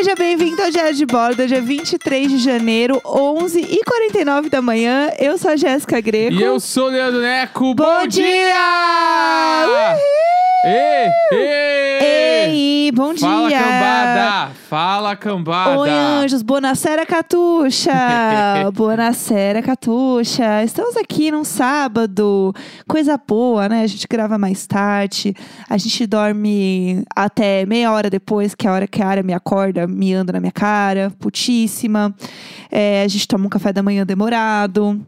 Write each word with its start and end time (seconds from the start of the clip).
Seja 0.00 0.14
bem-vindo 0.14 0.62
ao 0.62 0.70
Diário 0.70 0.94
de 0.94 1.04
Bordo, 1.04 1.46
dia 1.46 1.60
23 1.60 2.30
de 2.30 2.38
janeiro, 2.38 3.02
11h49 3.04 4.48
da 4.48 4.62
manhã. 4.62 5.10
Eu 5.18 5.36
sou 5.36 5.50
a 5.50 5.56
Jéssica 5.56 6.00
Greco. 6.00 6.36
E 6.36 6.42
eu 6.42 6.58
sou 6.58 6.86
o 6.86 6.88
Leandro 6.88 7.20
Neco. 7.20 7.74
Bom 7.74 8.06
dia! 8.06 8.32
Ei, 10.64 11.10
ei! 11.36 11.99
Ei, 12.50 12.90
bom 12.92 13.16
Fala, 13.16 13.48
dia! 13.48 13.58
cambada! 13.58 14.50
Fala, 14.68 15.16
cambada! 15.16 15.78
Oi, 15.78 15.90
anjos, 15.90 16.42
Bonacera 16.42 17.06
Catuxa! 17.06 17.92
Bonacera 18.74 19.62
Catuxa! 19.62 20.64
Estamos 20.64 20.96
aqui 20.96 21.30
num 21.30 21.44
sábado, 21.44 22.52
coisa 22.88 23.16
boa, 23.16 23.68
né? 23.68 23.82
A 23.82 23.86
gente 23.86 24.06
grava 24.08 24.36
mais 24.36 24.66
tarde, 24.66 25.34
a 25.68 25.78
gente 25.78 26.06
dorme 26.06 27.04
até 27.14 27.64
meia 27.66 27.92
hora 27.92 28.10
depois, 28.10 28.54
que 28.54 28.66
é 28.66 28.70
a 28.70 28.72
hora 28.72 28.86
que 28.86 29.00
a 29.00 29.06
área 29.06 29.22
me 29.22 29.32
acorda, 29.32 29.86
me 29.86 30.12
anda 30.12 30.32
na 30.32 30.40
minha 30.40 30.52
cara, 30.52 31.12
putíssima. 31.18 32.14
É, 32.70 33.02
a 33.02 33.08
gente 33.08 33.28
toma 33.28 33.46
um 33.46 33.50
café 33.50 33.72
da 33.72 33.82
manhã 33.82 34.04
demorado. 34.04 35.00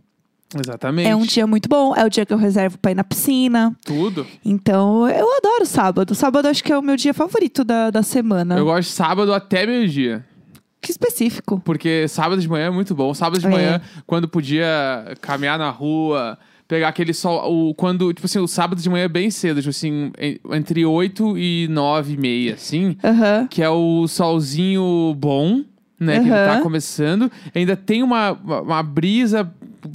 Exatamente. 0.59 1.09
É 1.09 1.17
um 1.17 1.23
dia 1.23 1.47
muito 1.47 1.69
bom, 1.69 1.95
é 1.97 2.05
o 2.05 2.11
dia 2.11 2.25
que 2.27 2.33
eu 2.33 2.39
reservo 2.39 2.79
pra 2.79 2.91
ir 2.91 2.95
na 2.95 3.05
piscina. 3.05 3.75
Tudo. 3.85 4.27
Então, 4.45 5.09
eu 5.09 5.27
adoro 5.39 5.65
sábado. 5.67 6.15
Sábado 6.15 6.47
acho 6.49 6.63
que 6.63 6.73
é 6.73 6.79
o 6.79 6.83
meu 6.83 6.97
dia 6.97 7.15
favorito 7.15 7.65
da, 7.65 7.91
da 7.91 8.03
semana. 8.03 8.57
Eu 8.59 8.65
gosto 8.65 8.89
de 8.89 8.95
sábado 8.95 9.33
até 9.33 9.67
meio-dia. 9.67 10.25
Que 10.81 10.91
específico. 10.91 11.61
Porque 11.65 12.09
sábado 12.09 12.41
de 12.41 12.49
manhã 12.49 12.67
é 12.67 12.71
muito 12.71 12.95
bom. 12.95 13.15
Sábado 13.15 13.39
de 13.41 13.47
É. 13.47 13.51
manhã, 13.51 13.81
quando 14.07 14.27
podia 14.29 14.67
caminhar 15.21 15.57
na 15.59 15.71
rua, 15.71 16.37
pegar 16.67 16.89
aquele 16.89 17.15
sol. 17.15 17.69
O, 17.71 17.75
quando, 17.75 18.13
tipo 18.13 18.27
assim, 18.27 18.41
o 18.41 18.49
sábado 18.49 18.83
de 18.83 18.91
manhã 18.91 19.05
é 19.05 19.09
bem 19.09 19.31
cedo, 19.31 19.59
tipo 19.61 19.71
assim, 19.71 20.11
en- 20.19 20.39
entre 20.57 20.85
8 20.85 21.39
e 21.39 21.69
9 21.71 22.15
e 22.15 22.17
meia, 22.17 22.55
assim. 22.55 22.97
Aham. 23.05 23.47
que 23.49 23.63
é 23.63 23.71
o 23.71 24.09
solzinho 24.09 25.15
bom, 25.17 25.63
né? 26.01 26.15
Que 26.15 26.25
ele 26.27 26.31
tá 26.31 26.55
Aham. 26.55 26.63
começando. 26.63 27.31
Ainda 27.55 27.77
tem 27.77 28.03
uma, 28.03 28.33
uma, 28.33 28.61
uma 28.63 28.83
brisa 28.83 29.49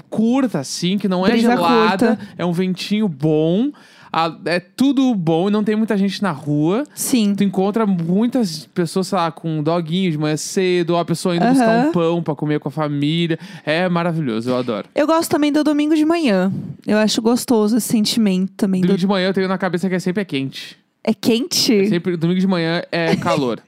curta, 0.10 0.60
assim, 0.60 0.98
que 0.98 1.08
não 1.08 1.26
é 1.26 1.32
Brisa 1.32 1.50
gelada. 1.52 2.08
curta. 2.18 2.28
É 2.38 2.46
um 2.46 2.52
ventinho 2.52 3.08
bom. 3.08 3.72
a- 4.12 4.36
é 4.46 4.60
tudo 4.60 5.14
bom 5.14 5.50
e 5.50 5.52
não 5.52 5.64
tem 5.66 5.76
muita 5.76 5.98
gente 5.98 6.24
na 6.24 6.32
rua. 6.32 6.86
Sim. 6.96 7.36
Tu 7.36 7.44
encontra 7.44 7.86
muitas 7.86 8.66
pessoas, 8.74 9.08
sei 9.08 9.18
lá, 9.18 9.30
com 9.32 9.60
um 9.60 9.62
doguinho 9.62 10.10
de 10.10 10.18
manhã 10.18 10.38
cedo, 10.38 10.92
ou 10.92 10.98
a 10.98 11.04
pessoa 11.06 11.36
indo 11.36 11.46
buscar 11.46 11.68
Aham. 11.82 11.90
um 11.90 11.92
pão 11.92 12.24
pra 12.24 12.34
comer 12.34 12.60
com 12.60 12.70
a 12.70 12.72
família. 12.72 13.38
É 13.66 13.88
maravilhoso, 13.90 14.50
eu 14.50 14.56
adoro. 14.58 14.88
Eu 14.96 15.06
gosto 15.06 15.30
também 15.30 15.52
do 15.52 15.62
domingo 15.62 15.94
de 15.94 16.06
manhã. 16.06 16.52
Eu 16.88 16.98
acho 16.98 17.22
gostoso 17.22 17.78
esse 17.78 17.88
sentimento 17.90 18.54
também. 18.56 18.80
Domingo 18.82 18.98
Do... 18.98 19.00
de 19.02 19.06
manhã 19.08 19.28
eu 19.28 19.34
tenho 19.34 19.48
na 19.48 19.58
cabeça 19.58 19.90
que 19.90 19.96
é 19.96 20.00
sempre 20.00 20.22
é 20.22 20.26
quente. 20.26 20.78
É 21.04 21.14
quente? 21.14 21.88
Sempre, 21.90 22.16
domingo 22.16 22.40
de 22.40 22.48
manhã 22.48 22.82
é 22.92 23.14
calor. 23.18 23.60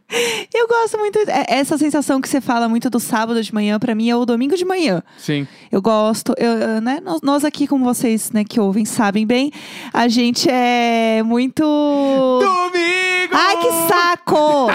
Eu 0.54 0.68
gosto 0.68 0.98
muito. 0.98 1.20
é- 1.28 1.46
Essa 1.48 1.78
sensação 1.78 2.20
que 2.20 2.28
você 2.28 2.42
fala 2.42 2.68
muito 2.68 2.90
do 2.90 3.00
sábado 3.00 3.42
de 3.44 3.54
manhã, 3.54 3.78
pra 3.80 3.94
mim, 3.94 4.10
é 4.10 4.16
o 4.16 4.26
domingo 4.26 4.56
de 4.56 4.66
manhã. 4.66 5.04
Sim. 5.18 5.48
Eu 5.72 5.82
gosto, 5.82 6.34
eu, 6.38 6.82
né? 6.82 7.00
Nós, 7.22 7.46
aqui, 7.46 7.68
como 7.68 7.84
vocês 7.86 8.32
né, 8.32 8.44
que 8.44 8.60
ouvem, 8.60 8.86
sabem 8.86 9.26
bem, 9.26 9.52
a 9.94 10.08
gente 10.08 10.50
é 10.50 11.22
muito. 11.24 11.62
Domingo! 11.64 13.32
Ai, 13.32 13.58
que 13.58 13.72
saco! 13.88 14.68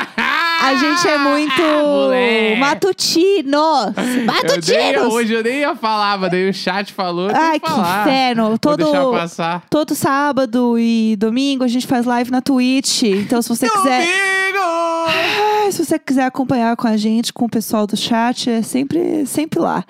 A 0.62 0.74
gente 0.76 1.06
é 1.08 1.18
muito 1.18 1.60
Moleque. 1.84 2.60
matutinos! 2.60 3.92
Eu 3.96 5.02
nem, 5.02 5.12
hoje 5.12 5.32
eu 5.34 5.42
nem 5.42 5.58
ia 5.60 5.74
falar, 5.74 6.16
mas 6.18 6.30
daí 6.30 6.48
o 6.48 6.54
chat 6.54 6.92
falou. 6.92 7.28
Ai, 7.34 7.58
que 7.58 7.68
falar. 7.68 8.02
inferno! 8.06 8.56
Todo, 8.58 8.84
todo 9.68 9.94
sábado 9.94 10.78
e 10.78 11.16
domingo 11.18 11.64
a 11.64 11.68
gente 11.68 11.86
faz 11.86 12.06
live 12.06 12.30
na 12.30 12.40
Twitch. 12.40 13.02
Então, 13.02 13.42
se 13.42 13.48
você 13.48 13.68
quiser. 13.68 14.06
Ah, 15.16 15.70
Se 15.70 15.84
você 15.84 15.98
quiser 15.98 16.24
acompanhar 16.24 16.76
com 16.76 16.86
a 16.86 16.96
gente, 16.96 17.32
com 17.32 17.46
o 17.46 17.48
pessoal 17.50 17.86
do 17.86 17.96
chat, 17.96 18.50
é 18.50 18.62
sempre, 18.62 19.24
sempre 19.26 19.58
lá. 19.60 19.84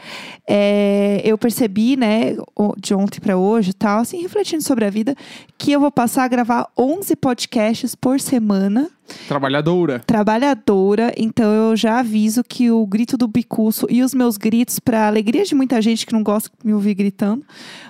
É, 0.48 1.20
eu 1.24 1.36
percebi, 1.36 1.96
né, 1.96 2.36
de 2.78 2.94
ontem 2.94 3.20
pra 3.20 3.36
hoje 3.36 3.72
tal, 3.72 4.00
assim, 4.00 4.20
refletindo 4.22 4.62
sobre 4.62 4.84
a 4.84 4.90
vida, 4.90 5.14
que 5.58 5.72
eu 5.72 5.80
vou 5.80 5.90
passar 5.90 6.24
a 6.24 6.28
gravar 6.28 6.68
11 6.78 7.16
podcasts 7.16 7.94
por 7.94 8.20
semana, 8.20 8.90
Trabalhadora. 9.28 10.00
trabalhadora. 10.06 11.12
Então 11.16 11.52
eu 11.52 11.76
já 11.76 11.98
aviso 12.00 12.42
que 12.42 12.70
o 12.70 12.86
grito 12.86 13.16
do 13.16 13.28
bicuço 13.28 13.86
e 13.90 14.02
os 14.02 14.14
meus 14.14 14.36
gritos, 14.36 14.78
pra 14.78 15.06
alegria 15.06 15.44
de 15.44 15.54
muita 15.54 15.80
gente 15.82 16.06
que 16.06 16.12
não 16.12 16.22
gosta 16.22 16.50
de 16.58 16.66
me 16.66 16.72
ouvir 16.74 16.94
gritando, 16.94 17.44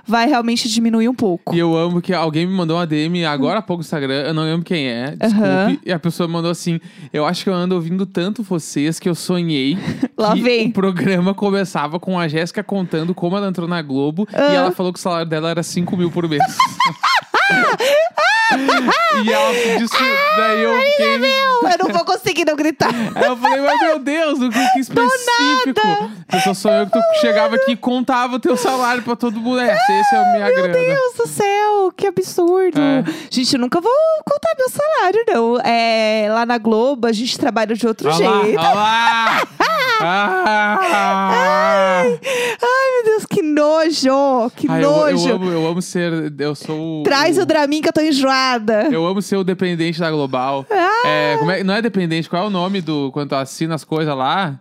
vai 0.06 0.26
realmente 0.28 0.68
diminuir 0.68 1.08
um 1.08 1.14
pouco. 1.14 1.54
E 1.54 1.58
eu 1.58 1.76
amo 1.76 2.00
que 2.02 2.12
alguém 2.12 2.46
me 2.46 2.52
mandou 2.52 2.76
uma 2.76 2.86
DM 2.86 3.24
agora 3.24 3.58
há 3.60 3.62
pouco 3.62 3.80
no 3.80 3.84
Instagram, 3.84 4.22
eu 4.26 4.34
não 4.34 4.42
lembro 4.42 4.64
quem 4.64 4.86
é, 4.88 5.16
desculpe. 5.16 5.46
Aham. 5.46 5.78
E 5.86 5.92
a 5.92 5.98
pessoa 5.98 6.28
mandou 6.28 6.50
assim: 6.50 6.80
Eu 7.12 7.24
acho 7.24 7.44
que 7.44 7.50
eu 7.50 7.54
ando 7.54 7.74
ouvindo 7.74 8.04
tanto 8.06 8.42
vocês 8.42 8.98
que 8.98 9.08
eu 9.08 9.14
sonhei 9.14 9.78
Lá 10.18 10.34
que 10.34 10.42
vem. 10.42 10.68
o 10.68 10.72
programa 10.72 11.32
começava 11.34 11.98
com 12.00 12.18
a 12.18 12.26
Jéssica 12.28 12.62
contando 12.64 13.14
como 13.14 13.36
ela 13.36 13.48
entrou 13.48 13.68
na 13.68 13.80
Globo 13.82 14.26
Ah. 14.32 14.52
e 14.52 14.56
ela 14.56 14.72
falou 14.72 14.92
que 14.92 14.98
o 14.98 15.02
salário 15.02 15.28
dela 15.28 15.50
era 15.50 15.62
5 15.62 15.96
mil 15.96 16.10
por 16.10 16.28
mês. 16.28 16.42
e 19.24 19.32
ela 19.32 19.52
disse. 19.78 19.96
Daí 20.36 20.62
eu 20.62 20.80
fiquei. 20.80 21.18
Meu, 21.18 21.70
eu 21.70 21.78
não 21.78 21.92
vou 21.92 22.04
conseguir 22.04 22.44
não 22.44 22.56
gritar. 22.56 22.90
Aí 23.14 23.24
eu 23.24 23.36
falei, 23.36 23.60
mas 23.60 23.80
meu 23.80 23.98
Deus, 23.98 24.40
o 24.40 24.50
que, 24.50 24.72
que 24.72 24.80
específico. 24.80 25.80
A 26.28 26.36
pessoa 26.36 26.54
sonhou 26.54 26.86
que 26.86 26.92
tu 26.92 27.20
chegava 27.20 27.56
aqui 27.56 27.72
e 27.72 27.76
contava 27.76 28.36
o 28.36 28.40
teu 28.40 28.56
salário 28.56 29.02
pra 29.02 29.14
todo 29.16 29.38
mundo. 29.40 29.60
É, 29.60 29.74
esse 29.74 30.14
é 30.14 30.18
a 30.18 30.32
minha 30.32 30.46
Meu 30.46 30.54
grana. 30.54 30.72
Deus 30.72 31.14
do 31.16 31.26
céu, 31.26 31.92
que 31.96 32.06
absurdo. 32.06 32.80
É. 32.80 33.04
Gente, 33.30 33.54
eu 33.54 33.60
nunca 33.60 33.80
vou 33.80 33.92
contar 34.28 34.54
meu 34.58 34.68
salário, 34.68 35.24
não. 35.28 35.60
É, 35.60 36.26
lá 36.30 36.44
na 36.44 36.58
Globo, 36.58 37.06
a 37.06 37.12
gente 37.12 37.38
trabalha 37.38 37.74
de 37.74 37.86
outro 37.86 38.10
Olha 38.10 38.28
lá, 38.30 38.42
jeito. 38.42 38.58
olha 38.60 38.74
lá. 38.74 39.42
Ah. 40.06 42.04
Ai, 42.04 42.90
meu 42.94 43.04
Deus, 43.04 43.26
que 43.26 43.42
nojo, 44.02 44.50
que 44.56 44.66
Ai, 44.70 44.84
eu, 44.84 44.90
nojo. 44.90 45.28
eu 45.28 45.34
amo, 45.36 45.50
eu 45.50 45.66
amo 45.66 45.82
ser. 45.82 46.32
Eu 46.38 46.54
sou. 46.54 47.02
Traz 47.02 47.38
o 47.38 47.46
Dramin 47.46 47.80
que 47.80 47.88
eu 47.88 47.92
tô 47.92 48.00
enjoada. 48.00 48.88
Eu 48.90 49.06
amo 49.06 49.22
ser 49.22 49.36
o 49.36 49.44
dependente 49.44 50.00
da 50.00 50.10
Global. 50.10 50.66
Ah. 50.70 51.02
É, 51.06 51.36
como 51.38 51.50
é- 51.50 51.62
não 51.64 51.74
é 51.74 51.82
dependente, 51.82 52.28
qual 52.28 52.44
é 52.44 52.46
o 52.46 52.50
nome 52.50 52.80
do. 52.80 53.10
Quando 53.12 53.30
tu 53.30 53.34
assina 53.36 53.74
as 53.74 53.84
coisas 53.84 54.14
lá? 54.16 54.58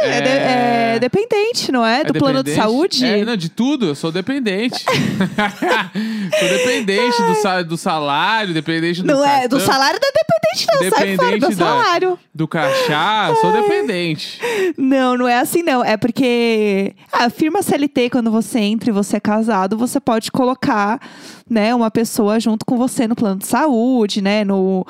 É, 0.00 0.20
de- 0.22 0.28
é 0.28 0.98
dependente, 0.98 1.70
não 1.70 1.84
é? 1.84 2.00
é 2.00 2.04
Do 2.04 2.14
plano 2.14 2.42
de 2.42 2.54
saúde? 2.54 3.04
É, 3.04 3.24
não, 3.26 3.36
de 3.36 3.50
tudo, 3.50 3.86
eu 3.88 3.94
sou 3.94 4.10
dependente. 4.10 4.82
sou 6.30 6.48
dependente 6.48 7.22
do, 7.22 7.34
sa- 7.36 7.62
do 7.62 7.76
salário, 7.76 8.52
dependente 8.54 9.02
do 9.02 9.06
não 9.06 9.24
é, 9.24 9.48
do 9.48 9.56
cartão, 9.58 9.72
salário 9.74 9.98
não 10.00 10.08
é 10.08 10.12
dependente, 10.12 10.66
não. 10.72 10.78
Sai 10.78 10.90
fora 10.90 11.06
Dependente 11.30 11.40
do 11.40 11.56
da- 11.56 11.64
salário. 11.66 12.18
Do 12.34 12.48
crachá, 12.48 13.26
eu 13.30 13.36
sou 13.36 13.52
dependente. 13.52 14.40
Não, 14.76 15.16
não 15.16 15.26
é 15.28 15.38
assim, 15.38 15.62
não. 15.62 15.82
É 15.84 15.96
porque 15.96 16.94
a 17.12 17.30
firma 17.30 17.62
CLT, 17.62 18.10
quando 18.10 18.30
você 18.30 18.58
entra 18.58 18.90
e 18.90 18.92
você 18.92 19.16
é 19.16 19.20
casado, 19.20 19.76
você 19.78 19.98
pode 20.00 20.30
colocar, 20.30 21.00
né, 21.48 21.74
uma 21.74 21.90
pessoa 21.90 22.38
junto 22.40 22.64
com 22.66 22.76
você 22.76 23.06
no 23.06 23.14
plano 23.16 23.38
de 23.40 23.46
saúde, 23.46 24.20
né? 24.20 24.44
No 24.44 24.86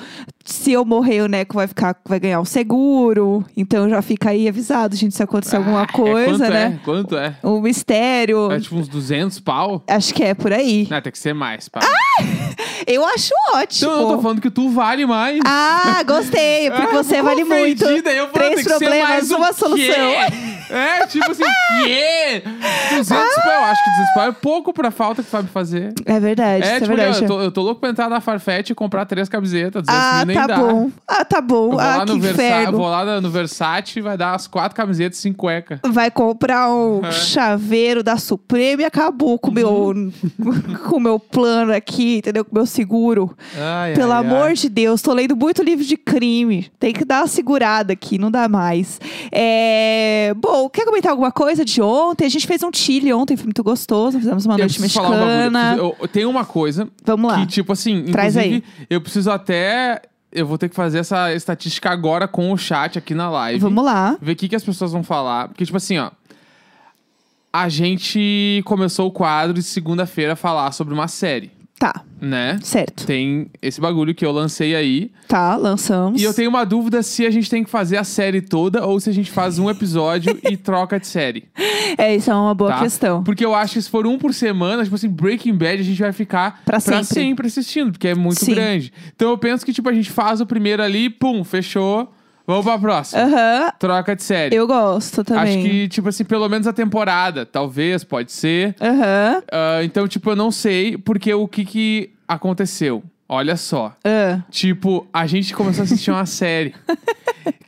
se 0.47 0.73
eu 0.73 0.84
morrer, 0.84 1.23
o 1.23 1.29
Neco 1.29 1.55
vai 1.57 1.67
ficar, 1.67 1.97
vai 2.05 2.21
ganhar 2.21 2.41
um 2.41 2.45
seguro. 2.45 3.45
Então 3.57 3.89
já 3.89 4.01
fica 4.01 4.31
aí 4.31 4.49
avisado, 4.49 4.95
gente, 4.97 5.15
se 5.15 5.23
acontecer 5.23 5.57
alguma 5.57 5.81
Ah, 5.81 5.87
é, 5.89 5.93
coisa, 5.93 6.39
quanto 6.39 6.53
né? 6.53 6.79
É? 6.81 6.84
Quanto 6.84 7.17
é? 7.17 7.34
Um 7.43 7.61
mistério. 7.61 8.51
É 8.53 8.61
tipo 8.61 8.77
uns 8.77 8.89
200 8.89 9.41
pau? 9.41 9.83
Acho 9.89 10.15
que 10.15 10.23
é 10.23 10.34
por 10.34 10.53
aí. 10.53 10.87
Não, 10.91 11.01
tem 11.01 11.12
que 11.12 11.19
ser 11.19 11.34
mais, 11.34 11.69
pá. 11.69 11.81
Eu 12.87 13.05
acho 13.05 13.33
ótimo. 13.55 13.91
Então, 13.91 14.03
eu 14.11 14.17
tô 14.17 14.23
falando 14.23 14.41
que 14.41 14.51
tu 14.51 14.71
vale 14.71 15.05
mais. 15.07 15.41
Ah, 15.45 16.03
gostei, 16.07 16.71
porque 16.71 16.87
Ah, 16.97 17.03
você 17.03 17.21
vale 17.21 17.43
muito. 17.43 17.84
eu 17.84 18.03
falei, 18.03 18.28
Três 18.28 18.63
problemas, 18.65 19.31
uma 19.31 19.53
solução. 19.53 20.13
É, 20.71 21.06
tipo 21.06 21.31
assim, 21.31 21.43
quê? 21.84 22.43
200 22.97 23.09
pau, 23.09 23.53
eu 23.53 23.65
acho 23.65 23.84
que 23.84 23.91
200 23.91 24.15
pau 24.15 24.25
é 24.28 24.32
pouco 24.32 24.72
pra 24.72 24.91
falta 24.91 25.22
que 25.22 25.28
tu 25.28 25.31
sabe 25.31 25.49
fazer. 25.49 25.92
É 26.04 26.18
verdade, 26.18 26.63
É, 26.63 26.66
isso 26.66 26.68
é 26.77 26.80
tipo, 26.80 26.97
verdade. 26.97 27.22
eu 27.22 27.28
tô, 27.28 27.41
eu 27.42 27.53
tô 27.53 27.63
louco 27.63 27.80
pra 27.80 27.91
entrar 27.91 28.09
na 28.09 28.21
Farfetch 28.21 28.71
e 28.71 28.74
comprar 28.74 29.04
três 29.07 29.28
camisetas. 29.28 29.84
200 29.84 29.89
Ah, 29.89 30.16
mil 30.18 30.27
nem 30.27 30.36
tá 30.36 30.47
dá. 30.47 30.57
bom. 30.57 30.91
Ah, 31.07 31.24
tá 31.24 31.39
Eu 31.39 31.42
bom. 31.42 31.71
vou, 31.71 31.80
Ah, 31.80 31.97
lá 31.98 32.07
que 32.07 32.13
no 32.13 32.21
Versa 32.21 32.71
vou 32.72 32.89
lá 32.89 33.21
no 33.21 33.30
Versace 33.30 33.98
e 33.98 34.03
vai 34.03 34.16
dar 34.16 34.34
as 34.34 34.47
quatro 34.47 34.77
camisetas 34.77 35.18
e 35.18 35.22
cinco 35.22 35.36
cueca. 35.39 35.80
Vai 35.86 36.10
comprar 36.10 36.71
um 36.72 37.04
É. 37.04 37.13
chaveiro 37.13 38.03
da 38.03 38.16
Suprema 38.16 38.83
e 38.83 38.84
acabou 38.84 39.39
com 39.39 39.51
o 39.51 39.54
meu, 39.54 39.68
Uhum. 39.68 40.10
com 40.89 40.97
o 40.97 41.01
meu 41.01 41.18
plano 41.21 41.72
aqui, 41.72 42.18
entendeu? 42.18 42.45
Com 42.45 42.53
o 42.53 42.54
meu 42.54 42.66
seguro. 42.66 43.36
Ai, 43.57 43.95
Pelo 43.95 44.13
ai, 44.13 44.21
amor 44.21 44.47
ai. 44.48 44.54
de 44.54 44.68
Deus, 44.68 45.01
tô 45.03 45.13
lendo 45.13 45.36
muito 45.36 45.63
livro 45.63 45.84
de 45.84 45.97
crime. 45.97 46.71
Tem 46.78 46.92
que 46.92 47.04
dar 47.04 47.21
uma 47.21 47.27
segurada 47.27 47.92
aqui, 47.92 48.18
não 48.18 48.30
dá 48.30 48.48
mais. 48.48 48.98
É... 49.30 50.33
Bom, 50.36 50.55
quer 50.72 50.84
comentar 50.84 51.10
alguma 51.12 51.30
coisa 51.32 51.64
de 51.64 51.80
ontem? 51.82 52.24
A 52.26 52.28
gente 52.28 52.47
fez 52.47 52.62
um 52.62 52.70
chile 52.72 53.12
ontem, 53.12 53.36
foi 53.36 53.44
muito 53.47 53.62
gostoso. 53.62 54.18
Fizemos 54.18 54.44
uma 54.47 54.54
Eu 54.54 54.58
noite 54.58 54.78
preciso 54.78 54.94
falar 54.94 55.08
um 55.08 55.10
bagulho. 55.12 55.28
mexicana. 55.28 55.58
Eu 55.76 55.76
preciso- 55.91 56.03
eu- 56.03 56.08
Tem 56.08 56.24
uma 56.26 56.44
coisa 56.44 56.88
Vamos 57.04 57.30
lá. 57.32 57.38
que, 57.41 57.47
tipo 57.47 57.72
assim, 57.72 58.04
Traz 58.04 58.34
inclusive, 58.36 58.64
eu 58.91 59.00
preciso 59.00 59.30
até. 59.30 60.03
Eu 60.32 60.47
vou 60.47 60.58
ter 60.58 60.68
que 60.68 60.74
fazer 60.74 60.98
essa 60.98 61.32
estatística 61.32 61.88
agora 61.91 62.26
com 62.28 62.53
o 62.53 62.58
chat 62.58 62.98
aqui 62.98 63.14
na 63.14 63.30
live. 63.30 63.58
Vamos 63.60 63.84
lá. 63.84 64.16
Ver 64.20 64.32
o 64.32 64.36
que, 64.36 64.48
que 64.48 64.56
as 64.56 64.64
pessoas 64.64 64.92
vão 64.92 65.03
falar. 65.03 65.48
Porque, 65.48 65.64
tipo 65.64 65.76
assim, 65.76 65.98
ó. 65.98 66.10
A 67.53 67.70
gente 67.70 68.60
começou 68.66 69.06
o 69.08 69.10
quadro 69.10 69.54
de 69.54 69.62
segunda-feira 69.62 70.34
a 70.34 70.36
falar 70.36 70.72
sobre 70.72 70.92
uma 70.92 71.08
série. 71.08 71.50
Tá, 71.78 72.03
né? 72.19 72.59
certo. 72.63 73.05
Tem 73.07 73.49
esse 73.61 73.78
bagulho 73.78 74.15
que 74.15 74.25
eu 74.25 74.33
lancei 74.33 74.75
aí. 74.75 75.11
Tá, 75.28 75.57
lançamos. 75.57 76.19
E 76.19 76.25
eu 76.25 76.33
tenho 76.33 76.49
uma 76.49 76.65
dúvida 76.65 77.03
se 77.03 77.27
a 77.27 77.31
gente 77.31 77.51
tem 77.51 77.63
que 77.63 77.69
fazer 77.69 77.99
a 77.99 78.05
série 78.05 78.41
toda 78.41 78.87
ou 78.87 78.99
se 78.99 79.11
a 79.11 79.13
gente 79.13 79.31
faz 79.31 79.59
um 79.59 79.69
episódio 79.69 80.39
e 80.51 80.57
troca 80.57 80.99
de 80.99 81.07
série. 81.07 81.45
É, 81.99 82.17
isso 82.17 82.31
é 82.31 82.34
uma 82.34 82.55
boa 82.55 82.71
tá? 82.73 82.78
questão. 82.78 83.23
Porque 83.23 83.45
eu 83.45 83.55
acho 83.55 83.75
que 83.75 83.83
se 83.83 83.91
for 83.91 84.07
um 84.07 84.17
por 84.17 84.33
semana, 84.33 84.84
tipo 84.84 84.95
assim, 84.97 85.09
Breaking 85.09 85.55
Bad 85.55 85.81
a 85.81 85.84
gente 85.84 86.01
vai 86.01 86.13
ficar 86.13 86.63
Pra 86.65 86.81
sempre. 86.81 87.47
assistindo, 87.47 87.93
porque 87.93 88.09
é 88.09 88.15
muito 88.15 88.43
Sim. 88.43 88.55
grande. 88.55 88.91
Então 89.15 89.28
eu 89.28 89.37
penso 89.37 89.65
que, 89.67 89.73
tipo, 89.73 89.89
a 89.91 89.93
gente 89.93 90.11
faz 90.11 90.41
o 90.41 90.47
primeiro 90.47 90.83
ali, 90.83 91.11
pum, 91.11 91.45
fechou. 91.45 92.11
Vamos 92.47 92.65
pra 92.65 92.78
próxima. 92.78 93.22
Aham, 93.22 93.72
Troca 93.78 94.15
de 94.15 94.22
série. 94.22 94.54
eu 94.54 94.66
gosto 94.66 95.25
também. 95.25 95.43
Acho 95.43 95.59
que, 95.69 95.89
tipo 95.89 96.09
assim, 96.09 96.25
pelo 96.25 96.48
menos 96.48 96.66
a 96.66 96.72
temporada. 96.72 97.45
Talvez, 97.45 98.04
pode 98.04 98.31
ser. 98.33 98.75
Aham. 98.81 99.43
Ah, 99.51 99.83
então, 99.83 100.07
tipo, 100.07 100.31
eu 100.31 100.37
não 100.37 100.51
sei, 100.51 100.97
porque 100.97 101.33
o 101.34 101.48
que 101.48 101.65
que 101.65 102.10
aconteceu? 102.28 103.03
Olha 103.28 103.57
só. 103.57 103.93
ah. 104.04 104.41
Tipo, 104.51 105.07
a 105.13 105.27
gente 105.27 105.53
começou 105.53 105.83
a 105.83 105.84
assistir 105.84 106.10
uma 106.10 106.27
série. 106.27 106.75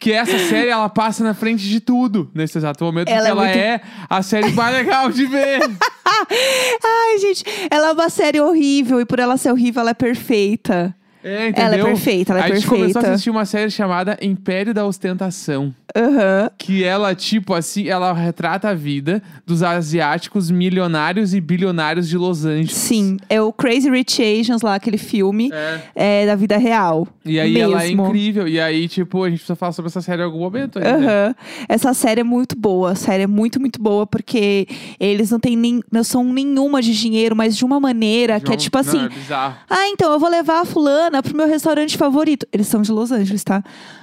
Que 0.00 0.12
essa 0.12 0.38
série, 0.38 0.68
ela 0.68 0.88
passa 0.88 1.22
na 1.24 1.34
frente 1.34 1.62
de 1.68 1.80
tudo 1.80 2.30
nesse 2.34 2.56
exato 2.58 2.84
momento. 2.84 3.08
Ela 3.08 3.18
porque 3.18 3.28
é 3.28 3.30
ela 3.30 3.44
muito- 3.44 3.58
é 3.58 3.80
a 4.08 4.22
série 4.22 4.52
mais 4.52 4.74
legal 4.74 5.10
de 5.10 5.26
ver. 5.26 5.58
Ai, 6.84 7.18
gente, 7.18 7.44
ela 7.70 7.88
é 7.88 7.92
uma 7.92 8.08
série 8.08 8.40
horrível 8.40 9.00
e 9.00 9.04
por 9.04 9.18
ela 9.18 9.36
ser 9.36 9.50
horrível, 9.52 9.80
ela 9.80 9.90
é 9.90 9.94
perfeita. 9.94 10.94
É, 11.22 11.48
entendeu? 11.48 11.64
Ela 11.72 11.76
é 11.76 11.84
perfeita, 11.84 12.32
ela 12.32 12.40
é 12.42 12.44
a 12.44 12.54
gente 12.54 12.66
começou 12.66 12.86
a 12.90 12.92
perfeita. 12.92 13.10
assistir 13.12 13.30
uma 13.30 13.44
série 13.44 13.70
chamada 13.70 14.16
Império 14.22 14.72
da 14.72 14.86
Ostentação. 14.86 15.74
Aham. 15.96 16.50
Que 16.58 16.84
ela, 16.84 17.14
tipo 17.14 17.54
assim, 17.54 17.88
ela 17.88 18.12
retrata 18.12 18.68
a 18.68 18.74
vida 18.74 19.22
dos 19.46 19.62
asiáticos 19.62 20.50
milionários 20.50 21.34
e 21.34 21.40
bilionários 21.40 22.08
de 22.08 22.16
Los 22.18 22.44
Angeles. 22.44 22.72
Sim, 22.74 23.16
é 23.28 23.40
o 23.40 23.52
Crazy 23.52 23.90
Rich 23.90 24.22
Asians 24.22 24.62
lá, 24.62 24.74
aquele 24.74 24.98
filme 24.98 25.50
É. 25.52 25.80
é, 26.22 26.26
da 26.26 26.34
vida 26.36 26.56
real. 26.58 27.08
E 27.24 27.40
aí 27.40 27.52
mesmo. 27.54 27.72
ela 27.72 27.84
é 27.84 27.90
incrível. 27.90 28.46
E 28.46 28.60
aí, 28.60 28.86
tipo, 28.86 29.24
a 29.24 29.28
gente 29.30 29.38
precisa 29.38 29.56
falar 29.56 29.72
sobre 29.72 29.88
essa 29.88 30.00
série 30.02 30.22
em 30.22 30.24
algum 30.24 30.38
momento. 30.40 30.78
Aham. 30.78 31.34
Essa 31.68 31.92
série 31.94 32.20
é 32.20 32.24
muito 32.24 32.56
boa. 32.56 32.92
A 32.92 32.94
série 32.94 33.22
é 33.24 33.26
muito, 33.26 33.58
muito 33.58 33.80
boa, 33.82 34.06
porque 34.06 34.66
eles 35.00 35.30
não 35.30 35.40
têm 35.40 35.56
nem 35.56 35.80
noção 35.90 36.22
nenhuma 36.24 36.80
de 36.82 36.92
dinheiro, 36.94 37.34
mas 37.34 37.56
de 37.56 37.64
uma 37.64 37.80
maneira 37.80 38.38
que 38.40 38.52
é 38.52 38.56
tipo 38.56 38.76
Não, 38.76 38.80
assim. 38.80 39.04
é 39.04 39.08
bizarro. 39.08 39.56
Ah, 39.68 39.88
então 39.88 40.12
eu 40.12 40.18
vou 40.18 40.28
levar 40.30 40.60
a 40.60 40.64
fulana 40.64 41.17
pro 41.22 41.36
meu 41.36 41.46
restaurante 41.46 41.96
favorito. 41.96 42.46
Eles 42.52 42.66
são 42.66 42.82
de 42.82 42.92
Los 42.92 43.10
Angeles, 43.12 43.44
tá? 43.44 43.62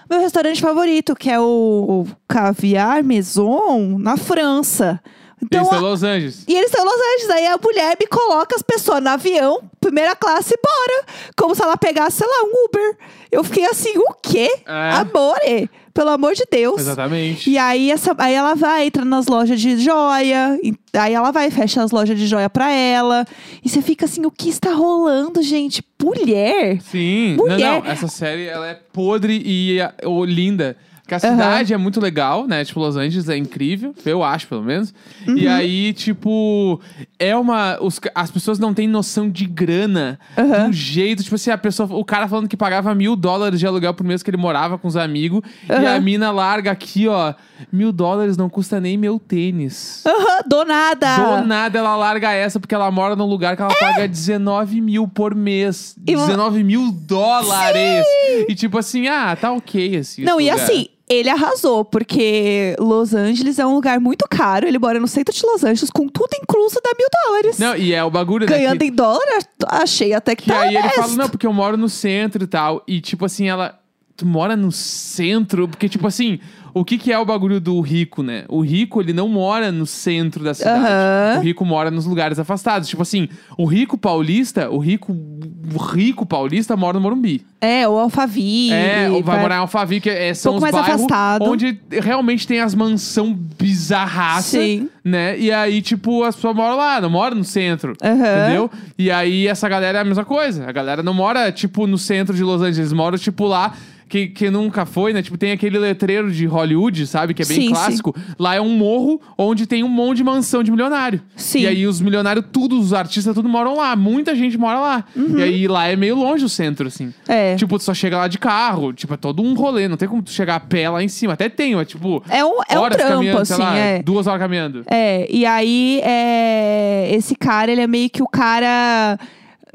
Meu 0.09 0.19
restaurante 0.19 0.61
favorito, 0.61 1.15
que 1.15 1.29
é 1.29 1.39
o, 1.39 1.43
o 1.43 2.07
Caviar 2.27 3.03
Maison, 3.03 3.97
na 3.97 4.17
França. 4.17 5.01
Então, 5.45 5.63
Isso 5.63 5.73
é 5.73 5.77
a- 5.77 5.81
Los 5.81 6.03
Angeles. 6.03 6.43
e 6.47 6.53
eles 6.55 6.69
estão 6.69 6.83
em 6.83 6.85
Los 6.89 6.99
Angeles. 6.99 7.29
Aí 7.29 7.47
a 7.47 7.57
mulher 7.61 7.97
me 7.99 8.07
coloca 8.07 8.55
as 8.55 8.61
pessoas 8.61 9.01
no 9.01 9.09
avião, 9.09 9.61
primeira 9.79 10.15
classe, 10.15 10.53
e 10.53 10.59
bora. 10.61 11.05
Como 11.37 11.55
se 11.55 11.61
ela 11.61 11.77
pegasse, 11.77 12.17
sei 12.17 12.27
lá, 12.27 12.43
um 12.43 12.65
Uber. 12.65 12.97
Eu 13.31 13.43
fiquei 13.43 13.65
assim, 13.65 13.97
o 13.97 14.13
quê? 14.21 14.49
É. 14.65 14.91
Amore, 14.91 15.69
pelo 15.93 16.09
amor 16.09 16.33
de 16.33 16.43
Deus. 16.49 16.79
Exatamente. 16.81 17.49
E 17.49 17.57
aí, 17.57 17.91
essa, 17.91 18.15
aí 18.17 18.33
ela 18.33 18.53
vai, 18.55 18.85
entra 18.87 19.03
nas 19.05 19.27
lojas 19.27 19.59
de 19.59 19.77
joia. 19.77 20.57
e 20.63 20.73
aí 20.93 21.13
ela 21.13 21.31
vai, 21.31 21.49
fecha 21.51 21.81
as 21.83 21.91
lojas 21.91 22.17
de 22.17 22.27
joia 22.27 22.49
pra 22.49 22.71
ela. 22.71 23.25
E 23.63 23.69
você 23.69 23.81
fica 23.81 24.05
assim, 24.05 24.25
o 24.25 24.31
que 24.31 24.49
está 24.49 24.71
rolando, 24.73 25.41
gente? 25.41 25.83
Mulher? 26.01 26.79
Sim. 26.81 27.35
Mulher. 27.35 27.57
Não, 27.59 27.81
não. 27.81 27.85
Essa 27.91 28.07
série, 28.07 28.45
ela 28.47 28.67
é 28.67 28.73
podre 28.93 29.41
e 29.45 29.79
linda. 30.27 30.77
Porque 31.05 31.13
a 31.13 31.19
cidade 31.19 31.71
é 31.71 31.77
muito 31.77 31.99
legal, 32.01 32.47
né? 32.47 32.65
Tipo, 32.65 32.79
Los 32.79 32.95
Angeles 32.97 33.29
é 33.29 33.37
incrível. 33.37 33.93
Eu 34.03 34.23
acho, 34.23 34.47
pelo 34.47 34.63
menos. 34.63 34.91
Uhum. 35.27 35.37
E 35.37 35.47
aí, 35.47 35.93
tipo... 35.93 36.81
É 37.19 37.35
uma... 37.35 37.77
os 37.79 37.99
ca- 37.99 38.11
as 38.15 38.31
pessoas 38.31 38.57
não 38.57 38.73
têm 38.73 38.87
noção 38.87 39.29
de 39.29 39.45
grana. 39.45 40.19
De 40.35 40.41
um 40.69 40.73
jeito... 40.73 41.21
Tipo 41.23 41.35
assim, 41.35 41.51
a 41.51 41.57
pessoa... 41.59 41.87
O 41.93 42.03
cara 42.03 42.27
falando 42.27 42.47
que 42.47 42.57
pagava 42.57 42.95
mil 42.95 43.15
dólares 43.15 43.59
de 43.59 43.67
aluguel 43.67 43.93
por 43.93 44.03
mês 44.03 44.23
que 44.23 44.29
ele 44.31 44.37
morava 44.37 44.79
com 44.79 44.87
os 44.87 44.97
amigos. 44.97 45.41
E 45.69 45.71
Uhum. 45.73 45.87
a 45.95 45.99
mina 45.99 46.31
larga 46.31 46.71
aqui, 46.71 47.07
ó... 47.07 47.33
Mil 47.71 47.91
dólares 47.93 48.35
não 48.35 48.49
custa 48.49 48.81
nem 48.81 48.97
meu 48.97 49.17
tênis. 49.17 50.03
Aham, 50.05 50.41
do 50.45 50.65
nada. 50.65 51.39
Do 51.39 51.47
nada 51.47 51.79
ela 51.79 51.95
larga 51.95 52.31
essa 52.33 52.59
porque 52.59 52.75
ela 52.75 52.91
mora 52.91 53.15
num 53.15 53.25
lugar 53.25 53.55
que 53.55 53.61
ela 53.61 53.73
paga 53.73 54.05
19 54.07 54.81
mil 54.81 55.07
por 55.07 55.33
mês. 55.33 55.95
E 56.05 56.15
vo- 56.17 56.25
19 56.25 56.63
mil 56.65 56.91
dólares! 56.91 58.05
E 58.49 58.53
tipo 58.55 58.77
assim, 58.77 59.07
ah, 59.07 59.35
tá 59.39 59.53
ok 59.53 59.97
assim. 59.97 60.23
Não, 60.23 60.37
esse 60.39 60.49
e 60.49 60.51
lugar. 60.51 60.63
assim, 60.65 60.87
ele 61.07 61.29
arrasou, 61.29 61.85
porque 61.85 62.75
Los 62.79 63.13
Angeles 63.13 63.59
é 63.59 63.65
um 63.65 63.75
lugar 63.75 63.99
muito 63.99 64.25
caro. 64.29 64.67
Ele 64.67 64.79
mora 64.79 64.99
no 64.99 65.07
centro 65.07 65.33
de 65.33 65.45
Los 65.45 65.63
Angeles, 65.63 65.89
com 65.91 66.07
tudo 66.07 66.29
incluso, 66.41 66.79
dá 66.83 66.91
mil 66.97 67.07
dólares. 67.25 67.59
Não, 67.59 67.75
e 67.75 67.93
é 67.93 68.03
o 68.03 68.09
bagulho, 68.09 68.45
né? 68.49 68.57
Ganhando 68.57 68.79
que- 68.79 68.85
em 68.85 68.91
dólar, 68.91 69.39
achei 69.67 70.13
até 70.13 70.35
que, 70.35 70.43
Que 70.43 70.49
tá 70.49 70.61
aí 70.61 70.69
ele 70.69 70.79
honesto. 70.79 70.95
fala, 70.95 71.13
não, 71.15 71.29
porque 71.29 71.45
eu 71.45 71.53
moro 71.53 71.77
no 71.77 71.87
centro 71.89 72.43
e 72.43 72.47
tal. 72.47 72.83
E 72.87 72.99
tipo 73.01 73.23
assim, 73.25 73.47
ela. 73.47 73.79
Tu 74.17 74.25
mora 74.25 74.55
no 74.55 74.71
centro? 74.71 75.67
Porque, 75.67 75.89
tipo 75.89 76.07
assim, 76.07 76.39
o 76.75 76.83
que, 76.83 76.97
que 76.97 77.09
é 77.09 77.17
o 77.17 77.23
bagulho 77.23 77.61
do 77.61 77.79
rico, 77.79 78.21
né? 78.21 78.43
O 78.49 78.59
rico, 78.59 78.99
ele 78.99 79.13
não 79.13 79.29
mora 79.29 79.71
no 79.71 79.85
centro 79.85 80.43
da 80.43 80.53
cidade. 80.53 80.85
Aham. 80.85 81.39
O 81.39 81.41
rico 81.41 81.63
mora 81.63 81.89
nos 81.89 82.05
lugares 82.05 82.37
afastados. 82.37 82.89
Tipo 82.89 83.01
assim, 83.01 83.29
o 83.57 83.65
rico 83.65 83.97
paulista, 83.97 84.69
o 84.69 84.77
rico, 84.77 85.13
o 85.13 85.77
rico 85.77 86.25
paulista 86.25 86.75
mora 86.75 86.95
no 86.95 87.01
Morumbi. 87.01 87.45
É, 87.61 87.87
o 87.87 87.97
Alphaville. 87.97 88.73
É, 88.73 89.09
ou 89.09 89.23
vai 89.23 89.39
morar 89.39 89.55
em 89.55 89.59
Alphaville, 89.59 90.01
que 90.01 90.09
é, 90.09 90.33
são 90.33 90.59
Pouco 90.59 90.67
os 90.67 90.73
mais 90.73 90.85
afastado. 90.85 91.45
onde 91.45 91.79
realmente 91.89 92.45
tem 92.45 92.59
as 92.59 92.75
mansão 92.75 93.33
bizarraça, 93.33 94.59
Sim. 94.59 94.89
né? 95.01 95.39
E 95.39 95.53
aí, 95.53 95.81
tipo, 95.81 96.25
as 96.25 96.35
pessoas 96.35 96.57
moram 96.57 96.75
lá, 96.75 96.99
não 96.99 97.09
moram 97.09 97.37
no 97.37 97.45
centro, 97.45 97.93
Aham. 98.03 98.15
entendeu? 98.15 98.71
E 98.99 99.09
aí, 99.09 99.47
essa 99.47 99.69
galera 99.69 99.99
é 99.99 100.01
a 100.01 100.05
mesma 100.05 100.25
coisa. 100.25 100.67
A 100.67 100.73
galera 100.73 101.01
não 101.01 101.13
mora, 101.13 101.49
tipo, 101.53 101.87
no 101.87 101.97
centro 101.97 102.35
de 102.35 102.43
Los 102.43 102.61
Angeles, 102.61 102.91
mora, 102.91 103.17
tipo, 103.17 103.45
lá... 103.45 103.73
Que, 104.07 104.27
que 104.27 104.49
nunca 104.51 104.85
foi, 104.85 105.13
né? 105.13 105.21
Tipo, 105.21 105.37
tem 105.37 105.51
aquele 105.51 105.79
letreiro 105.79 106.31
de 106.31 106.45
Hollywood, 106.45 107.07
sabe? 107.07 107.33
Que 107.33 107.41
é 107.41 107.45
bem 107.45 107.61
Sim, 107.61 107.69
clássico. 107.69 108.15
Lá 108.37 108.55
é 108.55 108.61
um 108.61 108.69
morro 108.69 109.19
onde 109.37 109.65
tem 109.65 109.83
um 109.83 109.89
monte 109.89 110.17
de 110.17 110.23
mansão 110.23 110.61
de 110.61 110.69
milionário. 110.69 111.21
Sim. 111.35 111.61
E 111.61 111.67
aí 111.67 111.87
os 111.87 111.99
milionários, 111.99 112.45
tudo, 112.51 112.79
os 112.79 112.93
artistas, 112.93 113.33
tudo 113.33 113.49
moram 113.49 113.75
lá. 113.75 113.95
Muita 113.95 114.35
gente 114.35 114.57
mora 114.57 114.79
lá. 114.79 115.05
Uhum. 115.15 115.39
E 115.39 115.43
aí 115.43 115.67
lá 115.67 115.87
é 115.87 115.95
meio 115.95 116.15
longe 116.15 116.45
o 116.45 116.49
centro, 116.49 116.87
assim. 116.87 117.11
É. 117.27 117.55
Tipo, 117.55 117.79
tu 117.79 117.83
só 117.83 117.93
chega 117.93 118.17
lá 118.17 118.27
de 118.27 118.37
carro. 118.37 118.93
Tipo, 118.93 119.15
é 119.15 119.17
todo 119.17 119.41
um 119.41 119.55
rolê. 119.55 119.87
Não 119.87 119.97
tem 119.97 120.07
como 120.07 120.21
tu 120.21 120.31
chegar 120.31 120.55
a 120.55 120.59
pé 120.59 120.87
lá 120.87 121.03
em 121.03 121.07
cima. 121.07 121.33
Até 121.33 121.49
tem, 121.49 121.75
mas 121.75 121.87
tipo... 121.87 122.23
É 122.29 122.45
um, 122.45 122.59
é 122.69 122.79
um 122.79 122.89
trampo, 122.89 123.37
assim, 123.39 123.61
lá, 123.61 123.75
é. 123.75 124.03
duas 124.03 124.27
horas 124.27 124.39
caminhando. 124.39 124.83
É, 124.87 125.27
e 125.31 125.45
aí, 125.45 125.99
é, 126.03 127.09
esse 127.11 127.35
cara, 127.35 127.71
ele 127.71 127.81
é 127.81 127.87
meio 127.87 128.09
que 128.09 128.21
o 128.21 128.27
cara 128.27 129.17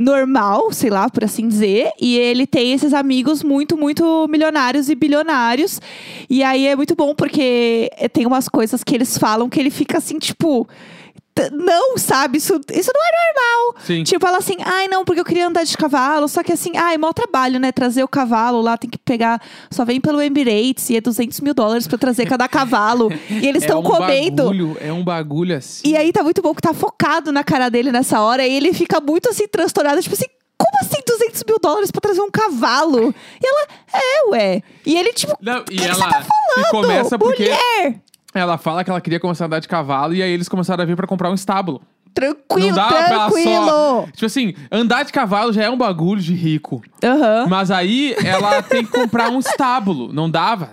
normal, 0.00 0.72
sei 0.72 0.88
lá, 0.88 1.10
por 1.10 1.22
assim 1.22 1.46
dizer. 1.46 1.90
E 2.00 2.16
ele 2.16 2.46
tem 2.46 2.72
esses 2.72 2.94
amigos 2.94 3.44
muito, 3.44 3.76
muito 3.76 4.26
milionários 4.28 4.88
e 4.88 4.94
bilionários. 4.94 5.80
E 6.28 6.42
aí 6.42 6.66
é 6.66 6.74
muito 6.74 6.96
bom 6.96 7.14
porque 7.14 7.90
tem 8.12 8.26
umas 8.26 8.48
coisas 8.48 8.82
que 8.82 8.94
eles 8.94 9.18
falam 9.18 9.48
que 9.48 9.60
ele 9.60 9.70
fica 9.70 9.98
assim, 9.98 10.18
tipo. 10.18 10.66
"T- 11.34 11.50
Não, 11.50 11.96
sabe? 11.96 12.38
Isso, 12.38 12.60
isso 12.72 12.90
não 12.94 13.02
é 13.02 13.10
normal. 13.12 13.84
Sim. 13.86 14.02
Tipo, 14.04 14.26
ela 14.26 14.38
assim, 14.38 14.56
ai 14.64 14.88
não, 14.88 15.04
porque 15.04 15.20
eu 15.20 15.24
queria 15.24 15.46
andar 15.46 15.64
de 15.64 15.76
cavalo. 15.76 16.28
Só 16.28 16.42
que 16.42 16.52
assim, 16.52 16.76
ai, 16.76 16.98
mau 16.98 17.12
trabalho, 17.14 17.58
né? 17.60 17.72
Trazer 17.72 18.02
o 18.02 18.08
cavalo 18.08 18.60
lá, 18.60 18.76
tem 18.76 18.90
que 18.90 18.98
pegar. 18.98 19.40
Só 19.70 19.84
vem 19.84 20.00
pelo 20.00 20.20
Emirates 20.20 20.90
e 20.90 20.96
é 20.96 21.00
200 21.00 21.40
mil 21.40 21.54
dólares 21.54 21.86
pra 21.86 21.96
trazer 21.98 22.26
cada 22.26 22.48
cavalo. 22.48 23.10
E 23.28 23.46
eles 23.46 23.62
estão 23.62 23.78
é 23.78 23.80
um 23.80 23.82
comendo. 23.84 24.42
Bagulho, 24.44 24.76
é 24.80 24.92
um 24.92 25.04
bagulho 25.04 25.56
assim. 25.56 25.88
E 25.88 25.96
aí 25.96 26.12
tá 26.12 26.22
muito 26.22 26.42
bom 26.42 26.54
que 26.54 26.62
tá 26.62 26.74
focado 26.74 27.30
na 27.32 27.44
cara 27.44 27.68
dele 27.68 27.90
nessa 27.92 28.20
hora. 28.20 28.46
E 28.46 28.54
ele 28.54 28.72
fica 28.72 29.00
muito 29.00 29.28
assim, 29.28 29.46
transtornado, 29.48 30.02
tipo 30.02 30.14
assim. 30.14 30.26
Como 30.58 30.78
assim 30.82 31.00
200 31.06 31.42
mil 31.48 31.58
dólares 31.58 31.90
pra 31.90 32.02
trazer 32.02 32.20
um 32.20 32.30
cavalo? 32.30 33.14
E 33.42 33.46
ela, 33.46 33.66
é, 33.94 34.28
ué. 34.30 34.62
E 34.84 34.94
ele, 34.94 35.10
tipo, 35.14 35.34
Não, 35.40 35.60
e 35.70 35.76
que 35.76 35.84
ela 35.84 35.94
você 35.94 36.00
tá 36.00 36.26
e 36.58 36.64
começa 36.70 37.18
porque 37.18 37.44
mulher! 37.44 38.00
Ela 38.34 38.56
fala 38.58 38.84
que 38.84 38.90
ela 38.90 39.00
queria 39.00 39.18
começar 39.18 39.44
a 39.44 39.46
andar 39.46 39.60
de 39.60 39.68
cavalo 39.68 40.14
e 40.14 40.22
aí 40.22 40.30
eles 40.30 40.48
começaram 40.48 40.82
a 40.82 40.86
vir 40.86 40.96
pra 40.96 41.06
comprar 41.06 41.30
um 41.30 41.34
estábulo. 41.34 41.82
Tranquilo, 42.14 42.68
não 42.68 42.74
dá 42.76 42.86
pra 42.88 42.98
ela 43.08 43.30
tranquilo. 43.30 43.66
só. 43.66 44.02
Tipo 44.12 44.26
assim, 44.26 44.54
andar 44.70 45.04
de 45.04 45.12
cavalo 45.12 45.52
já 45.52 45.62
é 45.64 45.70
um 45.70 45.76
bagulho 45.76 46.20
de 46.20 46.34
rico. 46.34 46.82
Aham. 47.02 47.46
Mas 47.48 47.70
aí 47.70 48.14
ela 48.24 48.62
tem 48.62 48.84
que 48.84 48.90
comprar 48.90 49.30
um 49.30 49.38
estábulo. 49.38 50.12
Não 50.12 50.28
dava, 50.30 50.70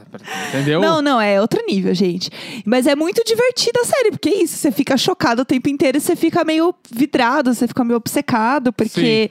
entendeu? 0.49 0.81
Não, 0.81 1.01
não, 1.01 1.19
é 1.21 1.39
outro 1.39 1.63
nível, 1.67 1.93
gente. 1.93 2.29
Mas 2.65 2.87
é 2.87 2.95
muito 2.95 3.23
divertida 3.23 3.79
a 3.81 3.85
série, 3.85 4.11
porque 4.11 4.29
é 4.29 4.43
isso, 4.43 4.57
você 4.57 4.71
fica 4.71 4.97
chocado 4.97 5.41
o 5.41 5.45
tempo 5.45 5.69
inteiro 5.69 5.97
e 5.97 6.01
você 6.01 6.15
fica 6.15 6.43
meio 6.43 6.73
vidrado, 6.91 7.53
você 7.53 7.67
fica 7.67 7.83
meio 7.83 7.97
obcecado, 7.97 8.73
porque 8.73 9.29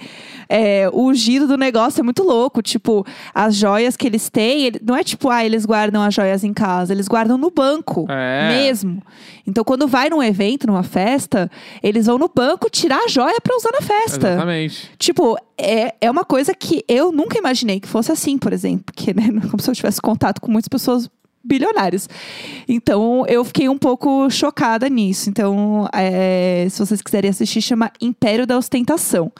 é, 0.48 0.88
o 0.92 1.12
giro 1.14 1.46
do 1.46 1.56
negócio 1.56 2.00
é 2.00 2.02
muito 2.02 2.22
louco. 2.22 2.62
Tipo, 2.62 3.04
as 3.34 3.54
joias 3.56 3.96
que 3.96 4.06
eles 4.06 4.28
têm, 4.30 4.64
ele- 4.66 4.80
não 4.84 4.96
é 4.96 5.02
tipo, 5.04 5.28
ah, 5.28 5.44
eles 5.44 5.66
guardam 5.66 6.02
as 6.02 6.14
joias 6.14 6.44
em 6.44 6.52
casa, 6.52 6.92
eles 6.92 7.08
guardam 7.08 7.36
no 7.36 7.50
banco 7.50 8.06
É. 8.08 8.48
mesmo. 8.48 9.02
Então, 9.46 9.62
quando 9.62 9.86
vai 9.86 10.10
num 10.10 10.20
evento, 10.22 10.66
numa 10.66 10.82
festa, 10.82 11.48
eles 11.80 11.95
vão 12.04 12.18
no 12.18 12.30
banco 12.32 12.68
tirar 12.68 13.04
a 13.04 13.08
joia 13.08 13.40
pra 13.40 13.56
usar 13.56 13.70
na 13.72 13.80
festa. 13.80 14.28
Exatamente. 14.28 14.90
Tipo, 14.98 15.38
é, 15.56 15.94
é 16.00 16.10
uma 16.10 16.24
coisa 16.24 16.54
que 16.54 16.84
eu 16.86 17.10
nunca 17.10 17.38
imaginei 17.38 17.80
que 17.80 17.88
fosse 17.88 18.12
assim, 18.12 18.36
por 18.36 18.52
exemplo. 18.52 18.84
Porque, 18.86 19.14
né, 19.14 19.28
não 19.32 19.40
como 19.48 19.62
se 19.62 19.70
eu 19.70 19.74
tivesse 19.74 20.00
contato 20.00 20.40
com 20.40 20.50
muitas 20.50 20.68
pessoas 20.68 21.08
bilionários. 21.46 22.08
Então, 22.68 23.24
eu 23.28 23.44
fiquei 23.44 23.68
um 23.68 23.78
pouco 23.78 24.28
chocada 24.30 24.88
nisso. 24.88 25.30
Então, 25.30 25.88
é, 25.92 26.66
se 26.68 26.78
vocês 26.78 27.00
quiserem 27.00 27.30
assistir, 27.30 27.62
chama 27.62 27.90
Império 28.00 28.46
da 28.46 28.58
Ostentação. 28.58 29.32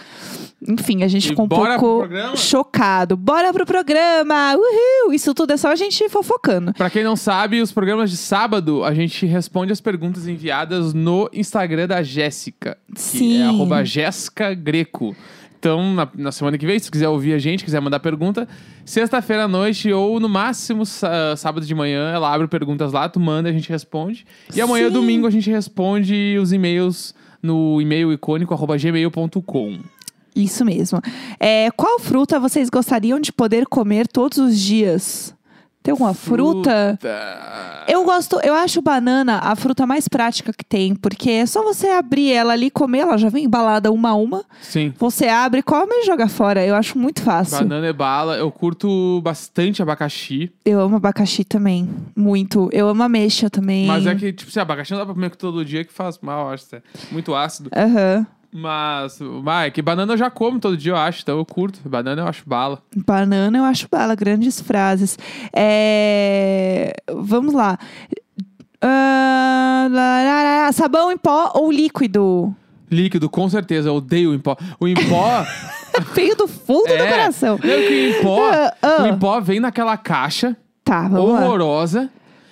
Enfim, 0.67 1.03
a 1.03 1.09
gente 1.09 1.27
E 1.27 1.29
ficou 1.29 1.45
um 1.45 1.49
pouco 1.49 2.09
chocado. 2.35 3.17
Bora 3.17 3.53
pro 3.53 3.67
programa! 3.67 4.55
Uhul! 4.55 5.13
Isso 5.13 5.35
tudo 5.35 5.53
é 5.53 5.57
só 5.57 5.69
a 5.69 5.77
gente 5.77 6.09
fofocando. 6.09 6.73
Pra 6.73 6.89
quem 6.89 7.05
não 7.05 7.15
sabe, 7.15 7.61
os 7.61 7.73
programas 7.73 8.11
de 8.11 8.17
sábado, 8.17 8.83
a 8.83 8.95
gente 8.95 9.27
responde 9.27 9.73
as 9.73 9.81
perguntas 9.81 10.27
enviadas 10.27 10.95
no 10.95 11.29
Instagram 11.33 11.87
da 11.87 12.03
Jéssica. 12.03 12.79
Que 12.95 13.01
Sim. 13.01 13.43
é 13.43 13.47
arroba 13.47 13.85
Jéssica 13.85 14.55
Greco. 14.55 15.15
Então, 15.67 15.95
na, 15.95 16.09
na 16.15 16.31
semana 16.31 16.57
que 16.57 16.65
vem, 16.65 16.79
se 16.79 16.89
quiser 16.89 17.09
ouvir 17.09 17.33
a 17.33 17.39
gente, 17.41 17.65
quiser 17.65 17.81
mandar 17.81 17.99
pergunta, 17.99 18.47
sexta-feira 18.85 19.45
à 19.45 19.49
noite 19.49 19.93
ou 19.93 20.21
no 20.21 20.29
máximo 20.29 20.87
sá- 20.87 21.35
sábado 21.37 21.67
de 21.67 21.75
manhã, 21.75 22.13
ela 22.15 22.33
abre 22.33 22.47
perguntas 22.47 22.93
lá, 22.93 23.09
tu 23.09 23.19
manda, 23.19 23.49
a 23.49 23.53
gente 23.53 23.69
responde. 23.69 24.25
E 24.55 24.61
amanhã, 24.61 24.87
Sim. 24.87 24.93
domingo, 24.93 25.27
a 25.27 25.31
gente 25.31 25.51
responde 25.51 26.39
os 26.41 26.53
e-mails 26.53 27.13
no 27.43 27.81
e-mail 27.81 28.13
icônico 28.13 28.55
arroba 28.55 28.77
gmail.com. 28.79 29.81
Isso 30.37 30.65
mesmo. 30.65 31.01
É, 31.41 31.69
qual 31.73 31.99
fruta 31.99 32.39
vocês 32.39 32.71
gostariam 32.71 33.19
de 33.19 33.33
poder 33.33 33.67
comer 33.67 34.07
todos 34.07 34.39
os 34.39 34.57
dias? 34.61 35.35
Tem 35.87 35.93
alguma 35.93 36.15
fruta? 36.15 36.99
Eu 37.87 38.03
gosto, 38.03 38.41
eu 38.43 38.55
acho 38.55 38.83
banana 38.83 39.39
a 39.41 39.55
fruta 39.55 39.87
mais 39.87 40.09
prática 40.09 40.53
que 40.53 40.65
tem, 40.65 40.97
porque 40.97 41.31
é 41.31 41.47
só 41.47 41.63
você 41.63 41.87
abrir 41.91 42.33
ela 42.33 42.55
ali 42.55 42.73
comer, 42.73 42.99
ela 43.03 43.17
já 43.17 43.29
vem 43.29 43.45
embalada 43.45 43.93
uma 43.93 44.09
a 44.09 44.15
uma. 44.17 44.45
Sim. 44.61 44.93
Você 44.99 45.29
abre, 45.29 45.63
come 45.63 45.93
e 46.03 46.05
joga 46.05 46.27
fora. 46.27 46.67
Eu 46.67 46.75
acho 46.75 46.99
muito 46.99 47.23
fácil. 47.23 47.59
Banana 47.59 47.87
é 47.87 47.93
bala. 47.93 48.37
Eu 48.37 48.51
curto 48.51 49.21
bastante 49.23 49.81
abacaxi. 49.81 50.51
Eu 50.65 50.81
amo 50.81 50.97
abacaxi 50.97 51.45
também, 51.45 51.89
muito. 52.17 52.69
Eu 52.73 52.89
amo 52.89 53.05
ameixa 53.05 53.49
também. 53.49 53.87
Mas 53.87 54.09
é 54.09 54.15
que, 54.17 54.33
tipo, 54.33 54.51
se 54.51 54.59
abacaxi 54.59 54.91
não 54.91 54.99
dá 54.99 55.05
pra 55.05 55.15
comer 55.15 55.37
todo 55.37 55.65
dia 55.65 55.85
que 55.85 55.93
faz 55.93 56.19
mal, 56.21 56.49
eu 56.49 56.55
acho. 56.55 56.75
é 56.75 56.83
Muito 57.13 57.33
ácido. 57.33 57.71
Aham. 57.73 58.27
Mas, 58.53 59.19
é 59.65 59.71
que 59.71 59.83
banana 59.83 60.13
eu 60.13 60.17
já 60.17 60.31
como 60.31 60.59
todo 60.59 60.77
dia, 60.77 60.93
eu 60.93 60.97
acho. 60.97 61.23
Então 61.23 61.39
eu 61.39 61.45
curto. 61.45 61.81
Banana 61.89 62.23
eu 62.23 62.27
acho 62.29 62.43
bala. 62.47 62.83
Banana 62.95 63.59
eu 63.59 63.65
acho 63.65 63.89
bala, 63.91 64.15
grandes 64.15 64.61
frases. 64.61 65.19
É, 65.53 66.95
Vamos 67.13 67.55
lá. 67.55 67.79
Lá, 68.83 69.89
lá, 69.91 70.43
lá, 70.43 70.73
Sabão 70.73 71.11
em 71.11 71.17
pó 71.17 71.53
ou 71.55 71.73
líquido? 71.73 72.55
Líquido, 72.91 73.29
com 73.29 73.49
certeza. 73.49 73.89
Eu 73.89 73.97
odeio 73.97 74.31
o 74.31 74.35
em 74.35 74.39
pó. 74.39 74.57
O 74.79 74.87
em 74.87 74.95
pó. 74.95 75.45
Veio 76.15 76.37
do 76.37 76.47
fundo 76.47 76.89
do 76.89 76.93
é. 76.93 77.09
coração. 77.09 77.53
Não, 77.53 77.59
que 77.59 77.67
o 77.67 78.19
em 78.19 78.23
pó. 78.23 78.51
Ah, 78.51 78.75
ah. 78.83 79.03
O 79.03 79.07
em 79.07 79.19
pó 79.19 79.41
vem 79.41 79.61
naquela 79.61 79.97
caixa 79.97 80.57
Tá, 80.87 81.09
vamos 81.09 81.33
lá. 81.33 81.41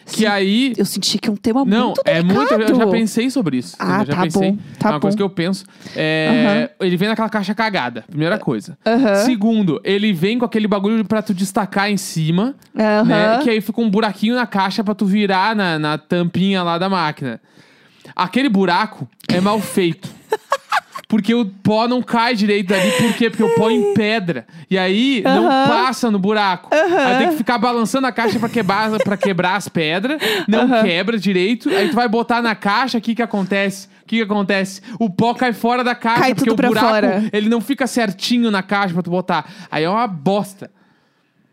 Que 0.07 0.19
Sim. 0.19 0.27
aí. 0.27 0.73
Eu 0.77 0.85
senti 0.85 1.19
que 1.19 1.29
é 1.29 1.33
um 1.33 1.37
tema 1.37 1.65
Não, 1.65 1.87
muito 1.89 2.03
é 2.05 2.23
delicado. 2.23 2.59
muito. 2.59 2.71
Eu 2.73 2.77
já 2.77 2.87
pensei 2.87 3.31
sobre 3.31 3.57
isso. 3.59 3.75
Ah, 3.79 4.01
eu 4.03 4.07
já 4.07 4.15
tá 4.15 4.23
pensei. 4.23 4.53
bom, 4.53 4.59
tá 4.79 4.89
é 4.89 4.93
uma 4.93 5.01
coisa 5.01 5.15
bom. 5.15 5.19
que 5.19 5.23
eu 5.23 5.31
penso. 5.31 5.65
É, 5.97 6.71
Ele 6.81 6.97
vem 6.97 7.09
naquela 7.09 7.29
caixa 7.31 7.55
cagada, 7.55 8.05
primeira 8.09 8.39
coisa. 8.39 8.77
Aham. 8.87 9.15
Segundo, 9.25 9.81
ele 9.83 10.13
vem 10.13 10.39
com 10.39 10.45
aquele 10.45 10.69
bagulho 10.69 11.05
pra 11.05 11.23
tu 11.23 11.33
destacar 11.33 11.91
em 11.91 11.97
cima. 11.97 12.55
Aham. 12.79 13.05
né? 13.05 13.39
Que 13.43 13.51
aí 13.51 13.61
fica 13.61 13.81
um 13.81 13.89
buraquinho 13.89 14.35
na 14.35 14.47
caixa 14.47 14.85
pra 14.85 14.95
tu 14.95 15.07
virar 15.07 15.57
na, 15.57 15.79
na 15.79 15.97
tampinha 15.99 16.63
lá 16.63 16.77
da 16.77 16.89
máquina. 16.89 17.41
Aquele 18.15 18.49
buraco 18.49 19.09
é 19.29 19.41
mal 19.41 19.59
feito. 19.61 20.09
Porque 21.15 21.33
o 21.33 21.45
pó 21.47 21.87
não 21.87 22.03
cai 22.03 22.35
direito 22.35 22.71
dali. 22.71 22.91
Por 22.91 23.15
quê? 23.15 23.31
Porque 23.31 23.45
o 23.45 23.55
pó 23.55 23.71
empedra. 23.71 24.45
E 24.69 24.77
aí 24.77 25.23
não 25.25 25.47
Aham. 25.47 25.69
passa 25.69 26.11
no 26.11 26.19
buraco. 26.19 26.69
Aí 26.75 27.19
tem 27.19 27.29
que 27.29 27.37
ficar 27.37 27.57
balançando 27.57 28.09
a 28.09 28.11
caixa 28.11 28.37
pra 28.41 28.49
quebrar, 28.49 28.91
pra 28.99 29.17
quebrar 29.17 29.55
as 29.55 29.69
pedras. 29.69 30.21
Não 30.49 30.63
Aham. 30.63 30.83
quebra 30.83 31.17
direito. 31.17 31.69
Aí 31.69 31.89
tu 31.89 31.95
vai 31.95 32.09
botar 32.09 32.43
na 32.43 32.57
caixa, 32.57 32.99
o 32.99 33.01
que 33.01 33.15
que 33.15 33.23
acontece? 33.23 33.87
O 34.03 34.07
que 34.09 34.17
que 34.17 34.23
acontece? 34.23 34.81
O 34.99 35.09
pó 35.09 35.35
cai 35.35 35.53
fora 35.53 35.85
da 35.85 35.95
caixa. 35.95 36.21
Cai 36.21 36.35
porque 36.35 36.51
o 36.51 36.57
buraco, 36.57 36.85
fora. 36.89 37.23
ele 37.33 37.49
não 37.49 37.61
fica 37.61 37.87
certinho 37.87 38.51
na 38.51 38.61
caixa 38.65 38.93
pra 38.93 39.03
tu 39.05 39.11
botar. 39.11 39.49
Aí 39.71 39.85
é 39.85 39.89
uma 39.89 40.09
bosta. 40.09 40.69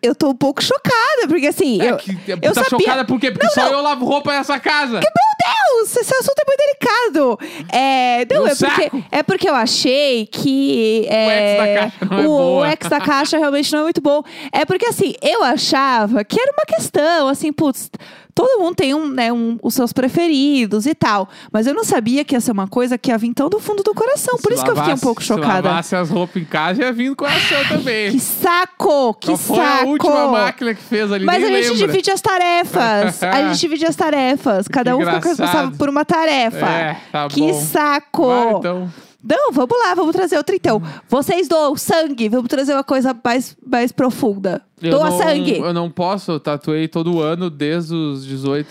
Eu 0.02 0.16
tô 0.16 0.30
um 0.30 0.36
pouco 0.36 0.64
chocada, 0.64 1.28
porque 1.28 1.48
assim. 1.48 1.82
É 1.82 1.92
eu, 1.92 1.98
que, 1.98 2.18
eu 2.28 2.54
tá 2.54 2.64
sabia... 2.64 2.80
chocada 2.80 3.06
por 3.06 3.20
quê? 3.20 3.32
Porque 3.32 3.46
Não, 3.46 3.54
só 3.54 3.66
não. 3.66 3.74
eu 3.74 3.82
lavo 3.82 4.06
roupa 4.06 4.32
nessa 4.34 4.60
casa. 4.60 4.94
Meu 4.94 5.02
Deus, 5.02 5.96
esse 5.96 6.14
assunto 6.14 6.40
é 6.40 6.44
muito 6.48 6.60
delicado. 6.60 7.40
É, 7.72 8.26
não, 8.34 8.48
é 8.48 8.56
porque, 8.56 8.92
é 9.12 9.24
porque 9.24 9.50
eu 9.50 9.56
achei 9.56 10.26
que. 10.26 11.06
É, 11.08 11.92
O 12.28 12.66
ex 12.66 12.78
da 12.90 12.98
é 12.98 13.00
da 13.00 13.06
caixa 13.06 13.38
realmente 13.38 13.72
não 13.72 13.82
é 13.82 13.84
muito 13.84 14.02
bom. 14.02 14.24
É 14.52 14.66
porque, 14.66 14.86
assim, 14.86 15.14
eu 15.22 15.44
achava 15.44 16.24
que 16.24 16.40
era 16.40 16.52
uma 16.52 16.66
questão, 16.66 17.28
assim, 17.28 17.52
putz, 17.54 17.90
todo 18.34 18.60
mundo 18.62 18.76
tem 18.76 18.94
um, 18.94 19.08
né, 19.08 19.32
um, 19.32 19.58
os 19.62 19.74
seus 19.74 19.92
preferidos 19.94 20.86
e 20.86 20.94
tal. 20.96 21.30
Mas 21.52 21.68
eu 21.68 21.74
não 21.74 21.84
sabia 21.84 22.24
que 22.24 22.36
ia 22.36 22.42
ser 22.42 22.52
uma 22.52 22.68
coisa 22.68 22.98
que 22.98 23.12
ia 23.12 23.18
vir 23.18 23.34
tão 23.34 23.50
do 23.50 23.60
fundo 23.60 23.84
do 23.84 23.94
coração. 23.94 24.38
Por 24.38 24.50
Se 24.52 24.56
isso 24.56 24.64
que 24.64 24.70
eu 24.72 24.76
fiquei 24.76 24.88
um 24.88 24.88
lavasse- 24.90 25.04
pouco 25.04 25.22
Se 25.22 25.28
chocada. 25.28 25.70
lavasse 25.70 25.96
as 25.96 26.10
roupas 26.10 26.42
em 26.42 26.46
casa, 26.46 26.82
ia 26.82 26.92
vir 26.94 27.10
no 27.10 27.16
coração 27.16 27.58
também. 27.68 28.12
Que 28.12 28.20
saco! 28.20 29.14
Que 29.16 29.28
Qual 29.28 29.38
foi 29.38 29.56
saco! 29.58 29.84
a 29.84 29.88
última 29.88 30.28
máquina 30.32 30.74
que 30.74 30.82
fez 30.84 31.12
ali? 31.12 31.26
Mas 31.26 31.44
a 31.44 31.48
gente 31.48 31.70
lembra. 31.72 31.88
divide 31.88 32.12
as 32.12 32.22
tarefas. 32.22 33.24
a 33.24 33.48
gente 33.50 33.60
divide 33.60 33.86
as 33.86 33.96
tarefas. 33.96 34.68
Cada 34.68 34.92
Que 34.92 34.96
um 34.98 35.00
fica 35.00 35.10
engraçado. 35.18 35.38
responsável 35.40 35.78
por 35.78 35.90
uma 35.90 36.06
tarefa. 36.06 36.66
É, 36.68 36.98
tá 37.12 37.28
que 37.28 37.40
bom. 37.42 37.54
saco! 37.62 38.28
Vai, 38.28 38.54
então. 38.54 38.92
Não, 39.24 39.52
vamos 39.52 39.78
lá, 39.80 39.94
vamos 39.94 40.16
trazer 40.16 40.38
outra 40.38 40.56
então. 40.56 40.82
Vocês 41.08 41.48
doam 41.48 41.76
sangue, 41.76 42.28
vamos 42.28 42.48
trazer 42.48 42.74
uma 42.74 42.84
coisa 42.84 43.16
mais, 43.24 43.56
mais 43.66 43.92
profunda. 43.92 44.62
Eu 44.82 44.92
Doa 44.92 45.10
não, 45.12 45.18
sangue. 45.18 45.58
Eu 45.60 45.74
não 45.74 45.90
posso, 45.92 46.32
eu 46.32 46.40
tatuei 46.40 46.88
todo 46.88 47.20
ano 47.20 47.50
desde 47.50 47.94
os 47.94 48.26
18. 48.26 48.68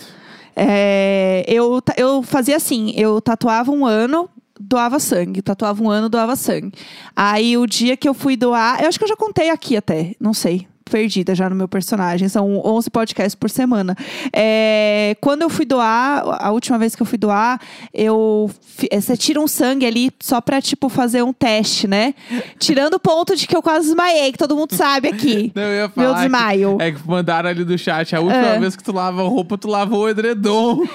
É, 0.55 1.45
eu, 1.47 1.81
eu 1.95 2.21
fazia 2.21 2.57
assim, 2.57 2.93
eu 2.97 3.21
tatuava 3.21 3.71
um 3.71 3.85
ano, 3.85 4.29
doava 4.59 4.99
sangue. 4.99 5.41
Tatuava 5.41 5.81
um 5.81 5.89
ano, 5.89 6.09
doava 6.09 6.35
sangue. 6.35 6.73
Aí 7.15 7.57
o 7.57 7.65
dia 7.65 7.95
que 7.95 8.07
eu 8.07 8.13
fui 8.13 8.35
doar, 8.35 8.81
eu 8.81 8.89
acho 8.89 8.97
que 8.97 9.05
eu 9.05 9.09
já 9.09 9.15
contei 9.15 9.49
aqui 9.49 9.77
até, 9.77 10.15
não 10.19 10.33
sei. 10.33 10.67
Perdida 10.91 11.33
já 11.33 11.49
no 11.49 11.55
meu 11.55 11.67
personagem, 11.69 12.27
são 12.27 12.61
11 12.65 12.89
podcasts 12.89 13.33
por 13.33 13.49
semana. 13.49 13.95
É, 14.33 15.15
quando 15.21 15.41
eu 15.41 15.49
fui 15.49 15.65
doar, 15.65 16.23
a 16.41 16.51
última 16.51 16.77
vez 16.77 16.95
que 16.95 17.01
eu 17.01 17.05
fui 17.05 17.17
doar, 17.17 17.59
eu. 17.93 18.51
eh, 18.91 18.99
Você 18.99 19.15
tira 19.15 19.39
um 19.39 19.47
sangue 19.47 19.85
ali 19.85 20.11
só 20.21 20.41
pra, 20.41 20.61
tipo, 20.61 20.89
fazer 20.89 21.23
um 21.23 21.31
teste, 21.31 21.87
né? 21.87 22.13
Tirando 22.59 22.95
o 22.95 22.99
ponto 22.99 23.35
de 23.37 23.47
que 23.47 23.55
eu 23.55 23.61
quase 23.61 23.85
desmaiei, 23.87 24.33
que 24.33 24.37
todo 24.37 24.53
mundo 24.55 24.75
sabe 24.75 25.07
aqui. 25.07 25.51
Não, 25.55 25.63
eu 25.63 25.83
ia 25.83 25.89
falar 25.89 26.07
Meu 26.07 26.15
desmaio. 26.15 26.77
Que, 26.77 26.83
é 26.83 26.91
que 26.91 27.07
mandaram 27.07 27.49
ali 27.49 27.63
do 27.63 27.77
chat. 27.77 28.13
A 28.15 28.19
última 28.19 28.47
É. 28.47 28.59
vez 28.59 28.75
que 28.75 28.83
tu 28.83 28.91
lava 28.91 29.23
roupa, 29.23 29.57
tu 29.57 29.69
lavou 29.69 30.01
o 30.01 30.09
edredom. 30.09 30.83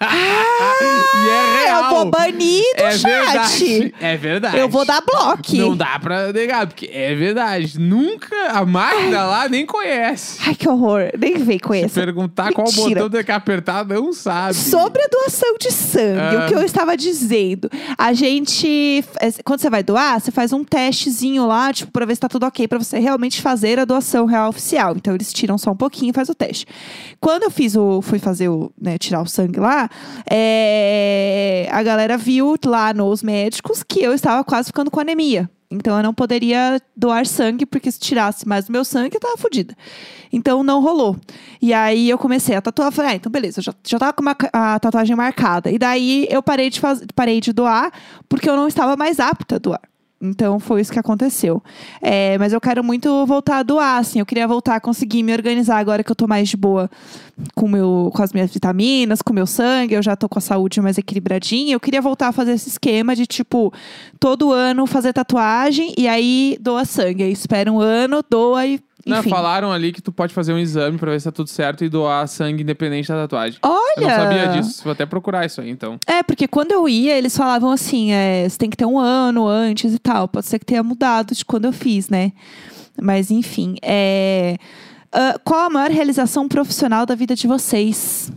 e 0.00 1.28
é 1.28 1.64
real. 1.64 1.84
Eu 1.84 1.90
vou 1.90 2.10
banir 2.10 2.62
do 2.76 2.82
é 2.82 2.92
chat. 2.92 3.02
verdade. 3.10 3.94
É 4.00 4.16
verdade. 4.16 4.58
Eu 4.58 4.68
vou 4.68 4.84
dar 4.84 5.00
bloco. 5.00 5.56
Não 5.56 5.76
dá 5.76 5.98
pra 5.98 6.32
negar, 6.32 6.66
porque 6.66 6.88
é 6.92 7.14
verdade. 7.14 7.78
Nunca 7.78 8.34
a 8.50 8.64
máquina 8.64 9.24
lá 9.24 9.37
nem 9.46 9.66
conhece. 9.66 10.38
Ai, 10.46 10.54
que 10.54 10.66
horror. 10.66 11.10
Nem 11.18 11.36
vem 11.36 11.58
com 11.58 11.74
Se 11.74 11.88
perguntar 11.90 12.50
qual 12.52 12.66
Mentira. 12.66 12.88
botão 13.02 13.10
tem 13.10 13.24
que 13.24 13.30
apertar, 13.32 13.84
não 13.86 14.10
sabe. 14.12 14.54
Sobre 14.54 15.02
a 15.02 15.06
doação 15.08 15.54
de 15.60 15.70
sangue, 15.70 16.36
Ah. 16.36 16.44
o 16.44 16.48
que 16.48 16.54
eu 16.54 16.62
estava 16.62 16.96
dizendo. 16.96 17.68
A 17.98 18.14
gente. 18.14 19.04
é, 19.20 19.30
Quando 19.44 19.60
você 19.60 19.68
vai 19.68 19.82
doar, 19.82 20.18
você 20.20 20.30
faz 20.30 20.52
um 20.54 20.64
testezinho 20.64 21.46
lá, 21.46 21.72
tipo, 21.72 21.92
pra 21.92 22.06
ver 22.06 22.14
se 22.14 22.20
tá 22.22 22.28
tudo 22.28 22.46
ok, 22.46 22.66
pra 22.66 22.78
você 22.78 22.98
realmente 22.98 23.42
fazer 23.42 23.78
a 23.78 23.84
doação 23.84 24.24
real 24.24 24.48
oficial. 24.48 24.94
Então, 24.96 25.14
eles 25.14 25.30
tiram 25.32 25.58
só 25.58 25.72
um 25.72 25.76
pouquinho 25.76 26.10
e 26.10 26.14
faz 26.14 26.28
o 26.30 26.34
teste. 26.34 26.64
Quando 27.20 27.42
eu 27.42 27.50
fiz 27.50 27.76
o. 27.76 28.00
fui 28.00 28.18
fazer 28.18 28.48
o. 28.48 28.72
Né, 28.80 28.96
tirar 28.96 29.20
o 29.20 29.26
sangue 29.26 29.60
lá, 29.60 29.90
é, 30.30 31.68
a 31.70 31.82
galera 31.82 32.16
viu 32.16 32.54
lá 32.64 32.94
nos 32.94 33.22
médicos 33.22 33.82
que 33.82 34.00
eu 34.00 34.12
estava 34.14 34.42
quase 34.44 34.68
ficando 34.68 34.90
com 34.90 35.00
anemia. 35.00 35.50
Então 35.70 35.96
eu 35.98 36.02
não 36.02 36.14
poderia 36.14 36.80
doar 36.96 37.26
sangue, 37.26 37.66
porque 37.66 37.92
se 37.92 38.00
tirasse 38.00 38.48
mais 38.48 38.66
do 38.66 38.72
meu 38.72 38.84
sangue, 38.84 39.16
eu 39.16 39.20
tava 39.20 39.36
fodida. 39.36 39.76
Então 40.32 40.62
não 40.62 40.80
rolou. 40.80 41.16
E 41.60 41.74
aí 41.74 42.08
eu 42.08 42.16
comecei 42.16 42.56
a 42.56 42.62
tatuar. 42.62 42.90
Falei, 42.90 43.12
ah, 43.12 43.14
então 43.16 43.30
beleza, 43.30 43.60
eu 43.60 43.64
já, 43.64 43.74
já 43.86 43.98
tava 43.98 44.12
com 44.14 44.22
uma 44.22 44.36
a 44.52 44.78
tatuagem 44.78 45.14
marcada. 45.14 45.70
E 45.70 45.78
daí 45.78 46.26
eu 46.30 46.42
parei 46.42 46.70
de, 46.70 46.80
faz, 46.80 47.02
parei 47.14 47.40
de 47.40 47.52
doar, 47.52 47.92
porque 48.28 48.48
eu 48.48 48.56
não 48.56 48.66
estava 48.66 48.96
mais 48.96 49.20
apta 49.20 49.56
a 49.56 49.58
doar. 49.58 49.82
Então 50.20 50.58
foi 50.58 50.80
isso 50.80 50.92
que 50.92 50.98
aconteceu. 50.98 51.62
É, 52.02 52.36
mas 52.38 52.52
eu 52.52 52.60
quero 52.60 52.82
muito 52.82 53.24
voltar 53.24 53.58
a 53.58 53.62
doar, 53.62 53.98
assim. 53.98 54.18
Eu 54.18 54.26
queria 54.26 54.48
voltar 54.48 54.74
a 54.76 54.80
conseguir 54.80 55.22
me 55.22 55.32
organizar 55.32 55.78
agora 55.78 56.02
que 56.02 56.10
eu 56.10 56.16
tô 56.16 56.26
mais 56.26 56.48
de 56.48 56.56
boa 56.56 56.90
com, 57.54 57.68
meu, 57.68 58.10
com 58.12 58.22
as 58.22 58.32
minhas 58.32 58.52
vitaminas, 58.52 59.22
com 59.22 59.32
o 59.32 59.34
meu 59.34 59.46
sangue. 59.46 59.94
Eu 59.94 60.02
já 60.02 60.16
tô 60.16 60.28
com 60.28 60.38
a 60.38 60.42
saúde 60.42 60.80
mais 60.80 60.98
equilibradinha. 60.98 61.74
Eu 61.74 61.80
queria 61.80 62.02
voltar 62.02 62.28
a 62.28 62.32
fazer 62.32 62.52
esse 62.52 62.68
esquema 62.68 63.14
de, 63.14 63.26
tipo, 63.26 63.72
todo 64.18 64.52
ano 64.52 64.86
fazer 64.86 65.12
tatuagem 65.12 65.94
e 65.96 66.08
aí 66.08 66.58
doa 66.60 66.84
sangue. 66.84 67.22
Aí 67.22 67.32
espera 67.32 67.72
um 67.72 67.78
ano, 67.78 68.24
doa 68.28 68.66
e. 68.66 68.80
Não, 69.08 69.20
Enfim. 69.20 69.30
falaram 69.30 69.72
ali 69.72 69.92
que 69.92 70.02
tu 70.02 70.12
pode 70.12 70.34
fazer 70.34 70.52
um 70.52 70.58
exame 70.58 70.98
pra 70.98 71.10
ver 71.10 71.20
se 71.20 71.24
tá 71.24 71.32
tudo 71.32 71.48
certo 71.48 71.84
e 71.84 71.88
doar 71.88 72.26
sangue 72.28 72.62
independente 72.62 73.08
da 73.08 73.22
tatuagem. 73.22 73.58
Olha! 73.62 73.94
Eu 73.96 74.02
não 74.02 74.10
sabia 74.10 74.48
disso. 74.48 74.82
Vou 74.84 74.92
até 74.92 75.06
procurar 75.06 75.46
isso 75.46 75.60
aí, 75.60 75.70
então. 75.70 75.98
É, 76.06 76.22
porque 76.22 76.46
quando 76.46 76.72
eu 76.72 76.88
ia, 76.88 77.16
eles 77.16 77.36
falavam 77.36 77.70
assim: 77.70 78.12
é, 78.12 78.48
você 78.48 78.58
tem 78.58 78.70
que 78.70 78.76
ter 78.76 78.86
um 78.86 78.98
ano 78.98 79.46
antes 79.46 79.94
e 79.94 79.98
tal. 79.98 80.28
Pode 80.28 80.46
ser 80.46 80.58
que 80.58 80.66
tenha 80.66 80.82
mudado 80.82 81.34
de 81.34 81.44
quando 81.44 81.64
eu 81.64 81.72
fiz, 81.72 82.08
né? 82.08 82.32
Mas 83.00 83.30
enfim, 83.30 83.76
é. 83.82 84.56
Ah, 85.12 85.38
qual 85.42 85.60
a 85.66 85.70
maior 85.70 85.90
realização 85.90 86.48
profissional 86.48 87.06
da 87.06 87.14
vida 87.14 87.34
de 87.34 87.46
vocês? 87.46 88.30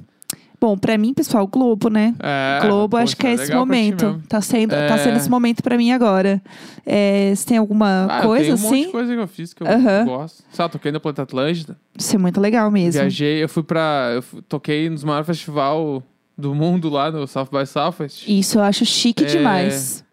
Bom, 0.62 0.78
pra 0.78 0.96
mim, 0.96 1.12
pessoal, 1.12 1.48
Globo, 1.48 1.90
né? 1.90 2.14
É, 2.20 2.60
Globo, 2.62 2.90
poxa, 2.92 3.04
acho 3.04 3.18
que 3.18 3.26
é 3.26 3.32
esse 3.34 3.46
pra 3.48 3.56
ti 3.56 3.60
momento. 3.60 4.22
Tá 4.30 4.40
sendo, 4.42 4.70
tá 4.70 4.76
É. 4.78 4.98
sendo 5.00 5.18
esse 5.18 5.28
momento 5.28 5.64
pra 5.64 5.76
mim 5.76 5.92
agora. 5.92 6.40
É, 6.86 7.34
você 7.36 7.48
tem 7.48 7.58
alguma 7.58 8.06
Ah, 8.08 8.22
coisa 8.22 8.52
eu 8.52 8.56
tenho 8.56 8.58
um 8.58 8.62
monte 8.70 8.74
assim? 8.76 8.86
de 8.86 8.92
coisa 8.92 9.16
que 9.16 9.20
eu 9.22 9.28
fiz 9.28 9.54
que 9.56 9.64
eu 9.64 9.68
Aham. 9.68 10.06
gosto. 10.06 10.44
Sabe, 10.52 10.72
toquei 10.74 10.92
no 10.92 11.00
Planeta 11.00 11.24
Atlântida. 11.24 11.76
Isso 11.98 12.16
é 12.16 12.20
muito 12.20 12.40
legal 12.40 12.70
mesmo. 12.70 13.02
Viajei, 13.02 13.44
eu 13.44 13.50
fui 13.50 13.64
pra. 13.64 14.12
Eu 14.14 14.22
fui- 14.22 14.42
toquei 14.44 14.88
nos 14.88 15.04
maiores 15.04 15.26
festival 15.26 16.04
do 16.38 16.54
mundo 16.54 16.90
lá 16.90 17.10
no 17.10 17.26
South 17.26 17.48
by 17.52 17.66
Southwest. 17.66 18.28
Isso 18.28 18.60
eu 18.60 18.64
acho 18.64 18.86
chique 18.86 19.24
É, 19.24 19.28
demais. 19.28 20.04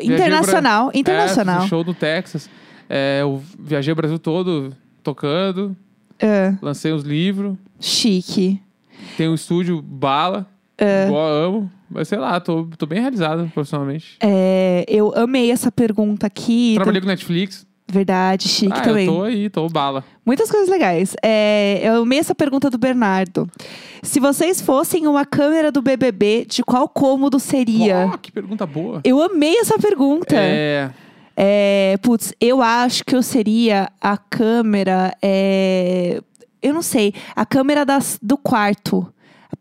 Internacional, 0.00 0.90
É, 0.94 0.98
internacional. 0.98 1.64
um 1.64 1.66
show 1.68 1.82
no 1.82 1.94
Texas. 1.94 2.48
É, 2.88 3.18
eu 3.22 3.42
viajei 3.58 3.92
o 3.92 3.96
Brasil 3.96 4.20
todo 4.20 4.72
tocando, 5.02 5.76
É, 6.16 6.54
lancei 6.62 6.92
uns 6.92 7.02
livros. 7.02 7.56
chique. 7.80 8.60
Tem 9.16 9.28
um 9.28 9.34
estúdio 9.34 9.80
bala. 9.82 10.46
É. 10.78 11.06
Igual 11.06 11.28
eu 11.28 11.44
amo. 11.44 11.70
Mas 11.88 12.08
sei 12.08 12.18
lá, 12.18 12.38
tô, 12.40 12.68
tô 12.76 12.86
bem 12.86 13.00
realizado 13.00 13.50
profissionalmente. 13.54 14.16
É, 14.20 14.84
eu 14.88 15.12
amei 15.16 15.50
essa 15.50 15.70
pergunta 15.70 16.26
aqui. 16.26 16.74
Trabalhei 16.74 17.00
com 17.00 17.06
Netflix. 17.06 17.66
Verdade, 17.88 18.48
chique 18.48 18.72
ah, 18.76 18.80
também. 18.80 19.06
eu 19.06 19.14
tô 19.14 19.22
aí, 19.22 19.48
tô 19.48 19.68
bala. 19.68 20.04
Muitas 20.24 20.50
coisas 20.50 20.68
legais. 20.68 21.14
É, 21.22 21.80
eu 21.84 22.02
amei 22.02 22.18
essa 22.18 22.34
pergunta 22.34 22.68
do 22.68 22.76
Bernardo. 22.76 23.48
Se 24.02 24.18
vocês 24.18 24.60
fossem 24.60 25.06
uma 25.06 25.24
câmera 25.24 25.70
do 25.70 25.80
BBB, 25.80 26.46
de 26.48 26.64
qual 26.64 26.88
cômodo 26.88 27.38
seria? 27.38 28.10
Oh, 28.12 28.18
que 28.18 28.32
pergunta 28.32 28.66
boa. 28.66 29.00
Eu 29.04 29.22
amei 29.22 29.56
essa 29.58 29.78
pergunta. 29.78 30.34
É, 30.34 30.90
É, 31.36 31.96
putz, 32.02 32.34
eu 32.40 32.60
acho 32.60 33.04
que 33.04 33.14
eu 33.14 33.22
seria 33.22 33.88
a 34.00 34.16
câmera. 34.16 35.16
é, 35.22 36.20
eu 36.62 36.74
não 36.74 36.82
sei, 36.82 37.14
a 37.34 37.44
câmera 37.46 37.84
das, 37.84 38.18
do 38.22 38.36
quarto. 38.36 39.12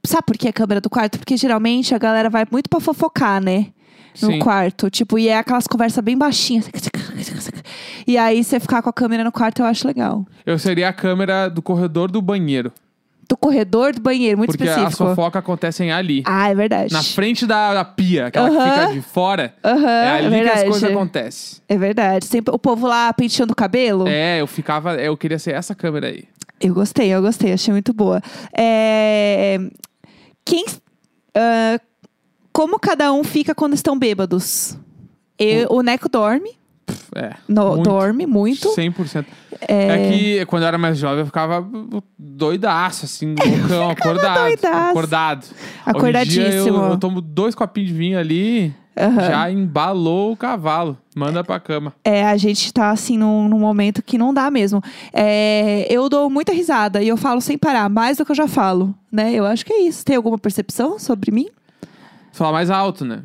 Sabe 0.06 0.24
por 0.26 0.38
que 0.38 0.48
a 0.48 0.54
câmera 0.54 0.82
do 0.82 0.90
quarto? 0.90 1.18
Porque 1.18 1.36
geralmente 1.38 1.94
a 1.96 1.98
galera 1.98 2.30
vai 2.30 2.46
muito 2.52 2.70
pra 2.70 2.80
fofocar, 2.80 3.42
né? 3.42 3.68
No 4.22 4.32
sim. 4.32 4.40
quarto. 4.40 4.90
Tipo, 4.90 5.20
e 5.20 5.28
é 5.28 5.38
aquelas 5.38 5.68
conversas 5.68 6.04
bem 6.04 6.18
baixinhas. 6.18 6.70
E 8.08 8.18
aí 8.18 8.44
você 8.44 8.60
ficar 8.60 8.82
com 8.82 8.90
a 8.90 8.94
câmera 8.94 9.24
no 9.24 9.32
quarto 9.32 9.62
eu 9.62 9.66
acho 9.66 9.88
legal. 9.88 10.26
Eu 10.46 10.60
seria 10.60 10.90
a 10.90 10.94
câmera 10.94 11.50
do 11.50 11.62
corredor 11.62 12.12
do 12.12 12.22
banheiro. 12.22 12.72
Do 13.28 13.36
corredor 13.36 13.94
do 13.94 14.00
banheiro, 14.00 14.38
muito 14.38 14.52
porque 14.52 14.64
as 14.64 14.78
específico. 14.78 15.04
fofocas 15.10 15.40
acontecem 15.40 15.92
ali. 15.92 16.22
Ah, 16.26 16.50
é 16.50 16.54
verdade. 16.54 16.94
Na 16.94 17.02
frente 17.02 17.48
da, 17.48 17.74
da 17.74 17.84
pia, 17.84 18.28
aquela 18.28 18.50
que 18.52 18.56
Aham. 18.56 18.72
fica 18.82 18.94
de 18.94 19.02
fora. 19.02 19.56
É 19.64 19.70
é 19.70 20.10
ali 20.12 20.42
que 20.44 20.50
as 20.50 20.64
coisas 20.64 20.84
acontecem. 20.84 21.58
É 21.68 21.76
verdade. 21.76 22.26
Sempre 22.26 22.54
o 22.54 22.60
povo 22.60 22.86
lá 22.86 23.12
penteando 23.12 23.54
o 23.54 23.56
cabelo. 23.56 24.08
É, 24.08 24.40
eu 24.40 24.46
ficava. 24.46 24.94
Eu 24.98 25.18
queria 25.18 25.40
ser 25.40 25.56
essa 25.56 25.74
câmera 25.74 26.08
aí. 26.08 26.26
Eu 26.60 26.74
gostei, 26.74 27.10
eu 27.10 27.22
gostei, 27.22 27.54
achei 27.54 27.72
muito 27.74 27.94
boa. 27.94 28.22
É, 28.58 29.58
Quem. 30.46 30.66
ah, 31.36 31.80
como 32.54 32.80
cada 32.80 33.12
um 33.12 33.24
fica 33.24 33.54
quando 33.54 33.74
estão 33.74 33.98
bêbados? 34.00 34.78
Eu- 35.38 35.68
o 35.72 35.82
Neco 35.82 36.08
dorme. 36.08 36.58
É. 37.16 37.34
no- 37.48 37.76
muito. 37.76 37.84
dorme 37.84 38.26
muito. 38.26 38.70
100%. 38.70 39.26
É... 39.62 40.10
que 40.10 40.46
quando 40.48 40.64
eu 40.64 40.68
era 40.68 40.78
mais 40.78 40.98
jovem 40.98 41.20
eu 41.20 41.26
ficava 41.26 41.66
doidaço, 42.18 43.06
assim, 43.06 43.36
loucão, 43.70 43.90
acordado. 43.90 44.42
doidaço. 44.42 44.90
Acordado. 44.90 45.46
Acordadíssimo. 45.86 46.78
eu, 46.78 46.92
eu 46.92 46.98
tomo 46.98 47.22
dois 47.22 47.56
copinhos 47.56 47.90
de 47.90 47.96
vinho 47.96 48.20
ali, 48.20 48.74
Aham. 48.98 49.22
já 49.22 49.52
embalou 49.52 50.34
o 50.34 50.38
cavalo. 50.38 50.98
Manda 51.16 51.44
pra 51.44 51.60
cama. 51.60 51.94
É, 52.04 52.26
a 52.26 52.36
gente 52.36 52.74
tá 52.74 52.90
assim 52.90 53.18
num, 53.18 53.48
num 53.48 53.60
momento 53.60 54.04
que 54.04 54.18
não 54.18 54.34
dá 54.34 54.52
mesmo. 54.52 54.82
É, 55.14 55.88
eu 55.90 56.10
dou 56.10 56.30
muita 56.30 56.52
risada 56.52 57.02
e 57.02 57.08
eu 57.08 57.16
falo 57.16 57.40
sem 57.40 57.58
parar, 57.58 57.90
mais 57.90 58.18
do 58.18 58.26
que 58.26 58.32
eu 58.32 58.36
já 58.36 58.48
falo, 58.50 58.94
né? 59.10 59.32
Eu 59.34 59.46
acho 59.46 59.66
que 59.66 59.72
é 59.72 59.82
isso. 59.84 60.04
Tem 60.04 60.16
alguma 60.18 60.38
percepção 60.38 61.00
sobre 61.00 61.32
mim? 61.32 61.48
Falar 62.34 62.52
mais 62.52 62.70
alto, 62.70 63.06
né? 63.06 63.22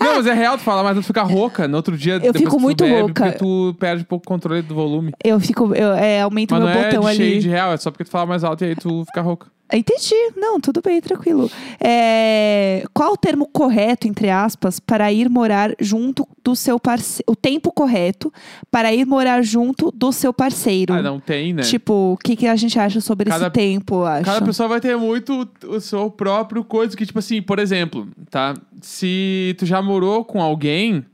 Não, 0.00 0.16
mas 0.16 0.26
é 0.26 0.32
real 0.32 0.56
tu 0.56 0.62
falar, 0.62 0.82
mas 0.82 0.96
tu 0.96 1.02
fica 1.02 1.22
rouca. 1.22 1.66
No 1.68 1.76
outro 1.76 1.96
dia, 1.96 2.18
depois 2.18 2.42
fico 2.42 2.60
muito 2.60 2.84
bebe, 2.84 3.00
rouca. 3.00 3.24
Porque 3.24 3.38
tu 3.38 3.76
perde 3.78 4.02
um 4.02 4.06
pouco 4.06 4.24
o 4.24 4.28
controle 4.28 4.62
do 4.62 4.74
volume. 4.74 5.12
Eu 5.22 5.38
fico, 5.40 5.74
eu 5.74 5.92
é, 5.92 6.22
aumento 6.22 6.52
Mas 6.52 6.62
meu 6.62 6.72
não 6.72 6.80
é 6.80 6.84
botão 6.84 7.00
de 7.02 7.06
ali. 7.08 7.16
cheio 7.16 7.40
de 7.40 7.48
real, 7.48 7.72
é 7.72 7.76
só 7.76 7.90
porque 7.90 8.04
tu 8.04 8.10
fala 8.10 8.26
mais 8.26 8.44
alto 8.44 8.64
e 8.64 8.68
aí 8.68 8.74
tu 8.74 9.04
fica 9.06 9.20
rouca. 9.20 9.46
Entendi. 9.72 10.14
Não, 10.36 10.60
tudo 10.60 10.80
bem, 10.82 11.00
tranquilo. 11.00 11.50
É, 11.78 12.84
qual 12.92 13.12
o 13.12 13.16
termo 13.16 13.46
correto, 13.46 14.06
entre 14.08 14.28
aspas, 14.30 14.80
para 14.80 15.12
ir 15.12 15.28
morar 15.28 15.74
junto 15.80 16.26
do 16.44 16.54
seu 16.56 16.78
parceiro? 16.78 17.24
O 17.28 17.36
tempo 17.36 17.72
correto 17.72 18.32
para 18.70 18.92
ir 18.92 19.06
morar 19.06 19.42
junto 19.42 19.90
do 19.90 20.12
seu 20.12 20.32
parceiro. 20.32 20.92
Ah, 20.94 21.02
não 21.02 21.20
tem, 21.20 21.52
né? 21.52 21.62
Tipo, 21.62 22.12
o 22.12 22.16
que, 22.16 22.36
que 22.36 22.46
a 22.46 22.56
gente 22.56 22.78
acha 22.78 23.00
sobre 23.00 23.28
Cada- 23.30 23.46
esse 23.46 23.52
tempo, 23.52 24.02
acho? 24.04 24.24
Cada 24.24 24.44
pessoa 24.44 24.68
vai 24.68 24.80
ter 24.80 24.96
muito 24.96 25.48
o 25.66 25.80
seu 25.80 26.10
próprio 26.10 26.64
coisa. 26.64 26.96
Que, 26.96 27.06
tipo 27.06 27.18
assim, 27.18 27.40
por 27.40 27.58
exemplo, 27.58 28.08
tá? 28.30 28.54
Se 28.80 29.54
tu 29.58 29.66
já 29.66 29.80
morou 29.82 30.24
com 30.24 30.40
alguém, 30.42 31.04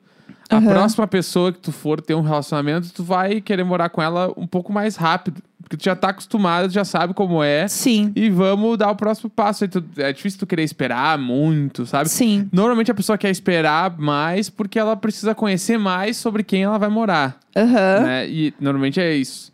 a 0.51 0.57
Aham. 0.57 0.69
próxima 0.71 1.07
pessoa 1.07 1.53
que 1.53 1.59
tu 1.59 1.73
for 1.73 2.01
ter 2.01 2.15
um 2.15 2.21
relacionamento, 2.23 2.91
tu 2.93 3.03
vai 3.03 3.41
querer 3.41 3.65
morar 3.65 3.89
com 3.89 4.01
ela 4.03 4.33
um 4.37 4.47
pouco 4.47 4.73
mais 4.73 4.97
rápido. 4.97 5.43
Porque 5.61 5.77
tu 5.77 5.85
já 5.85 5.97
tá 5.97 6.11
acostumado, 6.11 6.69
tu 6.69 6.75
já 6.75 6.85
sabe 6.85 7.13
como 7.13 7.43
é. 7.43 7.67
Sim, 7.67 8.13
E 8.15 8.31
vamos 8.31 8.79
dar 8.79 8.89
o 8.89 8.95
próximo 8.95 9.29
passo. 9.29 9.67
Tu- 9.67 9.83
é 9.97 10.13
difícil 10.13 10.39
tu 10.39 10.47
querer 10.47 10.63
esperar 10.63 11.19
muito, 11.19 11.85
sabe? 11.85 12.09
sim. 12.09 12.49
Normalmente 12.53 12.89
a 12.89 12.95
pessoa 12.95 13.19
quer 13.19 13.31
esperar 13.31 13.99
mais 13.99 14.49
porque 14.49 14.79
ela 14.79 14.95
precisa 14.97 15.35
conhecer 15.35 15.77
mais 15.77 16.17
sobre 16.17 16.45
quem 16.45 16.63
ela 16.63 16.79
vai 16.79 16.89
morar. 16.89 17.37
Aham. 17.57 18.01
Né? 18.05 18.29
E 18.29 18.55
normalmente 18.61 19.01
é 19.01 19.13
isso. 19.17 19.53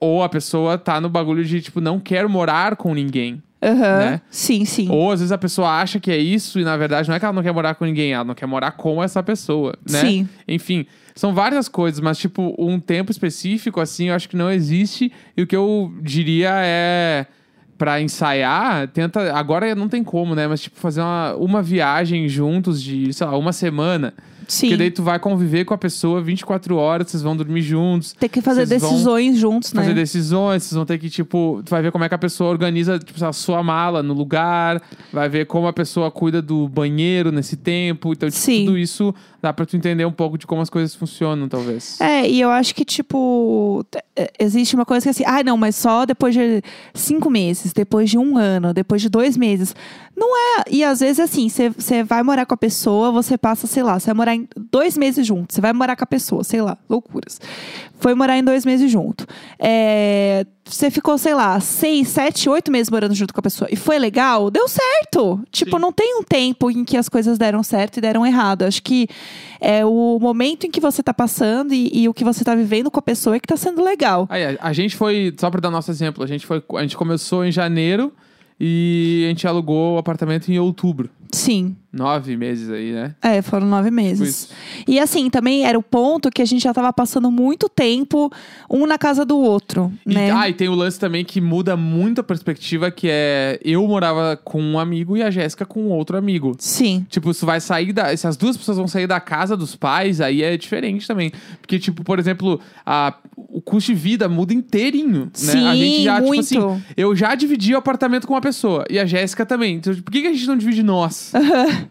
Ou 0.00 0.22
a 0.22 0.28
pessoa 0.30 0.78
tá 0.78 0.98
no 1.02 1.10
bagulho 1.10 1.44
de, 1.44 1.60
tipo, 1.60 1.82
não 1.82 2.00
quero 2.00 2.30
morar 2.30 2.74
com 2.76 2.94
ninguém. 2.94 3.42
Aham. 3.62 3.98
né? 3.98 4.20
Sim, 4.30 4.64
sim. 4.64 4.88
Ou 4.90 5.12
às 5.12 5.20
vezes 5.20 5.32
a 5.32 5.38
pessoa 5.38 5.68
acha 5.80 6.00
que 6.00 6.10
é 6.10 6.16
isso 6.16 6.58
e 6.58 6.64
na 6.64 6.76
verdade 6.76 7.08
não 7.08 7.14
é 7.14 7.18
que 7.18 7.24
ela 7.24 7.32
não 7.32 7.42
quer 7.42 7.52
morar 7.52 7.74
com 7.74 7.84
ninguém, 7.84 8.12
ela 8.12 8.24
não 8.24 8.34
quer 8.34 8.46
morar 8.46 8.72
com 8.72 9.02
essa 9.02 9.22
pessoa, 9.22 9.74
né? 9.88 10.00
Sim. 10.00 10.28
Enfim, 10.48 10.86
são 11.14 11.32
várias 11.32 11.68
coisas, 11.68 12.00
mas 12.00 12.18
tipo, 12.18 12.54
um 12.58 12.80
tempo 12.80 13.12
específico 13.12 13.80
assim, 13.80 14.08
eu 14.08 14.14
acho 14.14 14.28
que 14.28 14.36
não 14.36 14.50
existe. 14.50 15.12
E 15.36 15.42
o 15.42 15.46
que 15.46 15.56
eu 15.56 15.92
diria 16.02 16.50
é 16.62 17.26
Pra 17.82 18.00
ensaiar, 18.00 18.86
tenta. 18.86 19.34
Agora 19.34 19.74
não 19.74 19.88
tem 19.88 20.04
como, 20.04 20.36
né? 20.36 20.46
Mas, 20.46 20.60
tipo, 20.60 20.78
fazer 20.78 21.00
uma, 21.00 21.34
uma 21.34 21.60
viagem 21.60 22.28
juntos 22.28 22.80
de, 22.80 23.12
sei 23.12 23.26
lá, 23.26 23.36
uma 23.36 23.52
semana. 23.52 24.14
Sim. 24.48 24.68
Porque 24.68 24.76
daí 24.76 24.90
tu 24.90 25.02
vai 25.02 25.18
conviver 25.18 25.64
com 25.64 25.74
a 25.74 25.78
pessoa 25.78 26.20
24 26.20 26.76
horas, 26.76 27.10
vocês 27.10 27.22
vão 27.22 27.36
dormir 27.36 27.62
juntos. 27.62 28.12
Tem 28.12 28.28
que 28.28 28.40
fazer 28.40 28.66
decisões 28.66 29.38
juntos, 29.38 29.72
né? 29.72 29.82
Fazer 29.82 29.94
decisões, 29.94 30.62
vocês 30.62 30.76
vão 30.76 30.86
ter 30.86 30.98
que, 30.98 31.08
tipo, 31.10 31.62
tu 31.64 31.70
vai 31.70 31.82
ver 31.82 31.92
como 31.92 32.04
é 32.04 32.08
que 32.08 32.14
a 32.14 32.18
pessoa 32.18 32.50
organiza 32.50 32.98
tipo, 32.98 33.24
a 33.24 33.32
sua 33.32 33.62
mala 33.62 34.02
no 34.02 34.14
lugar, 34.14 34.82
vai 35.12 35.28
ver 35.28 35.46
como 35.46 35.66
a 35.66 35.72
pessoa 35.72 36.10
cuida 36.10 36.42
do 36.42 36.68
banheiro 36.68 37.30
nesse 37.30 37.56
tempo. 37.56 38.12
Então, 38.12 38.28
tipo, 38.30 38.46
tudo 38.46 38.78
isso 38.78 39.14
dá 39.42 39.52
pra 39.52 39.66
tu 39.66 39.76
entender 39.76 40.06
um 40.06 40.12
pouco 40.12 40.38
de 40.38 40.46
como 40.46 40.62
as 40.62 40.70
coisas 40.70 40.94
funcionam, 40.94 41.48
talvez. 41.48 42.00
É, 42.00 42.28
e 42.28 42.40
eu 42.40 42.48
acho 42.48 42.72
que, 42.74 42.84
tipo, 42.84 43.84
é, 44.14 44.30
existe 44.38 44.76
uma 44.76 44.86
coisa 44.86 45.02
que 45.02 45.08
é 45.08 45.10
assim, 45.10 45.24
ah, 45.26 45.42
não, 45.42 45.56
mas 45.56 45.74
só 45.74 46.06
depois 46.06 46.32
de 46.32 46.62
cinco 46.94 47.28
meses, 47.28 47.72
depois 47.72 48.08
de 48.08 48.16
um 48.16 48.38
ano, 48.38 48.72
depois 48.72 49.02
de 49.02 49.08
dois 49.08 49.36
meses. 49.36 49.74
Não 50.16 50.36
é. 50.36 50.64
E 50.70 50.84
às 50.84 51.00
vezes, 51.00 51.18
assim, 51.18 51.48
você 51.48 52.04
vai 52.04 52.22
morar 52.22 52.46
com 52.46 52.54
a 52.54 52.56
pessoa, 52.56 53.10
você 53.10 53.36
passa, 53.36 53.66
sei 53.66 53.82
lá, 53.82 53.98
você 53.98 54.06
vai 54.06 54.14
morar 54.14 54.38
dois 54.70 54.96
meses 54.96 55.26
junto, 55.26 55.52
você 55.52 55.60
vai 55.60 55.72
morar 55.72 55.96
com 55.96 56.04
a 56.04 56.06
pessoa, 56.06 56.44
sei 56.44 56.62
lá, 56.62 56.78
loucuras. 56.88 57.40
Foi 58.02 58.14
morar 58.14 58.36
em 58.36 58.42
dois 58.42 58.66
meses 58.66 58.90
junto. 58.90 59.24
É, 59.58 60.44
Você 60.64 60.90
ficou, 60.90 61.16
sei 61.16 61.34
lá, 61.34 61.60
seis, 61.60 62.08
sete, 62.08 62.48
oito 62.48 62.70
meses 62.70 62.90
morando 62.90 63.14
junto 63.14 63.32
com 63.32 63.38
a 63.38 63.42
pessoa. 63.42 63.68
E 63.70 63.76
foi 63.76 63.96
legal? 63.96 64.50
Deu 64.50 64.66
certo. 64.66 65.40
Tipo, 65.52 65.76
Sim. 65.76 65.82
não 65.82 65.92
tem 65.92 66.18
um 66.18 66.22
tempo 66.24 66.68
em 66.68 66.84
que 66.84 66.96
as 66.96 67.08
coisas 67.08 67.38
deram 67.38 67.62
certo 67.62 67.98
e 67.98 68.00
deram 68.00 68.26
errado. 68.26 68.62
Acho 68.62 68.82
que 68.82 69.06
é 69.60 69.86
o 69.86 70.18
momento 70.20 70.66
em 70.66 70.70
que 70.70 70.80
você 70.80 71.00
tá 71.00 71.14
passando 71.14 71.72
e, 71.72 71.90
e 71.92 72.08
o 72.08 72.14
que 72.14 72.24
você 72.24 72.42
tá 72.44 72.56
vivendo 72.56 72.90
com 72.90 72.98
a 72.98 73.02
pessoa 73.02 73.36
é 73.36 73.40
que 73.40 73.46
tá 73.46 73.56
sendo 73.56 73.82
legal. 73.84 74.26
Aí, 74.28 74.44
a, 74.44 74.58
a 74.60 74.72
gente 74.72 74.96
foi, 74.96 75.32
só 75.38 75.48
pra 75.48 75.60
dar 75.60 75.70
nosso 75.70 75.90
exemplo, 75.90 76.24
a 76.24 76.26
gente, 76.26 76.44
foi, 76.44 76.60
a 76.74 76.82
gente 76.82 76.96
começou 76.96 77.44
em 77.44 77.52
janeiro 77.52 78.12
e 78.58 79.22
a 79.26 79.28
gente 79.28 79.46
alugou 79.46 79.94
o 79.94 79.98
apartamento 79.98 80.50
em 80.50 80.58
outubro. 80.58 81.08
Sim. 81.34 81.76
Nove 81.92 82.36
meses 82.38 82.70
aí, 82.70 82.90
né? 82.92 83.14
É, 83.20 83.42
foram 83.42 83.66
nove 83.66 83.84
Tipo 83.90 83.96
meses. 83.96 84.28
isso. 84.28 84.48
E 84.88 84.98
assim, 84.98 85.28
também 85.28 85.66
era 85.66 85.78
o 85.78 85.82
ponto 85.82 86.30
que 86.30 86.40
a 86.40 86.44
gente 86.44 86.62
já 86.62 86.72
tava 86.72 86.90
passando 86.90 87.30
muito 87.30 87.68
tempo 87.68 88.30
um 88.70 88.86
na 88.86 88.96
casa 88.96 89.26
do 89.26 89.36
outro, 89.38 89.92
E, 90.06 90.14
né? 90.14 90.30
ah, 90.30 90.48
e 90.48 90.54
tem 90.54 90.68
o 90.70 90.74
lance 90.74 90.98
também 90.98 91.22
que 91.22 91.38
muda 91.38 91.76
muito 91.76 92.20
a 92.22 92.24
perspectiva, 92.24 92.90
que 92.90 93.08
é 93.10 93.58
eu 93.62 93.86
morava 93.86 94.38
com 94.42 94.60
um 94.62 94.78
amigo 94.78 95.16
e 95.18 95.22
a 95.22 95.30
Jéssica 95.30 95.66
com 95.66 95.88
outro 95.88 96.16
amigo. 96.16 96.54
Sim. 96.58 97.06
Tipo, 97.10 97.30
isso 97.30 97.44
vai 97.44 97.60
sair 97.60 97.92
da. 97.92 98.14
Se 98.16 98.26
as 98.26 98.38
duas 98.38 98.56
pessoas 98.56 98.78
vão 98.78 98.88
sair 98.88 99.06
da 99.06 99.20
casa 99.20 99.54
dos 99.54 99.76
pais, 99.76 100.18
aí 100.20 100.42
é 100.42 100.56
diferente 100.56 101.06
também. 101.06 101.30
Porque, 101.60 101.78
tipo, 101.78 102.02
por 102.02 102.18
exemplo, 102.18 102.58
a, 102.86 103.14
o 103.36 103.60
custo 103.60 103.92
de 103.92 103.98
vida 103.98 104.28
muda 104.30 104.54
inteirinho, 104.54 105.24
né? 105.24 105.30
Sim, 105.34 105.66
a 105.66 105.76
gente 105.76 106.02
já, 106.04 106.20
muito. 106.22 106.46
tipo 106.48 106.66
assim, 106.70 106.82
eu 106.96 107.14
já 107.14 107.34
dividi 107.34 107.74
o 107.74 107.78
apartamento 107.78 108.26
com 108.26 108.32
uma 108.32 108.40
pessoa. 108.40 108.84
E 108.88 108.98
a 108.98 109.04
Jéssica 109.04 109.44
também. 109.44 109.76
Então, 109.76 109.94
por 109.96 110.10
que, 110.10 110.22
que 110.22 110.26
a 110.28 110.32
gente 110.32 110.46
não 110.46 110.56
divide 110.56 110.82
nós? 110.82 111.21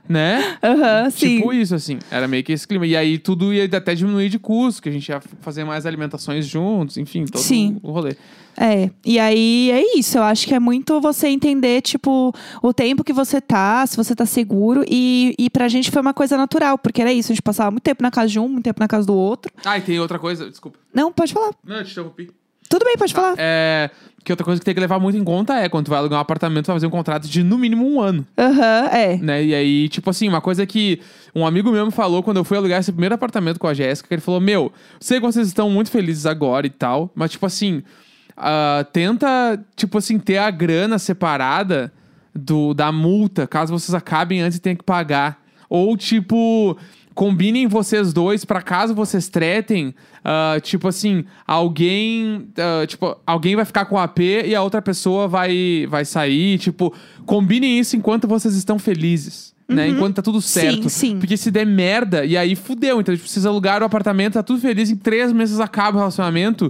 Né? 0.07 0.57
Aham, 0.63 1.09
sim. 1.09 1.37
Tipo 1.37 1.53
isso, 1.53 1.75
assim. 1.75 1.99
Era 2.09 2.27
meio 2.27 2.43
que 2.43 2.51
esse 2.51 2.67
clima. 2.67 2.85
E 2.85 2.95
aí 2.95 3.17
tudo 3.17 3.53
ia 3.53 3.65
até 3.65 3.93
diminuir 3.95 4.29
de 4.29 4.39
custo, 4.39 4.81
que 4.81 4.89
a 4.89 4.91
gente 4.91 5.07
ia 5.09 5.21
fazer 5.41 5.63
mais 5.63 5.85
alimentações 5.85 6.45
juntos, 6.45 6.97
enfim, 6.97 7.25
todo 7.25 7.41
Sim. 7.41 7.77
o 7.83 7.91
rolê. 7.91 8.15
É, 8.57 8.89
e 9.05 9.17
aí 9.19 9.71
é 9.71 9.97
isso. 9.97 10.17
Eu 10.17 10.23
acho 10.23 10.45
que 10.45 10.53
é 10.53 10.59
muito 10.59 10.99
você 10.99 11.27
entender, 11.27 11.81
tipo, 11.81 12.33
o 12.61 12.73
tempo 12.73 13.03
que 13.03 13.13
você 13.13 13.39
tá, 13.39 13.85
se 13.87 13.95
você 13.95 14.15
tá 14.15 14.25
seguro. 14.25 14.83
E, 14.87 15.33
e 15.37 15.49
pra 15.49 15.67
gente 15.67 15.89
foi 15.89 16.01
uma 16.01 16.13
coisa 16.13 16.37
natural, 16.37 16.77
porque 16.77 17.01
era 17.01 17.11
isso. 17.11 17.31
A 17.31 17.35
gente 17.35 17.41
passava 17.41 17.71
muito 17.71 17.83
tempo 17.83 18.03
na 18.03 18.11
casa 18.11 18.27
de 18.29 18.39
um, 18.39 18.47
muito 18.47 18.65
tempo 18.65 18.79
na 18.79 18.87
casa 18.87 19.07
do 19.07 19.15
outro. 19.15 19.51
Ah, 19.63 19.77
e 19.77 19.81
tem 19.81 19.99
outra 19.99 20.19
coisa, 20.19 20.49
desculpa. 20.49 20.77
Não, 20.93 21.11
pode 21.11 21.33
falar. 21.33 21.51
Não, 21.65 21.77
eu 21.77 21.85
te 21.85 21.91
interrompi. 21.91 22.29
Tudo 22.71 22.85
bem, 22.85 22.95
pode 22.97 23.13
falar. 23.13 23.35
É. 23.37 23.89
Que 24.23 24.31
outra 24.31 24.45
coisa 24.45 24.61
que 24.61 24.65
tem 24.65 24.73
que 24.73 24.79
levar 24.79 24.99
muito 24.99 25.17
em 25.17 25.23
conta 25.23 25.55
é 25.55 25.67
quando 25.67 25.85
tu 25.85 25.89
vai 25.89 25.97
alugar 25.97 26.19
um 26.19 26.21
apartamento, 26.21 26.65
tu 26.65 26.67
vai 26.67 26.75
fazer 26.75 26.87
um 26.87 26.91
contrato 26.91 27.27
de 27.27 27.43
no 27.43 27.57
mínimo 27.57 27.85
um 27.85 27.99
ano. 27.99 28.25
Aham, 28.37 28.85
é. 28.93 29.17
né? 29.17 29.43
E 29.43 29.55
aí, 29.55 29.89
tipo 29.89 30.09
assim, 30.09 30.29
uma 30.29 30.39
coisa 30.39 30.65
que 30.65 31.01
um 31.35 31.45
amigo 31.45 31.71
meu 31.71 31.85
me 31.85 31.91
falou 31.91 32.21
quando 32.21 32.37
eu 32.37 32.43
fui 32.43 32.55
alugar 32.55 32.79
esse 32.79 32.91
primeiro 32.91 33.15
apartamento 33.15 33.59
com 33.59 33.67
a 33.67 33.73
Jéssica, 33.73 34.07
que 34.07 34.13
ele 34.13 34.21
falou: 34.21 34.39
Meu, 34.39 34.71
sei 34.99 35.19
que 35.19 35.25
vocês 35.25 35.47
estão 35.47 35.69
muito 35.69 35.89
felizes 35.89 36.25
agora 36.25 36.67
e 36.67 36.69
tal, 36.69 37.11
mas, 37.15 37.31
tipo 37.31 37.45
assim, 37.45 37.81
ah, 38.37 38.85
tenta, 38.93 39.59
tipo 39.75 39.97
assim, 39.97 40.19
ter 40.19 40.37
a 40.37 40.51
grana 40.51 40.99
separada 40.99 41.91
do, 42.33 42.73
da 42.73 42.91
multa, 42.91 43.47
caso 43.47 43.77
vocês 43.77 43.93
acabem 43.93 44.41
antes 44.41 44.59
e 44.59 44.61
tenham 44.61 44.77
que 44.77 44.83
pagar. 44.83 45.41
Ou, 45.67 45.97
tipo. 45.97 46.77
Combinem 47.13 47.67
vocês 47.67 48.13
dois 48.13 48.45
pra 48.45 48.61
caso 48.61 48.95
vocês 48.95 49.27
tretem, 49.27 49.93
ah, 50.23 50.57
tipo 50.61 50.87
assim, 50.87 51.25
alguém, 51.45 52.47
ah, 52.57 52.85
tipo, 52.87 53.17
alguém 53.25 53.55
vai 53.55 53.65
ficar 53.65 53.85
com 53.85 53.95
o 53.95 53.99
AP 53.99 54.19
e 54.19 54.55
a 54.55 54.61
outra 54.61 54.81
pessoa 54.81 55.27
vai 55.27 55.85
vai 55.89 56.05
sair, 56.05 56.57
tipo, 56.57 56.93
combinem 57.25 57.79
isso 57.79 57.95
enquanto 57.95 58.27
vocês 58.27 58.55
estão 58.55 58.79
felizes. 58.79 59.51
Né? 59.71 59.87
Enquanto 59.87 60.15
tá 60.15 60.21
tudo 60.21 60.41
certo. 60.41 60.83
Uhum. 60.83 60.89
sim. 60.89 61.17
Porque 61.17 61.37
se 61.37 61.49
der 61.49 61.65
merda, 61.65 62.25
e 62.25 62.35
aí 62.35 62.55
fudeu. 62.55 62.99
Então, 62.99 63.15
tipo, 63.15 63.27
vocês 63.27 63.45
alugaram 63.45 63.83
o 63.83 63.85
apartamento, 63.85 64.33
tá 64.33 64.43
tudo 64.43 64.59
feliz, 64.59 64.89
em 64.89 64.97
três 64.97 65.31
meses 65.31 65.61
acaba 65.61 65.95
o 65.95 65.99
relacionamento. 65.99 66.69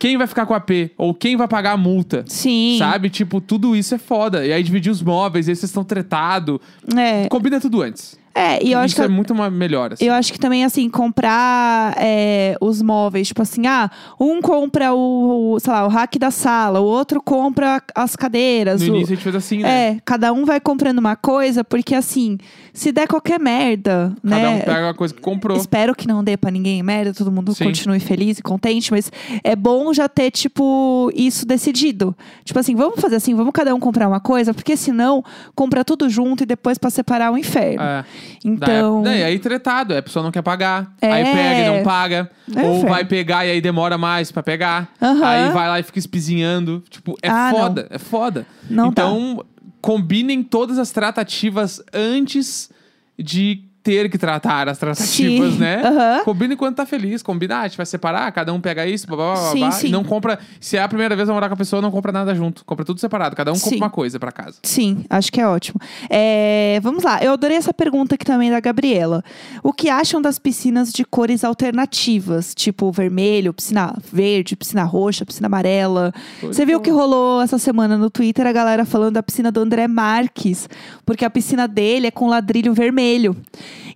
Quem 0.00 0.18
vai 0.18 0.26
ficar 0.26 0.44
com 0.46 0.52
o 0.52 0.56
AP? 0.56 0.90
Ou 0.98 1.14
quem 1.14 1.36
vai 1.36 1.46
pagar 1.46 1.72
a 1.72 1.76
multa? 1.76 2.24
Sim. 2.26 2.76
Sabe? 2.78 3.08
Tipo, 3.08 3.40
tudo 3.40 3.76
isso 3.76 3.94
é 3.94 3.98
foda. 3.98 4.44
E 4.44 4.52
aí 4.52 4.62
dividir 4.62 4.90
os 4.90 5.00
móveis, 5.00 5.48
aí 5.48 5.54
vocês 5.54 5.70
estão 5.70 5.84
tretados. 5.84 6.58
É. 6.96 7.28
Combina 7.28 7.60
tudo 7.60 7.82
antes. 7.82 8.18
É, 8.40 8.64
e 8.64 8.72
eu 8.72 8.78
acho 8.78 8.86
isso 8.88 8.96
que 8.96 9.02
é 9.02 9.08
muito 9.08 9.34
melhor, 9.50 9.92
assim. 9.92 10.04
Eu 10.04 10.14
acho 10.14 10.32
que 10.32 10.38
também, 10.38 10.64
assim, 10.64 10.88
comprar 10.88 11.94
é, 11.98 12.56
os 12.60 12.80
móveis, 12.80 13.28
tipo 13.28 13.42
assim, 13.42 13.66
ah, 13.66 13.90
um 14.18 14.40
compra 14.40 14.94
o, 14.94 15.52
o, 15.54 15.60
sei 15.60 15.72
lá, 15.72 15.84
o 15.84 15.88
rack 15.88 16.18
da 16.18 16.30
sala, 16.30 16.80
o 16.80 16.84
outro 16.84 17.20
compra 17.22 17.82
as 17.94 18.16
cadeiras. 18.16 18.80
No 18.80 18.92
o- 18.92 18.96
início 18.96 19.12
a 19.12 19.16
gente 19.16 19.22
fez 19.24 19.34
assim, 19.36 19.58
né? 19.58 19.88
É, 19.90 19.96
cada 20.04 20.32
um 20.32 20.44
vai 20.44 20.58
comprando 20.60 20.98
uma 20.98 21.16
coisa, 21.16 21.62
porque 21.62 21.94
assim, 21.94 22.38
se 22.72 22.90
der 22.92 23.06
qualquer 23.06 23.38
merda, 23.38 24.14
Cada 24.22 24.36
né? 24.40 24.48
um 24.48 24.60
pega 24.60 24.86
uma 24.86 24.94
coisa 24.94 25.12
que 25.12 25.20
comprou. 25.20 25.56
Espero 25.58 25.94
que 25.94 26.08
não 26.08 26.24
dê 26.24 26.36
pra 26.36 26.50
ninguém 26.50 26.82
merda, 26.82 27.12
todo 27.12 27.30
mundo 27.30 27.54
Sim. 27.54 27.64
continue 27.64 28.00
feliz 28.00 28.38
e 28.38 28.42
contente, 28.42 28.90
mas 28.90 29.10
é 29.44 29.54
bom 29.54 29.92
já 29.92 30.08
ter, 30.08 30.30
tipo, 30.30 31.10
isso 31.14 31.44
decidido. 31.46 32.16
Tipo 32.44 32.58
assim, 32.58 32.74
vamos 32.74 33.00
fazer 33.00 33.16
assim, 33.16 33.34
vamos 33.34 33.52
cada 33.52 33.74
um 33.74 33.80
comprar 33.80 34.08
uma 34.08 34.20
coisa, 34.20 34.54
porque 34.54 34.76
senão 34.76 35.22
compra 35.54 35.84
tudo 35.84 36.08
junto 36.08 36.42
e 36.42 36.46
depois 36.46 36.78
pra 36.78 36.88
separar 36.90 37.32
o 37.32 37.36
inferno. 37.38 37.82
É. 37.82 38.04
Então. 38.44 39.02
Daí, 39.02 39.14
daí 39.20 39.24
aí 39.24 39.38
tretado, 39.38 39.92
aí 39.92 39.98
a 39.98 40.02
pessoa 40.02 40.22
não 40.22 40.30
quer 40.30 40.42
pagar. 40.42 40.92
É. 41.00 41.10
Aí 41.12 41.24
pega 41.24 41.60
e 41.60 41.66
não 41.66 41.82
paga. 41.82 42.30
É 42.54 42.62
ou 42.62 42.80
vai 42.82 43.04
pegar 43.04 43.46
e 43.46 43.50
aí 43.50 43.60
demora 43.60 43.96
mais 43.96 44.30
pra 44.32 44.42
pegar. 44.42 44.92
Aham. 45.00 45.26
Aí 45.26 45.50
vai 45.50 45.68
lá 45.68 45.80
e 45.80 45.82
fica 45.82 45.98
espizinhando. 45.98 46.82
Tipo, 46.90 47.16
é 47.22 47.28
Ah, 47.28 47.50
foda, 47.50 47.86
é 47.90 47.98
foda. 47.98 48.46
Não 48.68 48.88
então, 48.88 49.44
combinem 49.80 50.42
todas 50.42 50.78
as 50.78 50.90
tratativas 50.90 51.82
antes 51.92 52.70
de 53.18 53.64
ter 53.82 54.10
que 54.10 54.18
tratar 54.18 54.68
as 54.68 54.78
tratativas, 54.78 55.54
Sim. 55.54 55.58
né? 55.58 55.82
Aham. 55.84 56.24
Combina 56.24 56.54
enquanto 56.54 56.76
tá 56.76 56.86
feliz. 56.86 57.22
Combina, 57.22 57.56
ah, 57.56 57.60
a 57.60 57.68
gente 57.68 57.76
vai 57.76 57.86
separar, 57.86 58.30
cada 58.32 58.52
um 58.52 58.60
pega 58.60 58.86
isso, 58.86 59.06
blá, 59.06 59.16
blá, 59.16 59.34
blá, 59.34 59.52
Sim, 59.52 59.58
blá, 59.58 59.72
sim. 59.72 59.86
E 59.88 59.90
não 59.90 60.04
compra. 60.04 60.38
Se 60.60 60.76
é 60.76 60.82
a 60.82 60.88
primeira 60.88 61.16
vez 61.16 61.28
a 61.28 61.32
morar 61.32 61.48
com 61.48 61.54
a 61.54 61.56
pessoa, 61.56 61.80
não 61.80 61.90
compra 61.90 62.12
nada 62.12 62.34
junto. 62.34 62.64
Compra 62.64 62.84
tudo 62.84 63.00
separado. 63.00 63.34
Cada 63.34 63.52
um 63.52 63.58
compra 63.58 63.76
uma 63.76 63.90
coisa 63.90 64.18
pra 64.18 64.30
casa. 64.30 64.58
Sim, 64.62 65.04
acho 65.08 65.32
que 65.32 65.40
é 65.40 65.46
ótimo. 65.46 65.80
É, 66.08 66.78
vamos 66.82 67.02
lá, 67.02 67.22
eu 67.22 67.32
adorei 67.32 67.56
essa 67.56 67.72
pergunta 67.72 68.14
aqui 68.14 68.24
também 68.24 68.50
da 68.50 68.60
Gabriela. 68.60 69.24
O 69.62 69.72
que 69.72 69.88
acham 69.88 70.20
das 70.20 70.38
piscinas 70.38 70.92
de 70.92 71.04
cores 71.04 71.42
alternativas? 71.44 72.54
Tipo 72.54 72.92
vermelho, 72.92 73.52
piscina 73.52 73.96
verde, 74.12 74.56
piscina 74.56 74.84
roxa, 74.84 75.24
piscina 75.24 75.46
amarela. 75.46 76.12
Você 76.42 76.66
viu 76.66 76.78
o 76.78 76.80
que 76.80 76.90
rolou 76.90 77.40
essa 77.40 77.58
semana 77.58 77.96
no 77.96 78.10
Twitter? 78.10 78.46
A 78.46 78.52
galera 78.52 78.84
falando 78.84 79.14
da 79.14 79.22
piscina 79.22 79.50
do 79.50 79.60
André 79.60 79.88
Marques, 79.88 80.68
porque 81.04 81.24
a 81.24 81.30
piscina 81.30 81.66
dele 81.66 82.06
é 82.08 82.10
com 82.10 82.28
ladrilho 82.28 82.72
vermelho. 82.74 83.36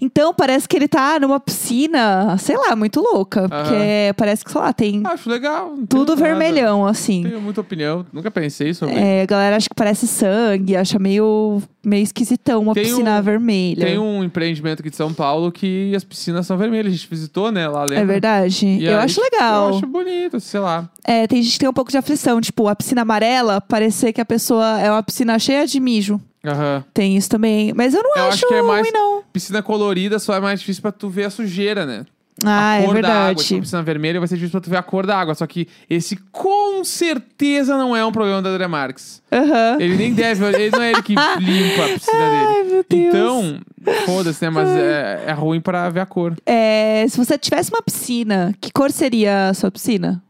Então 0.01 0.35
parece 0.35 0.69
que 0.69 0.77
ele 0.77 0.89
tá 0.89 1.19
numa 1.21 1.39
piscina, 1.41 2.37
sei 2.39 2.57
lá, 2.57 2.75
muito 2.77 3.01
louca. 3.01 3.49
Porque 3.49 4.13
parece 4.17 4.45
que, 4.45 4.51
sei 4.51 4.61
lá, 4.61 4.73
tem 4.73 5.03
Acho 5.05 5.29
legal. 5.31 5.75
tudo 5.89 6.11
nada. 6.15 6.23
vermelhão, 6.23 6.87
assim. 6.87 7.23
Tenho 7.23 7.41
muita 7.41 7.61
opinião. 7.61 8.05
Nunca 8.13 8.31
pensei 8.31 8.75
sobre. 8.75 8.95
É, 8.97 9.23
a 9.23 9.27
galera 9.27 9.57
acha 9.57 9.69
que 9.69 9.75
parece 9.75 10.07
sangue, 10.07 10.77
acha 10.77 10.99
meio, 10.99 11.63
meio 11.85 12.03
esquisitão 12.03 12.63
uma 12.63 12.75
Tem 12.75 12.85
piscina 12.85 13.19
um- 13.19 13.23
vermelha. 13.23 13.87
Tem 13.87 13.99
um 13.99 14.23
empreendimento 14.25 14.81
aqui 14.81 14.91
de 14.91 14.97
São 14.97 15.13
Paulo 15.13 15.51
que 15.53 15.95
as 15.95 16.05
piscinas 16.05 16.47
são 16.47 16.57
vermelhas. 16.59 16.93
A 16.93 16.97
gente 16.97 17.09
visitou, 17.09 17.51
né? 17.51 17.67
Lá 17.69 17.83
lembra? 17.83 18.01
É 18.01 18.05
verdade. 18.05 18.67
E 18.67 18.85
eu 18.85 18.99
aí, 18.99 19.05
acho 19.05 19.21
legal. 19.21 19.71
Eu 19.71 19.77
acho 19.77 19.87
bonito, 19.87 20.41
sei 20.41 20.61
lá. 20.61 20.89
É, 21.05 21.27
tem 21.27 21.43
gente 21.43 21.53
que 21.55 21.59
tem 21.61 21.69
um 21.69 21.73
pouco 21.73 21.91
de 21.91 21.97
aflição, 21.99 22.41
tipo, 22.41 22.69
a 22.69 22.75
piscina 22.75 23.03
amarela, 23.03 23.61
parecer 23.61 24.13
que 24.13 24.21
a 24.21 24.25
pessoa 24.25 24.81
é 24.81 24.91
uma 24.91 25.03
piscina 25.03 25.39
cheia 25.39 25.67
de 25.67 25.79
mijo. 25.81 26.21
Aham. 26.45 26.85
Tem 26.93 27.17
isso 27.17 27.31
também. 27.31 27.73
Mas 27.75 27.95
eu 27.95 28.03
não 28.03 28.11
Eu 28.17 28.25
acho, 28.25 28.35
acho 28.35 28.49
que 28.49 28.55
é 28.55 28.61
mais- 28.63 28.83
ruim, 28.83 28.93
não. 28.93 29.14
Piscina 29.35 29.63
colorida 29.63 30.19
só 30.21 30.33
é 30.35 30.41
mais 30.41 30.61
difícil 30.61 30.81
pra 30.81 30.93
tu 30.93 31.09
ver 31.11 31.25
a 31.25 31.31
sujeira, 31.31 31.85
né? 31.85 32.07
Ah, 32.45 32.71
a 32.73 32.77
é 32.79 32.85
cor 32.85 32.95
da 33.03 33.09
água. 33.09 33.17
verdade. 33.19 33.45
Tipo, 33.45 33.61
piscina 33.63 33.83
vermelha 33.83 34.19
vai 34.21 34.29
ser 34.29 34.37
difícil 34.37 34.53
pra 34.53 34.61
tu 34.61 34.71
ver 34.71 34.77
a 34.77 34.83
cor 34.83 35.05
da 35.07 35.19
água. 35.19 35.35
Só 35.35 35.45
que 35.47 35.67
esse 35.91 36.17
com 36.33 36.85
certeza 36.85 37.77
não 37.77 37.97
é 37.97 38.05
um 38.07 38.13
problema 38.13 38.41
do 38.41 38.49
André 38.49 38.67
Marques. 38.69 39.21
Aham. 39.33 39.77
Ele 39.81 39.97
nem 39.97 40.15
deve, 40.15 40.45
ele 40.47 40.71
não 40.71 40.83
é 40.83 40.93
ele 40.93 41.03
que 41.03 41.15
limpa 41.41 41.85
a 41.85 41.89
piscina 41.89 42.31
dele. 42.31 42.47
Ai, 42.47 42.63
meu 42.65 42.85
Deus. 42.89 43.05
Então, 43.15 43.61
foda-se, 44.07 44.45
né? 44.45 44.51
Mas 44.51 44.69
é, 44.69 45.25
é 45.27 45.33
ruim 45.33 45.61
pra 45.61 45.91
ver 45.91 46.01
a 46.01 46.07
cor. 46.07 46.35
É, 46.47 47.05
se 47.09 47.17
você 47.17 47.37
tivesse 47.37 47.71
uma 47.73 47.83
piscina, 47.83 48.55
que 48.61 48.71
cor 48.73 48.91
seria 48.93 49.49
a 49.51 49.55
sua 49.55 49.71
piscina? 49.71 50.23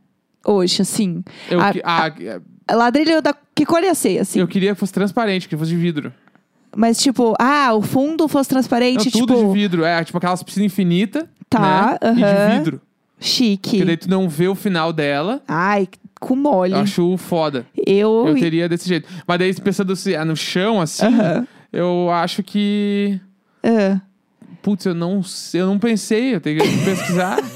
Hoje, 0.46 0.80
assim. 0.82 1.22
Eu, 1.50 1.60
A- 1.60 1.72
que- 1.72 1.82
ah, 1.84 2.10
Ladrilho 2.74 3.20
da. 3.20 3.34
Que 3.54 3.64
cor 3.66 3.82
ia 3.82 3.94
ser, 3.94 4.18
assim? 4.18 4.40
eu 4.40 4.48
queria 4.48 4.72
que 4.74 4.80
fosse 4.80 4.92
transparente, 4.92 5.46
que 5.48 5.56
fosse 5.56 5.70
de 5.70 5.76
vidro. 5.76 6.12
Mas, 6.76 6.98
tipo, 6.98 7.34
ah, 7.38 7.72
o 7.74 7.82
fundo 7.82 8.26
fosse 8.28 8.50
Não, 8.50 8.56
transparente, 8.56 9.10
tudo 9.10 9.34
tipo. 9.34 9.46
de 9.52 9.52
vidro. 9.60 9.84
É, 9.84 10.02
tipo 10.04 10.18
aquelas 10.18 10.42
piscinas 10.42 10.66
infinitas. 10.66 11.24
Tá, 11.48 11.98
né? 12.02 12.14
E 12.16 12.24
aham. 12.24 12.50
de 12.50 12.58
vidro. 12.58 12.80
Chique. 13.20 13.70
Porque 13.70 13.84
daí 13.84 13.96
tu 13.96 14.10
não 14.10 14.28
vê 14.28 14.48
o 14.48 14.54
final 14.54 14.92
dela. 14.92 15.40
Ai, 15.46 15.88
com 16.20 16.34
mole. 16.34 16.72
Eu 16.72 16.78
acho 16.78 17.16
foda. 17.16 17.64
Eu. 17.86 18.24
Eu 18.28 18.34
teria 18.34 18.68
desse 18.68 18.88
jeito. 18.88 19.08
Mas 19.26 19.38
daí, 19.38 19.54
pensando 19.54 19.92
assim, 19.92 20.14
ah, 20.14 20.24
no 20.24 20.36
chão, 20.36 20.80
assim, 20.80 21.06
Aham. 21.06 21.46
eu 21.72 22.10
acho 22.10 22.42
que. 22.42 23.20
Ah. 23.62 24.00
Putz, 24.62 24.86
eu 24.86 24.94
não, 24.94 25.22
sei- 25.22 25.60
eu 25.60 25.66
não 25.66 25.78
pensei, 25.78 26.34
eu 26.34 26.40
tenho 26.40 26.60
que 26.60 26.84
pesquisar. 26.84 27.38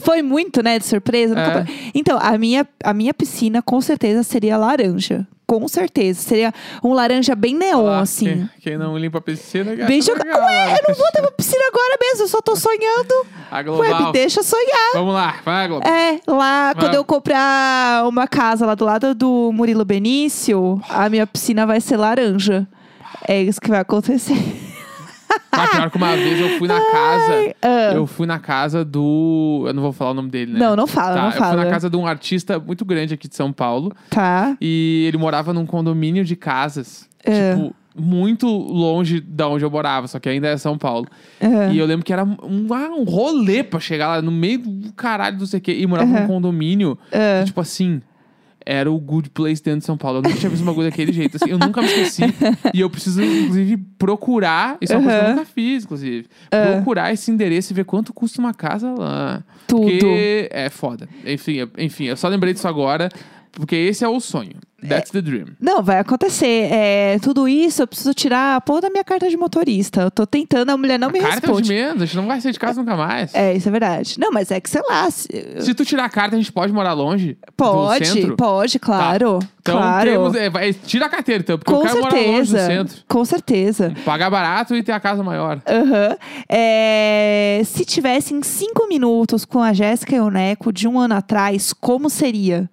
Foi 0.00 0.22
muito, 0.22 0.62
né, 0.62 0.78
de 0.78 0.86
surpresa. 0.86 1.34
É. 1.38 1.64
Então, 1.94 2.18
a 2.20 2.36
minha, 2.38 2.66
a 2.82 2.92
minha 2.94 3.14
piscina 3.14 3.62
com 3.62 3.80
certeza 3.80 4.22
seria 4.22 4.56
laranja. 4.56 5.26
Com 5.46 5.68
certeza. 5.68 6.22
Seria 6.22 6.54
um 6.82 6.94
laranja 6.94 7.34
bem 7.34 7.54
neon, 7.54 7.82
Lá, 7.82 8.00
assim. 8.00 8.24
Quem, 8.24 8.50
quem 8.62 8.78
não 8.78 8.96
limpa 8.96 9.18
a 9.18 9.20
piscina. 9.20 9.74
Bem 9.86 10.00
joga- 10.00 10.24
legal, 10.24 10.40
Ué, 10.42 10.72
eu 10.78 10.84
não 10.88 10.94
vou 10.94 11.06
ter 11.12 11.20
uma 11.20 11.30
piscina 11.32 11.62
agora 11.68 11.98
mesmo, 12.00 12.24
eu 12.24 12.28
só 12.28 12.40
tô 12.40 12.56
sonhando. 12.56 13.26
A 13.50 13.56
Ué, 13.58 13.62
global. 13.62 14.06
me 14.06 14.12
deixa 14.12 14.42
sonhar. 14.42 14.92
Vamos 14.94 15.12
lá, 15.12 15.36
vai, 15.44 15.68
Globo. 15.68 15.86
É, 15.86 16.18
lá, 16.26 16.72
Vai. 16.72 16.82
quando 16.82 16.94
eu 16.94 17.04
comprar 17.04 18.08
uma 18.08 18.26
casa 18.26 18.64
lá 18.64 18.74
do 18.74 18.86
lado 18.86 19.14
do 19.14 19.50
Murilo 19.52 19.84
Benício, 19.84 20.80
a 20.88 21.10
minha 21.10 21.26
piscina 21.26 21.66
vai 21.66 21.78
ser 21.80 21.98
laranja. 21.98 22.66
É 23.28 23.42
isso 23.42 23.60
que 23.60 23.68
vai 23.68 23.80
acontecer. 23.80 24.34
Mas 25.52 25.70
pior 25.70 25.90
que 25.90 25.96
uma 25.96 26.16
vez 26.16 26.40
eu 26.40 26.58
fui 26.58 26.68
na 26.68 26.80
casa. 26.80 27.54
ah. 27.62 27.92
Eu 27.94 28.06
fui 28.06 28.26
na 28.26 28.38
casa 28.38 28.84
do. 28.84 29.64
Eu 29.66 29.72
não 29.74 29.82
vou 29.82 29.92
falar 29.92 30.10
o 30.10 30.14
nome 30.14 30.30
dele, 30.30 30.52
né? 30.52 30.58
Não, 30.58 30.74
não 30.76 30.86
fala, 30.86 31.14
Tá, 31.14 31.20
não 31.22 31.28
eu 31.28 31.32
fala. 31.32 31.54
fui 31.54 31.64
na 31.64 31.70
casa 31.70 31.88
de 31.90 31.96
um 31.96 32.06
artista 32.06 32.58
muito 32.58 32.84
grande 32.84 33.14
aqui 33.14 33.28
de 33.28 33.36
São 33.36 33.52
Paulo. 33.52 33.92
Tá. 34.10 34.56
E 34.60 35.04
ele 35.08 35.16
morava 35.18 35.52
num 35.52 35.66
condomínio 35.66 36.24
de 36.24 36.36
casas. 36.36 37.08
É. 37.24 37.54
Tipo, 37.54 37.74
muito 37.96 38.48
longe 38.48 39.20
da 39.20 39.46
onde 39.48 39.64
eu 39.64 39.70
morava, 39.70 40.08
só 40.08 40.18
que 40.18 40.28
ainda 40.28 40.48
é 40.48 40.56
São 40.56 40.76
Paulo. 40.76 41.06
Aham. 41.40 41.72
E 41.72 41.78
eu 41.78 41.86
lembro 41.86 42.04
que 42.04 42.12
era 42.12 42.24
um, 42.24 42.66
ah, 42.72 42.90
um 42.90 43.04
rolê 43.04 43.62
pra 43.62 43.78
chegar 43.78 44.08
lá 44.08 44.20
no 44.22 44.32
meio 44.32 44.58
do 44.58 44.92
caralho 44.94 45.38
do 45.38 45.46
sei 45.46 45.58
o 45.58 45.62
quê. 45.62 45.76
E 45.78 45.86
morava 45.86 46.10
Aham. 46.10 46.20
num 46.22 46.26
condomínio. 46.26 46.98
Ah. 47.12 47.38
que, 47.40 47.46
tipo 47.46 47.60
assim. 47.60 48.02
Era 48.66 48.90
o 48.90 48.98
Good 48.98 49.30
Place 49.30 49.62
dentro 49.62 49.80
de 49.80 49.86
São 49.86 49.96
Paulo. 49.96 50.18
Eu 50.18 50.22
nunca 50.22 50.36
tinha 50.36 50.48
visto 50.50 50.62
um 50.62 50.66
bagulho 50.66 50.88
daquele 50.90 51.12
jeito. 51.12 51.36
Assim, 51.36 51.50
eu 51.50 51.58
nunca 51.58 51.80
me 51.82 51.88
esqueci. 51.88 52.22
e 52.72 52.80
eu 52.80 52.88
preciso, 52.90 53.22
inclusive, 53.22 53.76
procurar. 53.98 54.76
Isso 54.80 54.92
é 54.92 54.96
uma 54.96 55.04
coisa 55.04 55.18
que 55.20 55.24
eu 55.30 55.34
nunca 55.36 55.44
fiz, 55.46 55.84
inclusive. 55.84 56.26
Ah. 56.50 56.72
Procurar 56.76 57.12
esse 57.12 57.30
endereço 57.30 57.72
e 57.72 57.74
ver 57.74 57.84
quanto 57.84 58.12
custa 58.12 58.40
uma 58.40 58.54
casa 58.54 58.92
lá. 58.92 59.42
Tudo. 59.66 59.82
Porque 59.82 60.48
é 60.52 60.68
foda. 60.70 61.08
Enfim, 61.26 61.52
eu- 61.54 61.70
enfim, 61.78 62.04
eu 62.04 62.16
só 62.16 62.28
lembrei 62.28 62.52
disso 62.52 62.68
agora. 62.68 63.08
Porque 63.54 63.76
esse 63.76 64.04
é 64.04 64.08
o 64.08 64.18
sonho. 64.20 64.56
That's 64.86 65.10
the 65.10 65.22
dream. 65.22 65.46
Não, 65.58 65.82
vai 65.82 65.98
acontecer. 65.98 66.68
É, 66.70 67.18
tudo 67.18 67.48
isso 67.48 67.80
eu 67.82 67.86
preciso 67.86 68.12
tirar 68.12 68.56
a 68.56 68.60
porra 68.60 68.82
da 68.82 68.90
minha 68.90 69.02
carta 69.04 69.30
de 69.30 69.36
motorista. 69.36 70.02
Eu 70.02 70.10
tô 70.10 70.26
tentando, 70.26 70.68
a 70.70 70.76
mulher 70.76 70.98
não 70.98 71.08
me 71.08 71.20
carta 71.20 71.46
responde. 71.46 71.68
de 71.68 71.74
menos, 71.74 72.02
a 72.02 72.04
gente 72.04 72.16
não 72.16 72.26
vai 72.26 72.38
sair 72.38 72.52
de 72.52 72.58
casa 72.58 72.80
nunca 72.82 72.94
mais. 72.94 73.34
É, 73.34 73.54
isso 73.54 73.66
é 73.66 73.72
verdade. 73.72 74.20
Não, 74.20 74.30
mas 74.30 74.50
é 74.50 74.60
que, 74.60 74.68
sei 74.68 74.82
lá, 74.86 75.10
se- 75.10 75.28
Se 75.60 75.72
tu 75.72 75.86
tirar 75.86 76.04
a 76.04 76.08
carta, 76.10 76.36
a 76.36 76.38
gente 76.38 76.52
pode 76.52 76.70
morar 76.70 76.92
longe? 76.92 77.38
pode, 77.56 78.32
pode, 78.36 78.78
claro. 78.78 79.38
Então 79.62 79.78
claro. 79.78 80.10
temos. 80.10 80.34
é, 80.34 80.50
vai- 80.50 80.74
tira 80.74 81.06
a 81.06 81.08
carteira, 81.08 81.40
então, 81.42 81.56
porque 81.58 81.72
Com 81.72 81.78
eu 81.78 81.84
quero 81.86 82.00
morar 82.02 82.16
longe 82.16 82.52
do 82.52 82.58
certeza. 82.58 82.66
centro. 82.66 83.04
Com 83.08 83.24
certeza. 83.24 83.94
Pagar 84.04 84.28
barato 84.28 84.76
e 84.76 84.82
ter 84.82 84.92
a 84.92 85.00
casa 85.00 85.22
maior. 85.22 85.62
Aham. 85.66 86.14
É, 86.46 87.62
se 87.64 87.86
tivesse 87.86 88.34
em 88.34 88.42
cinco 88.42 88.86
minutos 88.86 89.46
com 89.46 89.62
a 89.62 89.72
Jéssica 89.72 90.14
e 90.14 90.20
o 90.20 90.28
Neco 90.28 90.70
de 90.70 90.86
um 90.86 90.98
ano 90.98 91.14
atrás, 91.14 91.72
como 91.72 92.10
seria? 92.10 92.68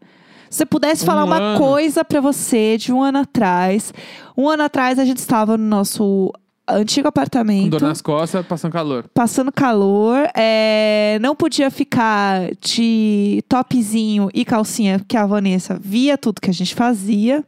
Se 0.51 0.57
você 0.57 0.65
pudesse 0.67 1.03
Um 1.03 1.05
falar 1.07 1.23
uma 1.23 1.37
ano. 1.39 1.57
coisa 1.57 2.03
pra 2.05 2.19
você 2.21 2.77
de 2.77 2.91
um 2.93 3.01
ano 3.01 3.19
atrás. 3.19 3.91
Um 4.37 4.47
ano 4.49 4.63
atrás 4.63 4.99
a 4.99 5.05
gente 5.05 5.17
estava 5.17 5.57
no 5.57 5.63
nosso 5.65 6.31
antigo 6.69 7.03
Com 7.03 7.09
apartamento. 7.09 7.69
dor 7.71 7.81
nas 7.81 8.01
costas, 8.01 8.45
passando 8.45 8.71
calor. 8.71 9.05
Passando 9.13 9.51
calor, 9.51 10.27
é, 10.35 11.17
não 11.21 11.35
podia 11.35 11.71
ficar 11.71 12.49
de 12.61 13.41
topzinho 13.49 14.29
e 14.33 14.45
calcinha, 14.45 14.99
porque 14.99 15.17
a 15.17 15.25
Vanessa 15.25 15.79
via 15.81 16.17
tudo 16.17 16.39
que 16.41 16.49
a 16.49 16.53
gente 16.53 16.75
fazia. 16.75 17.43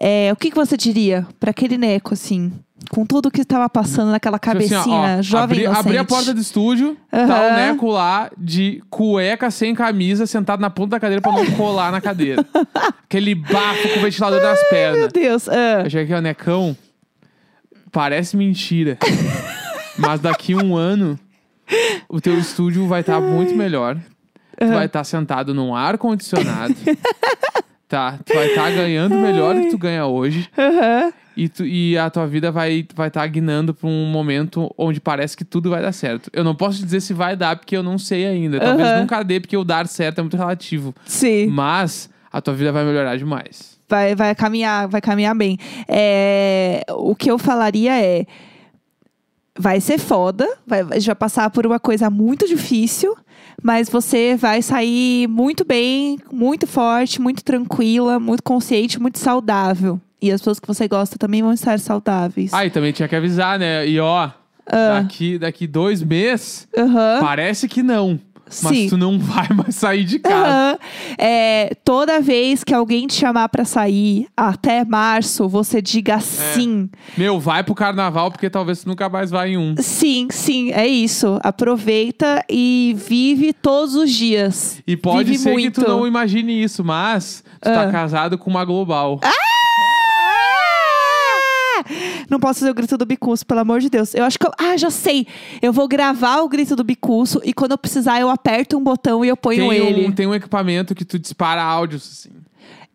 É, 0.00 0.30
o 0.32 0.36
que, 0.36 0.50
que 0.50 0.56
você 0.56 0.76
diria 0.76 1.26
pra 1.40 1.50
aquele 1.50 1.76
Neco, 1.78 2.12
assim, 2.14 2.52
com 2.90 3.04
tudo 3.06 3.30
que 3.30 3.40
estava 3.42 3.68
passando 3.68 4.10
naquela 4.10 4.38
Tipo 4.38 4.56
assim, 4.58 4.68
cabecinha 4.68 5.16
ó, 5.16 5.18
ó, 5.18 5.22
jovem 5.22 5.66
abri, 5.66 5.78
abri 5.78 5.98
a 5.98 6.04
porta 6.04 6.32
do 6.34 6.40
estúdio, 6.40 6.96
tá 7.10 7.18
Aham. 7.18 7.52
o 7.52 7.56
Neco 7.56 7.90
lá 7.90 8.30
de 8.36 8.82
cueca 8.90 9.50
sem 9.50 9.74
camisa, 9.74 10.26
sentado 10.26 10.60
na 10.60 10.70
ponta 10.70 10.90
da 10.90 11.00
cadeira 11.00 11.20
pra 11.20 11.32
não 11.32 11.46
colar 11.52 11.90
na 11.92 12.00
cadeira. 12.00 12.44
Aquele 13.04 13.34
bafo 13.34 13.88
com 13.90 13.98
o 13.98 14.02
ventilador 14.02 14.42
nas 14.42 14.60
Meu 14.60 14.70
pernas. 14.70 15.12
Deus, 15.12 15.48
ah, 15.48 15.82
Eu 15.84 15.90
cheguei 15.90 16.04
aqui, 16.04 16.14
ó, 16.14 16.20
Necão, 16.20 16.76
parece 17.92 18.36
mentira. 18.36 18.98
mas 19.98 20.20
daqui 20.20 20.54
um 20.54 20.76
ano, 20.76 21.18
o 22.08 22.20
teu 22.20 22.38
estúdio 22.38 22.86
vai 22.86 23.00
estar 23.00 23.20
muito 23.20 23.54
melhor. 23.54 23.96
Tu 24.58 24.68
vai 24.68 24.86
estar 24.86 25.02
sentado 25.04 25.52
num 25.52 25.74
ar-condicionado. 25.74 26.74
tá? 27.88 28.18
Tu 28.24 28.34
vai 28.34 28.46
estar 28.48 28.70
ganhando 28.72 29.16
melhor 29.16 29.54
do 29.54 29.62
que 29.62 29.70
tu 29.70 29.78
ganha 29.78 30.06
hoje. 30.06 30.48
aham. 30.58 31.12
E, 31.36 31.48
tu- 31.48 31.66
e 31.66 31.98
a 31.98 32.08
tua 32.10 32.28
vida 32.28 32.52
vai 32.52 32.72
estar 32.74 32.94
vai 32.94 33.10
tá 33.10 33.26
guinando 33.26 33.74
pra 33.74 33.88
um 33.88 34.06
momento 34.06 34.72
onde 34.78 35.00
parece 35.00 35.36
que 35.36 35.44
tudo 35.44 35.68
vai 35.68 35.82
dar 35.82 35.90
certo. 35.92 36.30
Eu 36.32 36.44
não 36.44 36.54
posso 36.54 36.78
te 36.78 36.84
dizer 36.84 37.00
se 37.00 37.12
vai 37.12 37.34
dar, 37.34 37.56
porque 37.56 37.76
eu 37.76 37.82
não 37.82 37.98
sei 37.98 38.24
ainda. 38.24 38.60
Talvez 38.60 38.88
Aham. 38.90 39.00
nunca 39.00 39.20
dê, 39.24 39.40
porque 39.40 39.56
o 39.56 39.64
dar 39.64 39.86
certo 39.88 40.18
é 40.18 40.22
muito 40.22 40.36
relativo. 40.36 40.94
sim. 41.04 41.46
Mas 41.48 42.08
a 42.32 42.40
tua 42.40 42.54
vida 42.54 42.70
vai 42.70 42.84
melhorar 42.84 43.16
demais. 43.16 43.76
vai, 43.88 44.14
vai 44.14 44.32
caminhar, 44.34 44.86
vai 44.88 45.00
caminhar 45.00 45.34
bem. 45.34 45.58
É, 45.88 46.82
o 46.90 47.14
que 47.16 47.28
eu 47.30 47.36
falaria 47.38 48.00
é. 48.00 48.24
Vai 49.56 49.80
ser 49.80 49.98
foda, 49.98 50.48
vai, 50.66 50.82
vai 50.82 51.14
passar 51.14 51.48
por 51.50 51.64
uma 51.64 51.78
coisa 51.78 52.10
muito 52.10 52.46
difícil, 52.48 53.16
mas 53.64 53.88
você 53.88 54.36
vai 54.36 54.60
sair 54.60 55.26
muito 55.26 55.64
bem, 55.64 56.18
muito 56.30 56.66
forte, 56.66 57.18
muito 57.18 57.42
tranquila, 57.42 58.20
muito 58.20 58.42
consciente, 58.42 59.00
muito 59.00 59.18
saudável. 59.18 59.98
E 60.20 60.30
as 60.30 60.40
pessoas 60.42 60.60
que 60.60 60.68
você 60.68 60.86
gosta 60.86 61.16
também 61.18 61.42
vão 61.42 61.50
estar 61.54 61.78
saudáveis. 61.80 62.52
Ah, 62.52 62.66
e 62.66 62.70
também 62.70 62.92
tinha 62.92 63.08
que 63.08 63.16
avisar, 63.16 63.58
né? 63.58 63.88
E 63.88 63.98
ó, 63.98 64.28
Ah. 64.66 65.00
daqui, 65.00 65.38
daqui 65.38 65.66
dois 65.66 66.02
meses, 66.02 66.68
parece 67.20 67.66
que 67.66 67.82
não. 67.82 68.20
Mas 68.62 68.76
Sim. 68.76 68.88
tu 68.88 68.96
não 68.96 69.18
vai 69.18 69.48
mais 69.54 69.74
sair 69.74 70.04
de 70.04 70.18
casa. 70.18 70.46
Aham. 70.46 70.78
É, 71.18 71.74
toda 71.84 72.20
vez 72.20 72.62
que 72.64 72.72
alguém 72.74 73.06
te 73.06 73.14
chamar 73.14 73.48
pra 73.48 73.64
sair 73.64 74.26
até 74.36 74.84
março, 74.84 75.48
você 75.48 75.80
diga 75.82 76.20
sim. 76.20 76.88
Meu, 77.16 77.40
vai 77.40 77.62
pro 77.64 77.74
carnaval, 77.74 78.30
porque 78.30 78.48
talvez 78.50 78.82
tu 78.82 78.88
nunca 78.88 79.08
mais 79.08 79.30
vá 79.30 79.48
em 79.48 79.56
um. 79.56 79.74
Sim, 79.78 80.28
sim, 80.30 80.70
é 80.72 80.86
isso. 80.86 81.38
Aproveita 81.42 82.44
e 82.48 82.94
vive 83.08 83.52
todos 83.52 83.94
os 83.94 84.10
dias. 84.10 84.80
E 84.86 84.96
pode 84.96 85.24
Vive 85.30 85.38
ser 85.38 85.52
muito. 85.52 85.80
que 85.80 85.84
tu 85.86 85.90
não 85.90 86.06
imagine 86.06 86.62
isso, 86.62 86.84
mas 86.84 87.42
tu 87.60 87.68
Ah. 87.68 87.74
tá 87.86 87.90
casado 87.90 88.36
com 88.38 88.50
uma 88.50 88.64
global. 88.64 89.18
Ah! 89.22 89.30
Não 92.34 92.40
posso 92.40 92.58
fazer 92.58 92.72
o 92.72 92.74
grito 92.74 92.98
do 92.98 93.06
bicuço, 93.06 93.46
pelo 93.46 93.60
amor 93.60 93.78
de 93.78 93.88
Deus. 93.88 94.12
Eu 94.12 94.24
acho 94.24 94.36
que 94.36 94.44
eu. 94.44 94.50
Ah, 94.58 94.76
já 94.76 94.90
sei. 94.90 95.24
Eu 95.62 95.72
vou 95.72 95.86
gravar 95.86 96.40
o 96.40 96.48
grito 96.48 96.74
do 96.74 96.82
bicuço 96.82 97.40
e 97.44 97.52
quando 97.52 97.70
eu 97.70 97.78
precisar, 97.78 98.20
eu 98.20 98.28
aperto 98.28 98.76
um 98.76 98.82
botão 98.82 99.24
e 99.24 99.28
eu 99.28 99.36
ponho 99.36 99.68
tem, 99.68 99.78
ele. 99.78 100.08
um, 100.08 100.10
tem 100.10 100.26
um 100.26 100.34
equipamento 100.34 100.96
que 100.96 101.04
tu 101.04 101.16
dispara 101.16 101.62
áudios, 101.62 102.02
assim. 102.02 102.30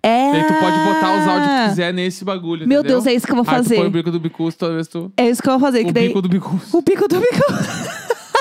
É. 0.03 0.33
E 0.33 0.35
aí 0.35 0.43
tu 0.43 0.53
pode 0.55 0.77
botar 0.77 1.21
os 1.21 1.25
áudios 1.25 1.49
que 1.49 1.63
tu 1.63 1.69
quiser 1.69 1.93
nesse 1.93 2.25
bagulho. 2.25 2.67
Meu 2.67 2.81
entendeu? 2.81 2.97
Deus, 2.97 3.07
é 3.07 3.13
isso 3.13 3.25
que 3.25 3.31
eu 3.31 3.37
vou 3.37 3.45
Aí 3.47 3.55
tu 3.55 3.63
fazer. 3.63 3.75
põe 3.77 3.87
o 3.87 3.91
bico 3.91 4.11
do 4.11 4.19
bicuço 4.19 4.57
toda 4.57 4.73
vez 4.73 4.89
tu. 4.89 5.09
É 5.15 5.29
isso 5.29 5.41
que 5.41 5.47
eu 5.47 5.53
vou 5.53 5.61
fazer. 5.61 5.83
O 5.83 5.85
que 5.85 5.93
daí... 5.93 6.07
bico 6.09 6.21
do 6.21 6.27
bicuço. 6.27 6.77
O 6.77 6.81
bico 6.81 7.07
do 7.07 7.19
bicuço. 7.21 7.89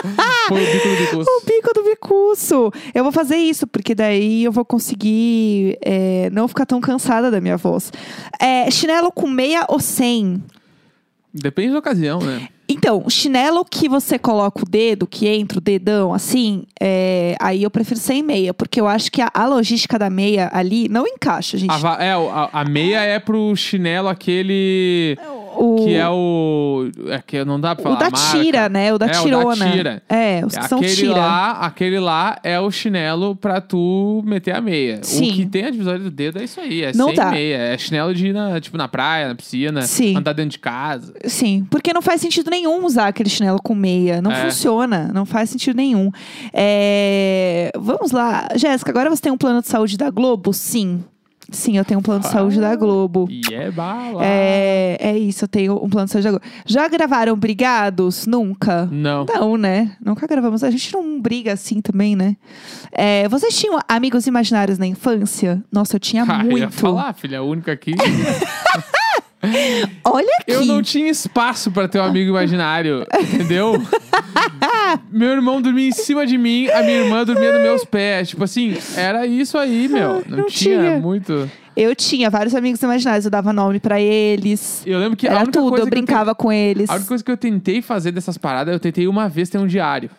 põe 0.48 0.62
o 0.64 0.66
bico 0.66 0.88
do 0.88 0.96
bicuço. 0.96 1.30
O 1.38 1.46
bico 1.46 1.74
do 1.74 1.84
bicuço. 1.84 2.72
Eu 2.92 3.04
vou 3.04 3.12
fazer 3.12 3.37
isso, 3.37 3.68
porque 3.68 3.94
daí 3.94 4.42
eu 4.42 4.50
vou 4.50 4.64
conseguir 4.64 5.78
é, 5.80 6.28
não 6.32 6.48
ficar 6.48 6.66
tão 6.66 6.80
cansada 6.80 7.30
da 7.30 7.40
minha 7.40 7.56
voz. 7.56 7.92
É, 8.40 8.68
chinelo 8.68 9.12
com 9.12 9.28
meia 9.28 9.64
ou 9.68 9.78
sem? 9.78 10.42
Depende 11.40 11.72
da 11.72 11.79
ocasião, 11.79 12.20
né? 12.20 12.48
Então, 12.68 13.09
chinelo 13.09 13.64
que 13.64 13.88
você 13.88 14.18
coloca 14.18 14.62
o 14.62 14.68
dedo, 14.68 15.07
que 15.07 15.27
entra 15.27 15.57
o 15.57 15.61
dedão, 15.61 16.12
assim, 16.12 16.64
é, 16.79 17.35
aí 17.40 17.62
eu 17.62 17.70
prefiro 17.70 17.98
sem 17.98 18.22
meia, 18.22 18.53
porque 18.53 18.79
eu 18.79 18.87
acho 18.87 19.11
que 19.11 19.22
a, 19.22 19.31
a 19.33 19.46
logística 19.46 19.98
da 19.98 20.11
meia 20.11 20.51
ali 20.53 20.87
não 20.87 21.07
encaixa, 21.07 21.57
gente. 21.57 21.70
A, 21.70 21.96
é, 21.98 22.12
a, 22.12 22.51
a 22.53 22.64
meia 22.66 23.01
é 23.01 23.18
pro 23.18 23.57
chinelo 23.57 24.09
aquele. 24.09 25.16
O, 25.58 25.84
Que 25.84 25.94
é 25.94 26.08
o. 26.08 26.90
É 27.08 27.20
que 27.24 27.44
não 27.44 27.60
dá 27.60 27.74
pra 27.74 27.82
falar. 27.84 27.96
o 27.96 27.98
da 27.98 28.10
tira, 28.10 28.68
né? 28.68 28.92
O 28.92 28.98
da 28.98 29.06
É, 29.06 29.08
o 29.08 29.12
da 29.12 29.20
tirona. 29.22 29.70
tira. 29.72 30.02
É, 30.08 30.42
os 30.46 30.56
que 30.56 30.68
são 30.68 30.78
Aquele 30.78 30.94
tira. 30.94 31.12
lá, 31.16 31.50
aquele 31.60 31.98
lá 31.98 32.38
é 32.42 32.58
o 32.60 32.70
chinelo 32.70 33.34
pra 33.36 33.60
tu 33.60 34.22
meter 34.24 34.54
a 34.54 34.60
meia. 34.60 35.00
Sim. 35.02 35.30
O 35.30 35.34
que 35.34 35.46
tem 35.46 35.64
a 35.64 35.70
divisória 35.70 36.00
do 36.00 36.10
dedo 36.10 36.38
é 36.38 36.44
isso 36.44 36.60
aí. 36.60 36.82
É 36.84 36.92
Não 36.94 37.06
sem 37.08 37.16
dá. 37.16 37.30
meia. 37.30 37.56
É 37.56 37.78
chinelo 37.78 38.14
de 38.14 38.28
ir 38.28 38.32
na, 38.32 38.60
tipo, 38.60 38.76
na 38.76 38.88
praia, 38.88 39.28
na 39.28 39.34
piscina. 39.34 39.82
Sim. 39.82 40.16
Andar 40.16 40.32
dentro 40.32 40.50
de 40.52 40.58
casa. 40.58 41.12
Sim, 41.24 41.66
porque 41.70 41.92
não 41.92 42.02
faz 42.02 42.20
sentido 42.20 42.50
nenhum 42.50 42.84
usar 42.84 43.08
aquele 43.08 43.28
chinelo 43.28 43.58
com 43.62 43.74
meia. 43.74 44.22
Não 44.22 44.30
É. 44.32 44.44
funciona, 44.44 45.10
não 45.12 45.26
faz 45.26 45.50
sentido 45.50 45.76
nenhum. 45.76 46.10
É, 46.52 47.70
Vamos 47.76 48.10
lá. 48.12 48.48
Jéssica, 48.54 48.90
agora 48.90 49.08
você 49.10 49.22
tem 49.22 49.32
um 49.32 49.36
plano 49.38 49.60
de 49.60 49.68
saúde 49.68 49.96
da 49.96 50.10
Globo? 50.10 50.52
Sim. 50.52 51.02
Sim, 51.50 51.78
eu 51.78 51.84
tenho 51.84 51.98
um 52.00 52.02
plano 52.02 52.20
de 52.20 52.28
saúde 52.28 52.61
da 52.61 52.76
Globo. 52.76 53.26
E 53.30 53.40
é 53.54 53.70
bala. 53.70 54.20
É, 54.24 54.98
é 55.00 55.16
isso, 55.18 55.44
eu 55.44 55.48
tenho 55.48 55.82
um 55.82 55.88
plano 55.88 56.04
de 56.06 56.12
saúde 56.12 56.24
da 56.26 56.30
Globo. 56.32 56.44
Já 56.66 56.87
gravaram 56.88 57.34
Brigados? 57.37 58.26
Nunca? 58.26 58.87
Não. 58.92 59.24
Não, 59.24 59.56
né? 59.56 59.96
Nunca 60.04 60.26
gravamos. 60.26 60.62
A 60.62 60.70
gente 60.70 60.92
não 60.92 61.18
briga 61.20 61.52
assim 61.54 61.80
também, 61.80 62.14
né? 62.14 62.37
É, 62.92 63.26
vocês 63.28 63.56
tinham 63.58 63.78
amigos 63.88 64.26
imaginários 64.26 64.78
na 64.78 64.87
infância? 64.87 65.62
Nossa, 65.72 65.96
eu 65.96 66.00
tinha 66.00 66.22
Ah, 66.28 66.40
eu 66.40 66.50
muito. 66.50 66.58
ia 66.58 66.70
falar, 66.70 67.14
filha 67.14 67.42
única 67.42 67.72
aqui. 67.72 67.92
Olha 70.05 70.29
aqui. 70.40 70.51
eu 70.53 70.64
não 70.66 70.83
tinha 70.83 71.09
espaço 71.11 71.70
pra 71.70 71.87
ter 71.87 72.01
um 72.01 72.05
amigo 72.05 72.31
imaginário, 72.31 73.07
entendeu? 73.20 73.74
meu 75.11 75.31
irmão 75.31 75.62
dormia 75.62 75.88
em 75.88 75.92
cima 75.92 76.27
de 76.27 76.37
mim, 76.37 76.68
a 76.70 76.83
minha 76.83 76.98
irmã 76.98 77.24
dormia 77.24 77.53
nos 77.53 77.62
meus 77.62 77.85
pés. 77.85 78.29
Tipo 78.31 78.44
assim, 78.44 78.77
era 78.96 79.27
isso 79.27 79.57
aí, 79.57 79.88
meu. 79.88 80.24
Não, 80.27 80.38
Não 80.38 80.46
tinha, 80.46 80.79
tinha. 80.81 80.98
muito. 80.98 81.48
Eu 81.77 81.94
tinha 81.94 82.29
vários 82.29 82.55
amigos 82.57 82.83
imaginários, 82.83 83.24
eu 83.24 83.31
dava 83.31 83.53
nome 83.53 83.79
pra 83.79 84.01
eles. 84.01 84.83
Eu 84.85 84.98
lembro 84.98 85.16
que 85.16 85.29
Era 85.29 85.46
tudo, 85.46 85.77
eu 85.77 85.87
brincava 85.87 86.35
com 86.35 86.51
eles. 86.51 86.90
A 86.90 86.94
única 86.94 87.07
coisa 87.09 87.22
que 87.22 87.31
eu 87.31 87.37
tentei 87.37 87.81
fazer 87.81 88.11
dessas 88.11 88.37
paradas, 88.37 88.72
eu 88.74 88.81
tentei 88.81 89.07
uma 89.07 89.29
vez 89.29 89.48
ter 89.48 89.59
um 89.59 89.66
diário. 89.66 90.11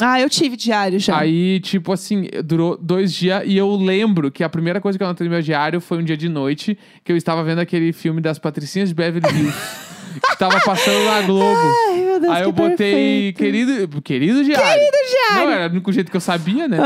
Ah, 0.00 0.20
eu 0.20 0.28
tive 0.28 0.56
diário 0.56 0.98
já. 0.98 1.18
Aí, 1.18 1.60
tipo 1.60 1.92
assim, 1.92 2.28
durou 2.44 2.76
dois 2.76 3.12
dias 3.12 3.42
e 3.46 3.56
eu 3.56 3.74
lembro 3.76 4.30
que 4.30 4.44
a 4.44 4.48
primeira 4.48 4.80
coisa 4.80 4.98
que 4.98 5.02
eu 5.02 5.06
anotei 5.06 5.26
no 5.26 5.32
meu 5.32 5.42
diário 5.42 5.80
foi 5.80 5.98
um 5.98 6.04
dia 6.04 6.16
de 6.16 6.28
noite 6.28 6.78
que 7.02 7.12
eu 7.12 7.16
estava 7.16 7.42
vendo 7.42 7.60
aquele 7.60 7.92
filme 7.92 8.20
das 8.20 8.38
Patricinhas 8.38 8.88
de 8.88 8.94
Beverly 8.94 9.26
Hills. 9.26 9.56
que 10.16 10.38
tava 10.38 10.60
passando 10.60 11.04
na 11.04 11.22
Globo. 11.22 11.74
Ai, 11.90 12.00
meu 12.00 12.20
Deus, 12.20 12.32
Aí 12.32 12.42
que 12.42 12.48
eu 12.48 12.52
botei, 12.52 13.32
perfeito. 13.32 13.36
querido, 13.36 14.02
querido 14.02 14.44
diário. 14.44 14.80
Querido 14.80 14.96
diário. 15.10 15.46
Não, 15.46 15.52
era 15.52 15.66
o 15.68 15.70
único 15.72 15.92
jeito 15.92 16.10
que 16.10 16.16
eu 16.16 16.20
sabia, 16.20 16.66
né? 16.68 16.78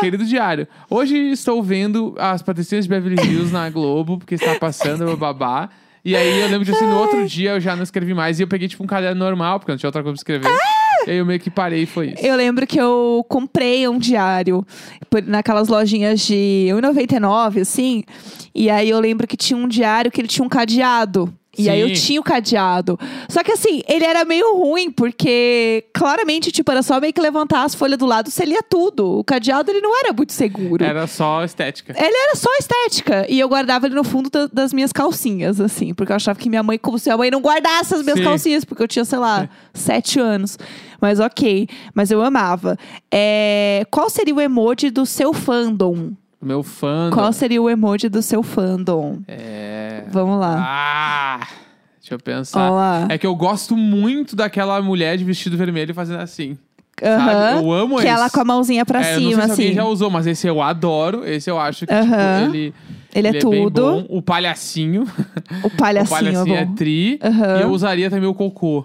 Querido 0.00 0.24
diário. 0.24 0.66
Hoje 0.88 1.16
estou 1.16 1.62
vendo 1.62 2.14
as 2.18 2.42
Patricinhas 2.42 2.84
de 2.84 2.90
Beverly 2.90 3.22
Hills 3.22 3.52
na 3.52 3.68
Globo, 3.70 4.18
porque 4.18 4.34
está 4.34 4.54
passando 4.56 5.06
o 5.10 5.16
babá. 5.16 5.68
E 6.04 6.16
aí 6.16 6.40
eu 6.40 6.48
lembro 6.48 6.64
de 6.64 6.72
assim, 6.72 6.86
no 6.86 6.96
outro 6.96 7.26
dia 7.26 7.50
eu 7.50 7.60
já 7.60 7.76
não 7.76 7.82
escrevi 7.82 8.14
mais. 8.14 8.38
E 8.38 8.42
eu 8.42 8.48
peguei, 8.48 8.68
tipo, 8.68 8.82
um 8.82 8.86
caderno 8.86 9.22
normal, 9.22 9.58
porque 9.58 9.72
não 9.72 9.76
tinha 9.76 9.88
outra 9.88 10.02
coisa 10.02 10.14
pra 10.14 10.20
escrever. 10.20 10.46
Aí 10.48 10.87
eu 11.06 11.24
meio 11.26 11.38
que 11.40 11.50
parei 11.50 11.82
e 11.82 11.86
foi 11.86 12.08
isso. 12.08 12.24
Eu 12.24 12.36
lembro 12.36 12.66
que 12.66 12.80
eu 12.80 13.24
comprei 13.28 13.86
um 13.88 13.98
diário 13.98 14.66
por- 15.10 15.22
naquelas 15.22 15.68
lojinhas 15.68 16.20
de 16.20 16.68
1,99, 16.72 17.60
assim. 17.60 18.02
E 18.54 18.68
aí 18.70 18.90
eu 18.90 18.98
lembro 19.00 19.26
que 19.26 19.36
tinha 19.36 19.56
um 19.56 19.68
diário 19.68 20.10
que 20.10 20.20
ele 20.20 20.28
tinha 20.28 20.44
um 20.44 20.48
cadeado. 20.48 21.32
E 21.58 21.68
aí 21.68 21.80
eu 21.80 21.88
Sim. 21.88 21.94
tinha 21.94 22.20
o 22.20 22.22
cadeado. 22.22 22.98
Só 23.28 23.42
que 23.42 23.50
assim, 23.52 23.82
ele 23.88 24.04
era 24.04 24.24
meio 24.24 24.56
ruim, 24.56 24.90
porque 24.90 25.84
claramente, 25.92 26.52
tipo, 26.52 26.70
era 26.70 26.82
só 26.82 27.00
meio 27.00 27.12
que 27.12 27.20
levantar 27.20 27.64
as 27.64 27.74
folhas 27.74 27.98
do 27.98 28.06
lado, 28.06 28.30
você 28.30 28.44
lia 28.44 28.62
tudo. 28.62 29.18
O 29.18 29.24
cadeado, 29.24 29.70
ele 29.70 29.80
não 29.80 29.98
era 29.98 30.12
muito 30.12 30.32
seguro. 30.32 30.84
Era 30.84 31.06
só 31.06 31.42
estética. 31.44 31.92
Ele 31.98 32.16
era 32.16 32.36
só 32.36 32.50
estética. 32.58 33.26
E 33.28 33.40
eu 33.40 33.48
guardava 33.48 33.86
ele 33.86 33.94
no 33.94 34.04
fundo 34.04 34.30
da- 34.30 34.46
das 34.52 34.72
minhas 34.72 34.92
calcinhas, 34.92 35.60
assim. 35.60 35.92
Porque 35.92 36.12
eu 36.12 36.16
achava 36.16 36.38
que 36.38 36.48
minha 36.48 36.62
mãe, 36.62 36.78
como 36.78 36.98
se 36.98 37.10
a 37.10 37.16
mãe 37.16 37.30
não 37.30 37.40
guardasse 37.40 37.94
as 37.94 38.02
minhas 38.02 38.18
Sim. 38.18 38.24
calcinhas, 38.24 38.64
porque 38.64 38.82
eu 38.82 38.88
tinha, 38.88 39.04
sei 39.04 39.18
lá, 39.18 39.48
sete 39.74 40.20
anos. 40.20 40.56
Mas 41.00 41.18
ok. 41.20 41.68
Mas 41.94 42.10
eu 42.10 42.22
amava. 42.22 42.76
É, 43.12 43.84
Qual 43.90 44.08
seria 44.10 44.34
o 44.34 44.40
emoji 44.40 44.90
do 44.90 45.04
seu 45.06 45.32
fandom? 45.32 46.12
O 46.40 46.46
meu 46.46 46.62
fã. 46.62 47.10
Qual 47.12 47.32
seria 47.32 47.60
o 47.60 47.68
emoji 47.68 48.08
do 48.08 48.22
seu 48.22 48.42
fandom? 48.42 49.18
É. 49.26 50.04
Vamos 50.10 50.38
lá. 50.38 50.56
Ah! 50.60 51.46
Deixa 52.00 52.14
eu 52.14 52.18
pensar. 52.18 52.70
Ó 52.70 52.74
lá. 52.74 53.06
É 53.10 53.18
que 53.18 53.26
eu 53.26 53.34
gosto 53.34 53.76
muito 53.76 54.36
daquela 54.36 54.80
mulher 54.80 55.16
de 55.18 55.24
vestido 55.24 55.56
vermelho 55.56 55.92
fazendo 55.94 56.20
assim. 56.20 56.56
Sabe? 57.00 57.58
Eu 57.64 57.70
amo 57.72 57.96
Que 57.96 58.02
esse. 58.02 58.08
ela 58.08 58.28
com 58.30 58.40
a 58.40 58.44
mãozinha 58.44 58.84
pra 58.84 59.00
É, 59.04 59.14
eu 59.16 59.20
não 59.20 59.20
sei 59.20 59.30
cima, 59.30 59.44
se 59.44 59.50
alguém 59.52 59.66
assim. 59.66 59.74
já 59.76 59.84
usou, 59.84 60.10
mas 60.10 60.26
esse 60.26 60.46
eu 60.48 60.60
adoro. 60.62 61.24
Esse 61.26 61.50
eu 61.50 61.58
acho 61.58 61.86
que 61.86 61.92
Aham. 61.92 62.44
tipo, 62.46 62.56
ele, 62.56 62.74
Ele 63.14 63.28
é 63.28 63.32
bem 63.32 63.40
tudo. 63.40 64.06
O 64.08 64.20
palhacinho. 64.22 65.06
O 65.62 65.70
palhacinho, 65.70 66.06
o 66.18 66.24
palhacinho 66.24 66.56
é 66.56 66.62
é 66.62 66.66
tri. 66.76 67.18
Aham. 67.22 67.58
E 67.58 67.62
eu 67.62 67.70
usaria 67.70 68.10
também 68.10 68.28
o 68.28 68.34
cocô. 68.34 68.84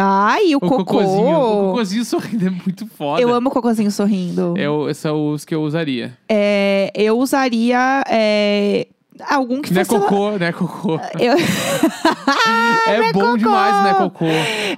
Ai, 0.00 0.54
o, 0.54 0.60
cocô. 0.60 0.84
cocôzinho. 0.84 1.36
O 1.36 1.66
cocôzinho 1.70 2.04
sorrindo 2.04 2.46
é 2.46 2.50
muito 2.50 2.86
foda. 2.86 3.20
Eu 3.20 3.34
amo 3.34 3.48
o 3.48 3.52
cocôzinho 3.52 3.90
sorrindo. 3.90 4.54
Eu, 4.56 4.94
são 4.94 5.32
os 5.32 5.44
que 5.44 5.52
eu 5.52 5.62
usaria. 5.62 6.16
É, 6.28 6.92
eu 6.94 7.18
usaria 7.18 8.04
é, 8.08 8.86
algum 9.28 9.60
que 9.62 9.76
é 9.78 9.84
fosse... 9.84 10.00
cocô, 10.00 10.30
né? 10.32 10.52
Cocô. 10.52 10.98
Eu, 11.20 11.34
é 13.04 13.12
bom 13.12 13.36
demais, 13.36 13.84
né? 13.84 13.94
Cocô. 13.94 14.24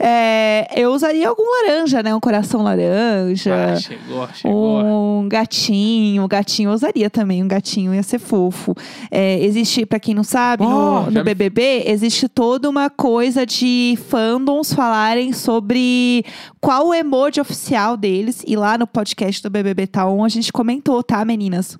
é, 0.00 0.68
eu 0.76 0.92
usaria 0.92 1.28
algum 1.28 1.42
laranja, 1.62 2.02
né? 2.02 2.14
Um 2.14 2.20
coração 2.20 2.62
laranja. 2.62 3.54
Ah, 3.54 3.76
chegou, 3.76 4.28
chegou. 4.34 4.82
Um 5.22 5.28
gatinho, 5.28 6.24
um 6.24 6.28
gatinho 6.28 6.70
eu 6.70 6.74
usaria 6.74 7.08
também, 7.08 7.42
um 7.42 7.48
gatinho 7.48 7.94
ia 7.94 8.02
ser 8.02 8.18
fofo. 8.18 8.74
É, 9.10 9.38
existe, 9.44 9.86
pra 9.86 10.00
quem 10.00 10.14
não 10.14 10.24
sabe, 10.24 10.64
Oh, 10.64 10.68
no, 10.68 11.02
no 11.06 11.10
me- 11.12 11.22
BBB, 11.22 11.84
existe 11.86 12.28
toda 12.28 12.68
uma 12.68 12.90
coisa 12.90 13.46
de 13.46 13.96
fandoms 14.08 14.72
falarem 14.74 15.32
sobre 15.32 16.24
qual 16.60 16.88
o 16.88 16.94
emoji 16.94 17.40
oficial 17.40 17.96
deles. 17.96 18.42
E 18.46 18.56
lá 18.56 18.76
no 18.76 18.86
podcast 18.86 19.42
do 19.42 19.50
BBB 19.50 19.86
Taon 19.86 20.24
a 20.24 20.28
gente 20.28 20.52
comentou, 20.52 21.02
tá, 21.02 21.24
meninas? 21.24 21.78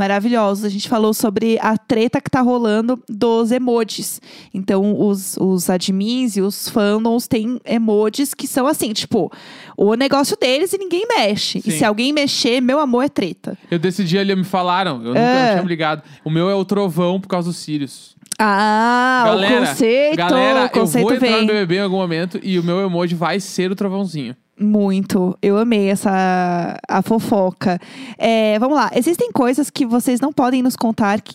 Maravilhosos. 0.00 0.64
A 0.64 0.70
gente 0.70 0.88
falou 0.88 1.12
sobre 1.12 1.58
a 1.60 1.76
treta 1.76 2.22
que 2.22 2.30
tá 2.30 2.40
rolando 2.40 2.98
dos 3.06 3.52
emojis. 3.52 4.18
Então, 4.54 4.98
os, 4.98 5.36
os 5.36 5.68
admins 5.68 6.38
e 6.38 6.40
os 6.40 6.70
fandoms 6.70 7.28
têm 7.28 7.60
emojis 7.66 8.32
que 8.32 8.46
são 8.46 8.66
assim, 8.66 8.94
tipo, 8.94 9.30
o 9.76 9.92
negócio 9.92 10.38
deles 10.40 10.72
e 10.72 10.78
ninguém 10.78 11.06
mexe. 11.06 11.58
E 11.58 11.62
Sim. 11.70 11.70
se 11.78 11.84
alguém 11.84 12.14
mexer, 12.14 12.62
meu 12.62 12.80
amor, 12.80 13.02
é 13.04 13.08
treta. 13.10 13.58
Eu 13.70 13.78
decidi 13.78 14.16
ali, 14.18 14.34
me 14.34 14.42
falaram. 14.42 14.94
Eu 15.02 15.08
nunca 15.08 15.20
É. 15.20 15.50
tinha 15.52 15.62
me 15.62 15.68
ligado. 15.68 16.02
O 16.24 16.30
meu 16.30 16.48
é 16.48 16.54
o 16.54 16.64
trovão 16.64 17.20
por 17.20 17.28
causa 17.28 17.48
dos 17.50 17.58
Sirius. 17.58 18.16
Ah, 18.38 19.24
galera, 19.26 19.54
o 19.54 19.66
conceito, 19.68 20.16
galera, 20.16 20.64
o 20.64 20.70
conceito 20.70 21.12
eu 21.12 21.18
vou 21.20 21.28
entrar 21.28 21.28
vem. 21.36 21.40
no 21.42 21.46
BBB 21.52 21.76
em 21.76 21.80
algum 21.80 21.98
momento 21.98 22.40
e 22.42 22.58
o 22.58 22.64
meu 22.64 22.80
emoji 22.80 23.14
vai 23.14 23.38
ser 23.38 23.70
o 23.70 23.76
trovãozinho. 23.76 24.34
Muito. 24.60 25.36
Eu 25.40 25.56
amei 25.56 25.88
essa 25.88 26.78
a 26.86 27.02
fofoca. 27.02 27.80
É, 28.18 28.58
vamos 28.58 28.76
lá. 28.76 28.90
Existem 28.94 29.32
coisas 29.32 29.70
que 29.70 29.86
vocês 29.86 30.20
não 30.20 30.32
podem 30.32 30.62
nos 30.62 30.76
contar, 30.76 31.20
que, 31.20 31.34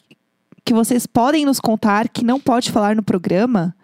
que 0.64 0.74
vocês 0.74 1.08
podem 1.08 1.46
nos 1.46 1.60
contar 1.60 2.08
que 2.08 2.24
não 2.24 2.40
pode 2.40 2.72
falar 2.72 2.96
no 2.96 3.02
programa? 3.02 3.76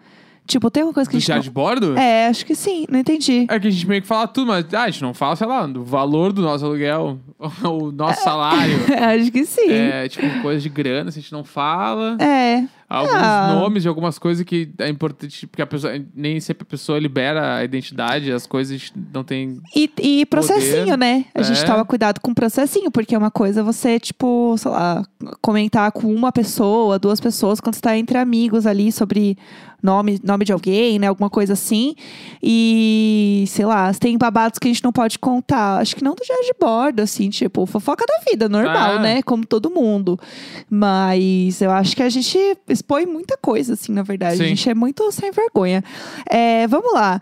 Tipo, 0.46 0.70
tem 0.70 0.82
uma 0.82 0.92
coisa 0.92 1.08
que 1.08 1.16
a 1.16 1.18
Do 1.18 1.20
gente. 1.20 1.26
diário 1.26 1.42
de 1.44 1.50
bordo? 1.50 1.94
Não... 1.94 2.02
É, 2.02 2.26
acho 2.26 2.44
que 2.44 2.54
sim. 2.54 2.84
Não 2.90 2.98
entendi. 2.98 3.46
É 3.48 3.58
que 3.60 3.68
a 3.68 3.70
gente 3.70 3.86
meio 3.86 4.02
que 4.02 4.08
fala 4.08 4.26
tudo, 4.26 4.48
mas 4.48 4.66
ah, 4.74 4.82
a 4.82 4.90
gente 4.90 5.02
não 5.02 5.14
fala, 5.14 5.36
sei 5.36 5.46
lá, 5.46 5.66
do 5.66 5.84
valor 5.84 6.32
do 6.32 6.42
nosso 6.42 6.64
aluguel, 6.64 7.18
o 7.38 7.92
nosso 7.92 8.22
salário. 8.22 8.74
acho 9.18 9.30
que 9.30 9.44
sim. 9.44 9.70
É, 9.70 10.08
tipo, 10.08 10.42
coisa 10.42 10.60
de 10.60 10.68
grana, 10.68 11.10
se 11.10 11.18
a 11.18 11.22
gente 11.22 11.32
não 11.32 11.44
fala. 11.44 12.16
É. 12.20 12.64
Alguns 12.92 13.14
Ah. 13.14 13.54
nomes 13.58 13.82
de 13.82 13.88
algumas 13.88 14.18
coisas 14.18 14.44
que 14.44 14.70
é 14.78 14.88
importante, 14.88 15.46
porque 15.46 15.62
a 15.62 15.66
pessoa, 15.66 15.92
nem 16.14 16.38
sempre 16.40 16.62
a 16.62 16.66
pessoa 16.70 16.98
libera 16.98 17.56
a 17.56 17.64
identidade, 17.64 18.30
as 18.30 18.46
coisas 18.46 18.78
gente 18.78 18.92
não 19.12 19.24
tem. 19.24 19.60
E, 19.74 19.90
e 20.00 20.26
processinho, 20.26 20.84
Poder. 20.84 20.96
né? 20.98 21.24
A 21.34 21.42
gente 21.42 21.62
É. 21.62 21.64
toma 21.64 21.84
cuidado 21.84 22.20
com 22.20 22.34
processinho, 22.34 22.90
porque 22.90 23.14
é 23.14 23.18
uma 23.18 23.30
coisa 23.30 23.62
você, 23.64 23.98
tipo, 23.98 24.54
sei 24.58 24.70
lá, 24.70 25.04
comentar 25.40 25.90
com 25.92 26.12
uma 26.14 26.30
pessoa, 26.32 26.98
duas 26.98 27.20
pessoas, 27.20 27.60
quando 27.60 27.76
você 27.76 27.80
tá 27.80 27.96
entre 27.96 28.18
amigos 28.18 28.66
ali 28.66 28.92
sobre 28.92 29.36
nome, 29.82 30.20
nome 30.22 30.44
de 30.44 30.52
alguém, 30.52 30.98
né? 30.98 31.08
Alguma 31.08 31.28
coisa 31.28 31.54
assim. 31.54 31.94
E, 32.40 33.44
sei 33.48 33.64
lá, 33.66 33.92
tem 33.94 34.16
babados 34.16 34.58
que 34.58 34.68
a 34.68 34.70
gente 34.72 34.84
não 34.84 34.92
pode 34.92 35.18
contar. 35.18 35.78
Acho 35.80 35.96
que 35.96 36.04
não 36.04 36.14
do 36.14 36.22
diário 36.24 36.44
de 36.44 36.52
bordo, 36.60 37.00
assim, 37.00 37.28
tipo, 37.30 37.66
fofoca 37.66 38.04
da 38.06 38.30
vida, 38.30 38.48
normal, 38.48 38.96
Ah. 38.96 38.98
né? 39.00 39.22
Como 39.22 39.44
todo 39.44 39.70
mundo. 39.70 40.18
Mas 40.70 41.60
eu 41.60 41.70
acho 41.70 41.96
que 41.96 42.02
a 42.02 42.08
gente 42.08 42.38
expõe 42.82 43.06
muita 43.06 43.36
coisa, 43.36 43.74
assim, 43.74 43.92
na 43.92 44.02
verdade. 44.02 44.34
A 44.34 44.36
Sim. 44.38 44.44
gente 44.50 44.68
é 44.68 44.74
muito 44.74 45.10
sem 45.12 45.30
vergonha. 45.30 45.82
É, 46.28 46.66
vamos 46.66 46.92
lá. 46.92 47.20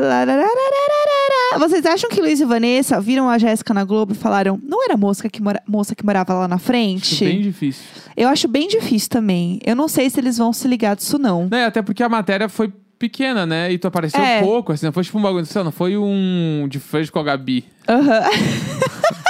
Larararararara. 0.00 1.58
Vocês 1.58 1.84
acham 1.86 2.08
que 2.10 2.20
Luiz 2.20 2.40
e 2.40 2.44
Vanessa 2.44 3.00
viram 3.00 3.28
a 3.28 3.38
Jéssica 3.38 3.72
na 3.74 3.84
Globo 3.84 4.12
e 4.12 4.16
falaram, 4.16 4.58
não 4.62 4.82
era 4.84 4.94
a 4.94 4.96
moça 4.96 5.28
que, 5.28 5.42
mora- 5.42 5.62
moça 5.66 5.94
que 5.94 6.04
morava 6.04 6.34
lá 6.34 6.48
na 6.48 6.56
Acho 6.56 6.64
frente? 6.64 7.24
bem 7.24 7.40
difícil. 7.40 7.82
Eu 8.16 8.28
acho 8.28 8.46
bem 8.48 8.68
difícil 8.68 9.08
também. 9.08 9.58
Eu 9.64 9.74
não 9.76 9.88
sei 9.88 10.08
se 10.10 10.18
eles 10.20 10.36
vão 10.38 10.52
se 10.52 10.66
ligar 10.68 10.96
disso, 10.96 11.18
não. 11.18 11.48
Né, 11.50 11.64
até 11.66 11.82
porque 11.82 12.02
a 12.02 12.08
matéria 12.08 12.48
foi 12.48 12.72
pequena, 12.98 13.46
né? 13.46 13.72
E 13.72 13.78
tu 13.78 13.86
apareceu 13.86 14.20
É. 14.20 14.40
pouco, 14.42 14.72
assim, 14.72 14.86
não 14.86 14.92
foi 14.92 15.04
tipo 15.04 15.18
um 15.18 15.22
bagulho, 15.22 15.46
não 15.64 15.72
foi 15.72 15.96
um 15.96 16.66
de 16.68 16.78
frente 16.80 17.10
com 17.12 17.18
a 17.20 17.22
Gabi. 17.22 17.64
Aham. 17.88 18.22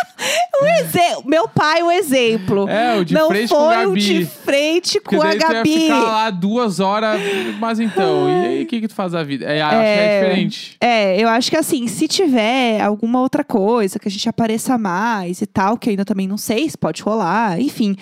um 0.63 0.67
exe- 0.81 1.23
Meu 1.27 1.49
pai, 1.49 1.83
um 1.83 1.91
exemplo. 1.91 2.69
É, 2.69 2.97
o 2.97 3.05
de 3.05 3.15
não 3.15 3.29
frente 3.29 3.49
com 3.49 3.57
foi 3.57 3.75
a 3.75 3.81
o 3.87 3.89
Gabi. 3.89 4.01
de 4.01 4.25
frente 4.27 5.01
com 5.01 5.23
a 5.23 5.27
daí 5.27 5.39
tu 5.39 5.43
ia 5.43 5.53
Gabi. 5.53 5.81
ficar 5.81 6.01
lá 6.03 6.31
duas 6.31 6.81
horas, 6.81 7.21
mas 7.59 7.81
então, 7.81 8.29
e 8.29 8.47
aí 8.47 8.63
o 8.63 8.67
que 8.67 8.81
que 8.81 8.89
tu 8.89 8.95
faz 8.95 9.13
da 9.13 9.23
vida? 9.23 9.45
É, 9.47 9.61
acho 9.63 9.77
que 9.77 9.85
é 9.85 10.21
diferente. 10.21 10.77
É, 10.81 11.23
eu 11.23 11.29
acho 11.29 11.51
que 11.51 11.57
assim, 11.57 11.87
se 11.87 12.07
tiver 12.09 12.81
alguma 12.81 13.21
outra 13.21 13.43
coisa 13.45 13.99
que 13.99 14.09
a 14.09 14.11
gente 14.11 14.29
apareça 14.29 14.77
mais 14.79 15.41
e 15.43 15.47
tal, 15.47 15.77
que 15.77 15.89
eu 15.89 15.93
ainda 15.93 16.05
também 16.05 16.27
não 16.29 16.37
sei 16.39 16.69
se 16.69 16.77
pode 16.77 17.03
rolar, 17.03 17.61
enfim. 17.61 17.97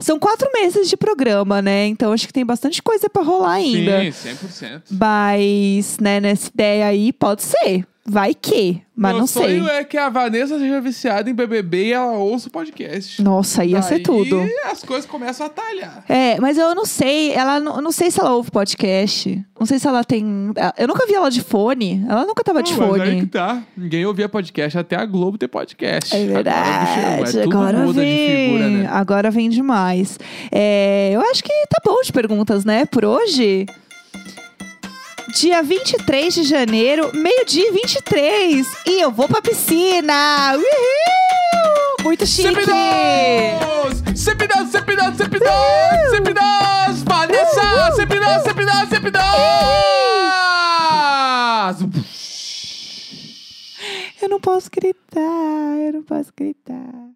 São 0.00 0.18
quatro 0.18 0.50
meses 0.52 0.88
de 0.88 0.96
programa, 0.96 1.62
né? 1.62 1.86
Então 1.86 2.12
acho 2.12 2.26
que 2.26 2.32
tem 2.32 2.44
bastante 2.44 2.82
coisa 2.82 3.08
pra 3.08 3.22
rolar 3.22 3.52
ainda. 3.52 4.02
Sim, 4.12 4.30
100%. 4.34 4.82
Mas, 4.90 5.98
né, 6.00 6.18
nessa 6.20 6.48
ideia 6.52 6.86
aí, 6.86 7.12
pode 7.12 7.42
ser. 7.42 7.86
Vai 8.04 8.34
que, 8.34 8.82
mas 8.96 9.12
Meu 9.12 9.20
não 9.20 9.26
sei. 9.28 9.42
sonho 9.60 9.68
é 9.68 9.84
que 9.84 9.96
a 9.96 10.08
Vanessa 10.08 10.58
seja 10.58 10.80
viciada 10.80 11.30
em 11.30 11.34
BBB 11.34 11.86
e 11.86 11.92
ela 11.92 12.12
ouça 12.14 12.48
o 12.48 12.50
podcast. 12.50 13.22
Nossa, 13.22 13.64
ia 13.64 13.80
ser 13.80 13.94
Daí 13.94 14.02
tudo. 14.02 14.44
as 14.68 14.82
coisas 14.82 15.08
começam 15.08 15.46
a 15.46 15.48
talhar. 15.48 16.04
É, 16.08 16.36
mas 16.40 16.58
eu 16.58 16.74
não 16.74 16.84
sei, 16.84 17.32
ela 17.32 17.60
não, 17.60 17.80
não 17.80 17.92
sei 17.92 18.10
se 18.10 18.18
ela 18.20 18.34
ouve 18.34 18.50
podcast. 18.50 19.44
Não 19.58 19.64
sei 19.64 19.78
se 19.78 19.86
ela 19.86 20.02
tem. 20.02 20.52
Eu 20.76 20.88
nunca 20.88 21.06
vi 21.06 21.14
ela 21.14 21.30
de 21.30 21.40
fone. 21.40 22.04
Ela 22.08 22.24
nunca 22.26 22.42
tava 22.42 22.60
de 22.60 22.74
Pô, 22.74 22.88
mas 22.88 23.00
aí 23.02 23.08
fone. 23.10 23.20
que 23.20 23.26
tá. 23.28 23.62
Ninguém 23.76 24.04
ouvia 24.04 24.28
podcast, 24.28 24.76
até 24.76 24.96
a 24.96 25.06
Globo 25.06 25.38
ter 25.38 25.46
podcast. 25.46 26.16
É 26.16 26.26
verdade. 26.26 27.00
Agora, 27.00 27.38
é, 27.38 27.42
Agora 27.44 27.78
muda 27.78 28.00
vem. 28.00 28.16
de 28.16 28.42
figura, 28.44 28.68
né? 28.68 28.88
Agora 28.90 29.30
vem 29.30 29.48
demais. 29.48 30.18
É, 30.50 31.12
eu 31.14 31.20
acho 31.20 31.44
que 31.44 31.52
tá 31.70 31.80
bom 31.84 32.00
de 32.02 32.12
perguntas, 32.12 32.64
né? 32.64 32.84
Por 32.84 33.04
hoje. 33.04 33.64
Dia 35.28 35.62
23 35.62 36.34
de 36.34 36.42
janeiro, 36.42 37.10
meio-dia 37.14 37.68
e 37.68 37.72
23. 37.72 38.66
E 38.86 39.00
eu 39.00 39.10
vou 39.10 39.28
pra 39.28 39.40
piscina. 39.40 40.54
Uhul! 40.56 42.04
Muito 42.04 42.26
chique. 42.26 42.48
Cepidos! 42.48 44.20
Cepidos, 44.20 44.70
Cepidos, 44.70 45.16
Cepidos! 45.16 46.10
Cepidos! 46.10 47.02
Vanessa! 47.04 47.92
Cepidos, 47.94 48.42
Cepidos, 48.42 48.88
Cepidos! 48.90 49.22
Eu 54.20 54.28
não 54.28 54.40
posso 54.40 54.70
gritar, 54.70 55.20
eu 55.86 55.92
não 55.94 56.02
posso 56.02 56.32
gritar. 56.36 57.12